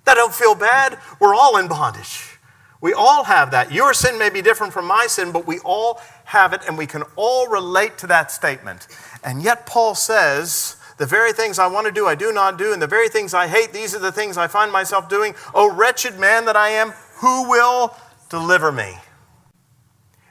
That 0.04 0.14
don't 0.14 0.34
feel 0.34 0.54
bad. 0.54 0.98
We're 1.20 1.34
all 1.34 1.56
in 1.56 1.68
bondage. 1.68 2.38
We 2.80 2.92
all 2.92 3.24
have 3.24 3.50
that. 3.50 3.72
Your 3.72 3.92
sin 3.92 4.18
may 4.18 4.30
be 4.30 4.40
different 4.40 4.72
from 4.72 4.86
my 4.86 5.06
sin, 5.08 5.32
but 5.32 5.46
we 5.46 5.58
all 5.60 6.00
have 6.24 6.52
it, 6.52 6.60
and 6.68 6.78
we 6.78 6.86
can 6.86 7.02
all 7.16 7.48
relate 7.48 7.98
to 7.98 8.06
that 8.06 8.30
statement. 8.30 8.86
And 9.24 9.42
yet, 9.42 9.66
Paul 9.66 9.94
says, 9.94 10.76
the 10.98 11.06
very 11.06 11.32
things 11.32 11.58
I 11.58 11.66
want 11.66 11.86
to 11.86 11.92
do, 11.92 12.06
I 12.06 12.14
do 12.14 12.32
not 12.32 12.58
do, 12.58 12.72
and 12.72 12.80
the 12.80 12.86
very 12.86 13.08
things 13.08 13.34
I 13.34 13.48
hate, 13.48 13.72
these 13.72 13.94
are 13.94 13.98
the 13.98 14.12
things 14.12 14.36
I 14.36 14.46
find 14.46 14.70
myself 14.70 15.08
doing. 15.08 15.34
O 15.54 15.72
wretched 15.72 16.18
man 16.18 16.44
that 16.44 16.56
I 16.56 16.70
am, 16.70 16.90
who 17.16 17.48
will 17.48 17.96
deliver 18.28 18.70
me? 18.70 18.94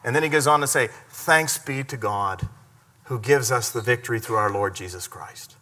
And 0.03 0.15
then 0.15 0.23
he 0.23 0.29
goes 0.29 0.47
on 0.47 0.61
to 0.61 0.67
say, 0.67 0.89
Thanks 1.27 1.57
be 1.57 1.83
to 1.83 1.97
God 1.97 2.47
who 3.07 3.19
gives 3.19 3.51
us 3.51 3.69
the 3.69 3.81
victory 3.81 4.17
through 4.17 4.37
our 4.37 4.49
Lord 4.49 4.73
Jesus 4.73 5.09
Christ. 5.09 5.57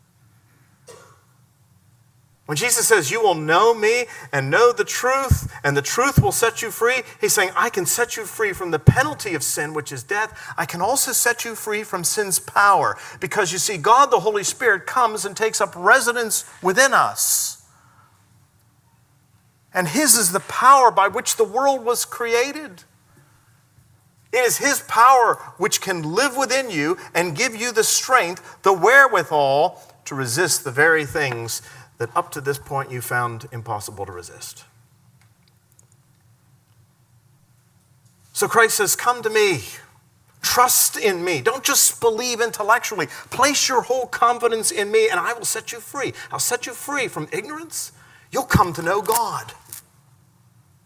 When 2.45 2.55
Jesus 2.55 2.87
says, 2.87 3.09
You 3.09 3.19
will 3.19 3.33
know 3.33 3.73
me 3.73 4.05
and 4.31 4.51
know 4.51 4.71
the 4.71 4.83
truth, 4.83 5.51
and 5.63 5.75
the 5.75 5.81
truth 5.81 6.21
will 6.21 6.31
set 6.31 6.61
you 6.61 6.69
free, 6.69 7.01
he's 7.19 7.33
saying, 7.33 7.49
I 7.55 7.71
can 7.71 7.87
set 7.87 8.15
you 8.15 8.25
free 8.25 8.53
from 8.53 8.69
the 8.69 8.77
penalty 8.77 9.33
of 9.33 9.41
sin, 9.41 9.73
which 9.73 9.91
is 9.91 10.03
death. 10.03 10.53
I 10.55 10.67
can 10.67 10.81
also 10.81 11.11
set 11.13 11.43
you 11.45 11.55
free 11.55 11.83
from 11.83 12.03
sin's 12.03 12.37
power. 12.37 12.95
Because 13.19 13.51
you 13.51 13.57
see, 13.57 13.77
God 13.77 14.11
the 14.11 14.19
Holy 14.19 14.43
Spirit 14.43 14.85
comes 14.85 15.25
and 15.25 15.35
takes 15.35 15.59
up 15.59 15.73
residence 15.75 16.45
within 16.61 16.93
us. 16.93 17.63
And 19.73 19.87
his 19.87 20.15
is 20.15 20.31
the 20.31 20.41
power 20.41 20.91
by 20.91 21.07
which 21.07 21.37
the 21.37 21.43
world 21.43 21.83
was 21.83 22.05
created. 22.05 22.83
It 24.35 24.43
is 24.43 24.57
His 24.57 24.81
power 24.81 25.35
which 25.57 25.79
can 25.79 26.03
live 26.03 26.35
within 26.35 26.69
you 26.69 26.97
and 27.13 27.37
give 27.37 27.55
you 27.55 27.71
the 27.71 27.85
strength, 27.85 28.57
the 28.63 28.73
wherewithal 28.73 29.81
to 30.03 30.13
resist 30.13 30.65
the 30.65 30.71
very 30.71 31.05
things 31.05 31.61
that 31.99 32.09
up 32.17 32.31
to 32.33 32.41
this 32.41 32.57
point 32.57 32.91
you 32.91 32.99
found 32.99 33.47
impossible 33.53 34.05
to 34.05 34.11
resist. 34.11 34.65
So 38.33 38.49
Christ 38.49 38.75
says, 38.75 38.97
Come 38.97 39.23
to 39.23 39.29
me. 39.29 39.63
Trust 40.41 40.97
in 40.97 41.23
me. 41.23 41.39
Don't 41.39 41.63
just 41.63 42.01
believe 42.01 42.41
intellectually. 42.41 43.07
Place 43.29 43.69
your 43.69 43.83
whole 43.83 44.05
confidence 44.05 44.69
in 44.69 44.91
me, 44.91 45.07
and 45.09 45.17
I 45.17 45.31
will 45.31 45.45
set 45.45 45.71
you 45.71 45.79
free. 45.79 46.13
I'll 46.29 46.39
set 46.39 46.65
you 46.65 46.73
free 46.73 47.07
from 47.07 47.29
ignorance. 47.31 47.93
You'll 48.33 48.43
come 48.43 48.73
to 48.73 48.81
know 48.81 49.01
God. 49.01 49.53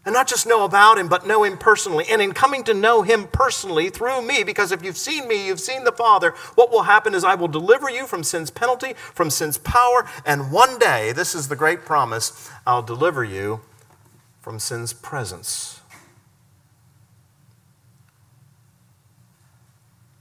And 0.05 0.13
not 0.13 0.27
just 0.27 0.47
know 0.47 0.63
about 0.63 0.97
him, 0.97 1.09
but 1.09 1.27
know 1.27 1.43
him 1.43 1.57
personally. 1.57 2.05
And 2.09 2.21
in 2.21 2.31
coming 2.31 2.63
to 2.63 2.73
know 2.73 3.01
him 3.01 3.27
personally 3.27 3.89
through 3.89 4.21
me, 4.21 4.43
because 4.43 4.71
if 4.71 4.83
you've 4.83 4.97
seen 4.97 5.27
me, 5.27 5.45
you've 5.45 5.59
seen 5.59 5.83
the 5.83 5.91
Father, 5.91 6.31
what 6.55 6.71
will 6.71 6.83
happen 6.83 7.13
is 7.13 7.23
I 7.23 7.35
will 7.35 7.49
deliver 7.49 7.89
you 7.89 8.07
from 8.07 8.23
sin's 8.23 8.49
penalty, 8.49 8.93
from 9.13 9.29
sin's 9.29 9.57
power, 9.57 10.09
and 10.25 10.51
one 10.51 10.79
day, 10.79 11.11
this 11.11 11.35
is 11.35 11.49
the 11.49 11.55
great 11.55 11.85
promise, 11.85 12.49
I'll 12.65 12.81
deliver 12.81 13.23
you 13.23 13.61
from 14.41 14.57
sin's 14.57 14.93
presence. 14.93 15.81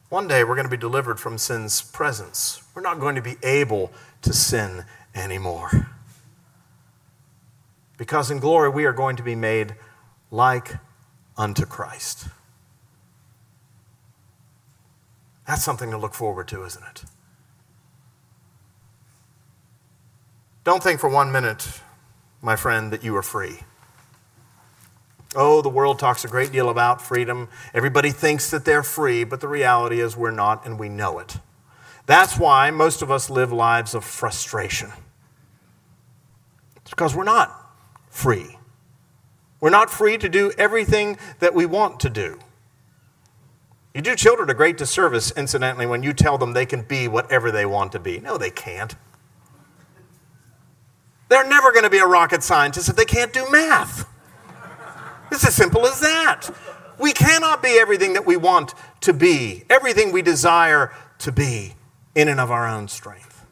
One 0.08 0.26
day 0.26 0.42
we're 0.42 0.54
going 0.54 0.66
to 0.66 0.70
be 0.70 0.76
delivered 0.76 1.20
from 1.20 1.38
sin's 1.38 1.82
presence. 1.82 2.62
We're 2.74 2.82
not 2.82 2.98
going 2.98 3.14
to 3.14 3.22
be 3.22 3.36
able 3.42 3.92
to 4.22 4.32
sin 4.32 4.84
anymore. 5.14 5.88
Because 7.98 8.30
in 8.30 8.38
glory 8.38 8.70
we 8.70 8.86
are 8.86 8.92
going 8.94 9.16
to 9.16 9.22
be 9.22 9.34
made 9.34 9.74
like 10.30 10.76
unto 11.36 11.66
Christ. 11.66 12.28
That's 15.46 15.64
something 15.64 15.90
to 15.90 15.98
look 15.98 16.14
forward 16.14 16.48
to, 16.48 16.64
isn't 16.64 16.84
it? 16.84 17.04
Don't 20.64 20.82
think 20.82 21.00
for 21.00 21.08
one 21.08 21.32
minute, 21.32 21.80
my 22.42 22.54
friend, 22.54 22.92
that 22.92 23.02
you 23.02 23.16
are 23.16 23.22
free. 23.22 23.60
Oh, 25.34 25.62
the 25.62 25.68
world 25.68 25.98
talks 25.98 26.24
a 26.24 26.28
great 26.28 26.52
deal 26.52 26.68
about 26.68 27.00
freedom. 27.02 27.48
Everybody 27.74 28.10
thinks 28.10 28.50
that 28.50 28.64
they're 28.64 28.82
free, 28.82 29.24
but 29.24 29.40
the 29.40 29.48
reality 29.48 30.00
is 30.00 30.16
we're 30.16 30.30
not, 30.30 30.64
and 30.66 30.78
we 30.78 30.88
know 30.88 31.18
it. 31.18 31.38
That's 32.06 32.38
why 32.38 32.70
most 32.70 33.02
of 33.02 33.10
us 33.10 33.28
live 33.28 33.52
lives 33.52 33.94
of 33.94 34.04
frustration. 34.04 34.92
It's 36.76 36.90
because 36.90 37.14
we're 37.14 37.24
not 37.24 37.67
free. 38.18 38.58
We're 39.60 39.70
not 39.70 39.90
free 39.90 40.18
to 40.18 40.28
do 40.28 40.52
everything 40.58 41.18
that 41.38 41.54
we 41.54 41.66
want 41.66 42.00
to 42.00 42.10
do. 42.10 42.40
You 43.94 44.02
do 44.02 44.14
children 44.16 44.50
a 44.50 44.54
great 44.54 44.76
disservice, 44.76 45.32
incidentally, 45.36 45.86
when 45.86 46.02
you 46.02 46.12
tell 46.12 46.36
them 46.36 46.52
they 46.52 46.66
can 46.66 46.82
be 46.82 47.08
whatever 47.08 47.50
they 47.50 47.64
want 47.64 47.92
to 47.92 47.98
be. 47.98 48.18
No, 48.18 48.36
they 48.36 48.50
can't. 48.50 48.94
They're 51.28 51.48
never 51.48 51.72
going 51.72 51.84
to 51.84 51.90
be 51.90 51.98
a 51.98 52.06
rocket 52.06 52.42
scientist 52.42 52.88
if 52.88 52.96
they 52.96 53.04
can't 53.04 53.32
do 53.32 53.48
math. 53.50 54.08
It's 55.30 55.46
as 55.46 55.54
simple 55.54 55.86
as 55.86 56.00
that. 56.00 56.48
We 56.98 57.12
cannot 57.12 57.62
be 57.62 57.78
everything 57.80 58.14
that 58.14 58.26
we 58.26 58.36
want 58.36 58.74
to 59.02 59.12
be, 59.12 59.64
everything 59.70 60.10
we 60.10 60.22
desire 60.22 60.92
to 61.18 61.30
be 61.30 61.74
in 62.14 62.28
and 62.28 62.40
of 62.40 62.50
our 62.50 62.66
own 62.66 62.88
strength. 62.88 63.44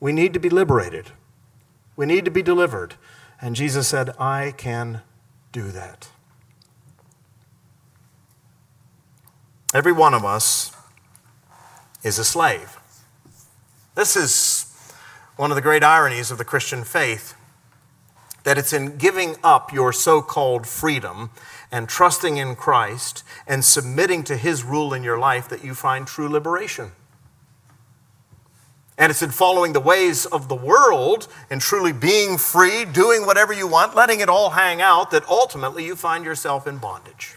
We 0.00 0.12
need 0.12 0.32
to 0.34 0.40
be 0.40 0.50
liberated. 0.50 1.12
We 1.96 2.06
need 2.06 2.24
to 2.24 2.30
be 2.30 2.42
delivered. 2.42 2.94
And 3.40 3.56
Jesus 3.56 3.88
said, 3.88 4.10
I 4.18 4.54
can 4.56 5.02
do 5.52 5.70
that. 5.70 6.08
Every 9.74 9.92
one 9.92 10.14
of 10.14 10.24
us 10.24 10.74
is 12.02 12.18
a 12.18 12.24
slave. 12.24 12.78
This 13.94 14.16
is 14.16 14.72
one 15.36 15.50
of 15.50 15.56
the 15.56 15.62
great 15.62 15.82
ironies 15.82 16.30
of 16.30 16.38
the 16.38 16.44
Christian 16.44 16.84
faith 16.84 17.34
that 18.44 18.58
it's 18.58 18.72
in 18.72 18.96
giving 18.98 19.36
up 19.42 19.72
your 19.72 19.92
so 19.92 20.22
called 20.22 20.66
freedom 20.66 21.30
and 21.72 21.88
trusting 21.88 22.36
in 22.36 22.54
Christ 22.54 23.24
and 23.46 23.64
submitting 23.64 24.22
to 24.24 24.36
His 24.36 24.62
rule 24.62 24.94
in 24.94 25.02
your 25.02 25.18
life 25.18 25.48
that 25.48 25.64
you 25.64 25.74
find 25.74 26.06
true 26.06 26.28
liberation. 26.28 26.92
And 28.96 29.10
it's 29.10 29.22
in 29.22 29.30
following 29.30 29.72
the 29.72 29.80
ways 29.80 30.24
of 30.26 30.48
the 30.48 30.54
world 30.54 31.26
and 31.50 31.60
truly 31.60 31.92
being 31.92 32.38
free, 32.38 32.84
doing 32.84 33.26
whatever 33.26 33.52
you 33.52 33.66
want, 33.66 33.96
letting 33.96 34.20
it 34.20 34.28
all 34.28 34.50
hang 34.50 34.80
out, 34.80 35.10
that 35.10 35.28
ultimately 35.28 35.84
you 35.84 35.96
find 35.96 36.24
yourself 36.24 36.66
in 36.66 36.78
bondage. 36.78 37.36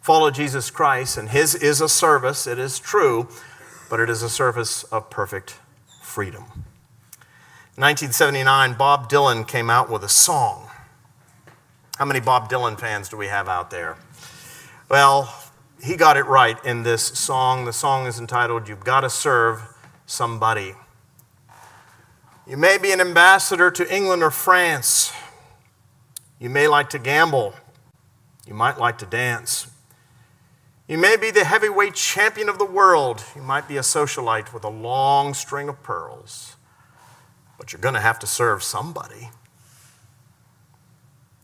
Follow 0.00 0.30
Jesus 0.30 0.70
Christ, 0.70 1.18
and 1.18 1.30
His 1.30 1.54
is 1.54 1.80
a 1.80 1.88
service, 1.88 2.46
it 2.46 2.60
is 2.60 2.78
true, 2.78 3.28
but 3.90 3.98
it 3.98 4.08
is 4.08 4.22
a 4.22 4.30
service 4.30 4.84
of 4.84 5.10
perfect 5.10 5.58
freedom. 6.00 6.44
In 7.76 7.82
1979, 7.82 8.74
Bob 8.78 9.10
Dylan 9.10 9.46
came 9.46 9.68
out 9.68 9.90
with 9.90 10.04
a 10.04 10.08
song. 10.08 10.70
How 11.98 12.04
many 12.04 12.20
Bob 12.20 12.48
Dylan 12.48 12.78
fans 12.78 13.08
do 13.08 13.16
we 13.16 13.26
have 13.26 13.48
out 13.48 13.70
there? 13.70 13.96
Well, 14.88 15.34
he 15.86 15.96
got 15.96 16.16
it 16.16 16.26
right 16.26 16.62
in 16.64 16.82
this 16.82 17.02
song. 17.02 17.64
The 17.64 17.72
song 17.72 18.06
is 18.06 18.18
entitled, 18.18 18.68
You've 18.68 18.84
Got 18.84 19.00
to 19.00 19.10
Serve 19.10 19.62
Somebody. 20.04 20.74
You 22.46 22.56
may 22.56 22.78
be 22.78 22.92
an 22.92 23.00
ambassador 23.00 23.70
to 23.70 23.94
England 23.94 24.22
or 24.22 24.30
France. 24.30 25.12
You 26.38 26.50
may 26.50 26.68
like 26.68 26.90
to 26.90 26.98
gamble. 26.98 27.54
You 28.46 28.54
might 28.54 28.78
like 28.78 28.98
to 28.98 29.06
dance. 29.06 29.68
You 30.86 30.98
may 30.98 31.16
be 31.16 31.30
the 31.30 31.44
heavyweight 31.44 31.94
champion 31.94 32.48
of 32.48 32.58
the 32.58 32.66
world. 32.66 33.24
You 33.34 33.42
might 33.42 33.66
be 33.66 33.76
a 33.76 33.80
socialite 33.80 34.52
with 34.52 34.64
a 34.64 34.68
long 34.68 35.34
string 35.34 35.68
of 35.68 35.82
pearls 35.82 36.56
but 37.58 37.72
you're 37.72 37.80
going 37.80 37.94
to 37.94 38.00
have 38.00 38.18
to 38.20 38.26
serve 38.26 38.62
somebody. 38.62 39.30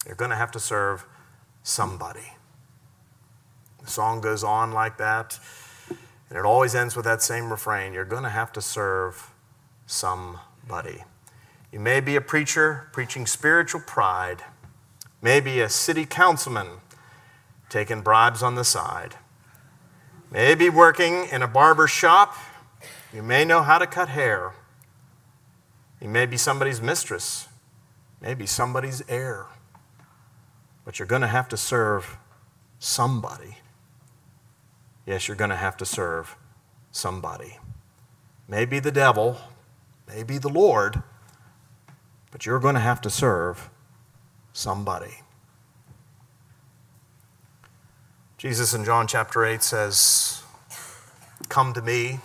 You're 0.07 0.17
going 0.17 0.31
to 0.31 0.37
have 0.37 0.53
to 0.53 0.61
serve 0.61 1.07
somebody. 1.63 2.35
The 3.85 3.91
song 3.91 4.21
goes 4.21 4.45
on 4.45 4.73
like 4.73 4.97
that, 4.99 5.39
and 5.89 6.39
it 6.39 6.45
always 6.45 6.75
ends 6.75 6.95
with 6.95 7.05
that 7.05 7.23
same 7.23 7.51
refrain 7.51 7.93
You're 7.93 8.05
going 8.05 8.23
to 8.23 8.31
have 8.31 8.53
to 8.53 8.63
serve 8.63 9.31
somebody. 9.87 11.05
You 11.73 11.81
may 11.81 12.01
be 12.01 12.17
a 12.17 12.21
preacher 12.21 12.89
preaching 12.93 13.27
spiritual 13.27 13.81
pride, 13.81 14.43
maybe 15.21 15.61
a 15.61 15.69
city 15.69 16.05
councilman 16.05 16.69
taking 17.69 18.03
bribes 18.03 18.43
on 18.43 18.55
the 18.55 18.65
side, 18.65 19.17
maybe 20.31 20.69
working 20.69 21.27
in 21.33 21.43
a 21.43 21.49
barber 21.49 21.89
shop. 21.89 22.37
You 23.13 23.23
may 23.23 23.45
know 23.45 23.63
how 23.63 23.79
to 23.79 23.87
cut 23.87 24.11
hair. 24.11 24.53
You 26.01 26.09
may 26.09 26.27
be 26.27 26.37
somebody's 26.37 26.83
mistress, 26.83 27.49
maybe 28.21 28.45
somebody's 28.45 29.03
heir, 29.09 29.47
but 30.85 30.99
you're 30.99 31.07
going 31.07 31.23
to 31.23 31.29
have 31.29 31.49
to 31.49 31.57
serve 31.57 32.19
somebody. 32.79 33.57
Yes, 35.07 35.29
you're 35.29 35.37
going 35.37 35.51
to 35.51 35.57
have 35.57 35.77
to 35.79 35.85
serve 35.85 36.37
somebody. 36.91 37.59
Maybe 38.49 38.79
the 38.79 38.93
devil, 38.93 39.39
maybe 40.07 40.39
the 40.39 40.49
Lord, 40.49 41.03
but 42.31 42.47
you're 42.47 42.61
going 42.61 42.75
to 42.75 42.81
have 42.81 43.01
to 43.03 43.11
serve 43.11 43.71
somebody. 44.53 45.23
Jesus 48.39 48.75
in 48.75 48.85
John 48.85 49.07
chapter 49.07 49.45
8 49.45 49.63
says, 49.63 50.43
Come 51.49 51.73
to 51.75 51.83
me, 51.83 52.21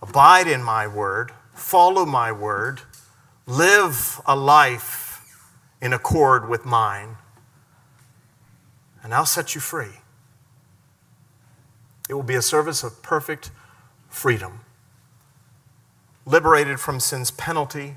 abide 0.00 0.46
in 0.46 0.62
my 0.62 0.86
word 0.86 1.32
follow 1.56 2.04
my 2.04 2.30
word, 2.30 2.82
live 3.46 4.20
a 4.26 4.36
life 4.36 5.20
in 5.80 5.92
accord 5.92 6.48
with 6.48 6.64
mine, 6.64 7.16
and 9.02 9.14
I'll 9.14 9.26
set 9.26 9.54
you 9.54 9.60
free. 9.60 10.00
It 12.08 12.14
will 12.14 12.22
be 12.22 12.34
a 12.34 12.42
service 12.42 12.82
of 12.82 13.02
perfect 13.02 13.50
freedom, 14.08 14.60
liberated 16.24 16.78
from 16.78 17.00
sin's 17.00 17.30
penalty, 17.30 17.96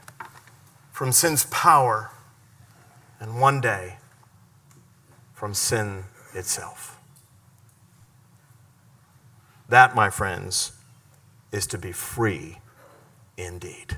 from 0.92 1.12
sin's 1.12 1.46
power, 1.46 2.12
and 3.20 3.40
one 3.40 3.62
day 3.62 3.98
from 5.34 5.54
sin 5.54 6.04
itself. 6.34 7.00
That, 9.70 9.96
my 9.96 10.10
friends, 10.10 10.72
is 11.52 11.68
to 11.68 11.78
be 11.78 11.92
free 11.92 12.58
indeed. 13.38 13.98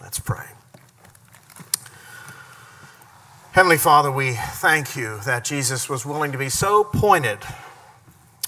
Let's 0.00 0.20
pray. 0.20 0.46
Heavenly 3.52 3.76
Father, 3.76 4.12
we 4.12 4.34
thank 4.34 4.94
you 4.94 5.18
that 5.24 5.44
Jesus 5.44 5.88
was 5.88 6.06
willing 6.06 6.30
to 6.30 6.38
be 6.38 6.48
so 6.48 6.84
pointed 6.84 7.40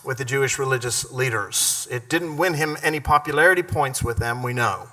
with 0.04 0.18
the 0.18 0.24
Jewish 0.24 0.58
religious 0.58 1.10
leaders. 1.12 1.86
It 1.90 2.08
didn't 2.08 2.36
win 2.36 2.54
him 2.54 2.76
any 2.82 3.00
popularity 3.00 3.62
points 3.62 4.02
with 4.02 4.18
them, 4.18 4.42
we 4.42 4.52
know. 4.52 4.88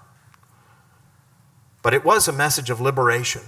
But 1.82 1.94
it 1.94 2.04
was 2.04 2.28
a 2.28 2.34
message 2.34 2.70
of 2.70 2.82
liberation. 2.82 3.44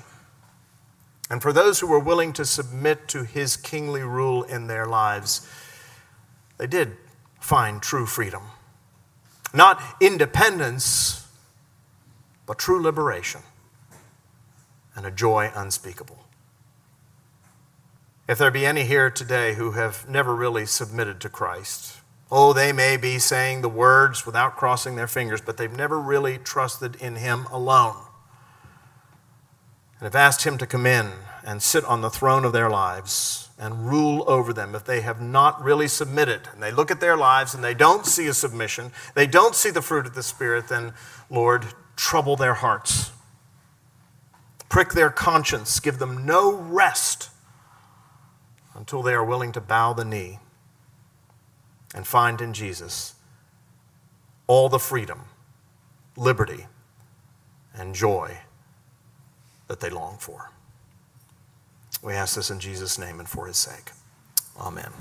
And 1.29 1.41
for 1.41 1.53
those 1.53 1.79
who 1.79 1.87
were 1.87 1.99
willing 1.99 2.33
to 2.33 2.45
submit 2.45 3.07
to 3.09 3.23
his 3.23 3.55
kingly 3.57 4.01
rule 4.01 4.43
in 4.43 4.67
their 4.67 4.85
lives, 4.85 5.47
they 6.57 6.67
did 6.67 6.97
find 7.39 7.81
true 7.81 8.05
freedom. 8.05 8.43
Not 9.53 9.81
independence, 9.99 11.27
but 12.45 12.57
true 12.57 12.81
liberation 12.81 13.41
and 14.95 15.05
a 15.05 15.11
joy 15.11 15.51
unspeakable. 15.55 16.17
If 18.29 18.37
there 18.37 18.51
be 18.51 18.63
any 18.63 18.83
here 18.83 19.09
today 19.09 19.55
who 19.55 19.71
have 19.71 20.07
never 20.07 20.35
really 20.35 20.67
submitted 20.67 21.19
to 21.21 21.29
Christ, 21.29 21.97
oh, 22.31 22.53
they 22.53 22.71
may 22.71 22.95
be 22.95 23.17
saying 23.17 23.63
the 23.63 23.69
words 23.69 24.23
without 24.23 24.55
crossing 24.55 24.95
their 24.95 25.07
fingers, 25.07 25.41
but 25.41 25.57
they've 25.57 25.75
never 25.75 25.99
really 25.99 26.37
trusted 26.37 26.95
in 26.97 27.15
Him 27.15 27.47
alone. 27.47 27.95
And 29.97 30.03
have 30.03 30.13
asked 30.13 30.43
Him 30.43 30.59
to 30.59 30.67
come 30.67 30.85
in 30.85 31.09
and 31.43 31.59
sit 31.63 31.83
on 31.85 32.01
the 32.01 32.11
throne 32.11 32.45
of 32.45 32.53
their 32.53 32.69
lives 32.69 33.49
and 33.57 33.87
rule 33.89 34.23
over 34.27 34.53
them. 34.53 34.75
If 34.75 34.85
they 34.85 35.01
have 35.01 35.19
not 35.19 35.63
really 35.63 35.87
submitted 35.87 36.49
and 36.53 36.61
they 36.61 36.71
look 36.71 36.91
at 36.91 37.01
their 37.01 37.17
lives 37.17 37.55
and 37.55 37.63
they 37.63 37.73
don't 37.73 38.05
see 38.05 38.27
a 38.27 38.33
submission, 38.35 38.91
they 39.15 39.25
don't 39.25 39.55
see 39.55 39.71
the 39.71 39.81
fruit 39.81 40.05
of 40.05 40.13
the 40.13 40.21
Spirit, 40.21 40.67
then, 40.67 40.93
Lord, 41.31 41.65
trouble 41.95 42.35
their 42.35 42.53
hearts. 42.53 43.09
Prick 44.69 44.93
their 44.93 45.09
conscience, 45.09 45.79
give 45.79 45.97
them 45.97 46.27
no 46.27 46.53
rest 46.53 47.31
until 48.79 49.03
they 49.03 49.13
are 49.13 49.23
willing 49.23 49.51
to 49.51 49.61
bow 49.61 49.91
the 49.93 50.05
knee 50.05 50.39
and 51.93 52.07
find 52.07 52.39
in 52.39 52.53
Jesus 52.53 53.15
all 54.47 54.69
the 54.69 54.79
freedom, 54.79 55.25
liberty, 56.15 56.65
and 57.75 57.93
joy 57.93 58.37
that 59.67 59.81
they 59.81 59.89
long 59.89 60.17
for. 60.17 60.49
We 62.01 62.13
ask 62.13 62.35
this 62.35 62.49
in 62.49 62.59
Jesus' 62.59 62.97
name 62.97 63.19
and 63.19 63.27
for 63.27 63.47
his 63.47 63.57
sake. 63.57 63.91
Amen. 64.57 64.91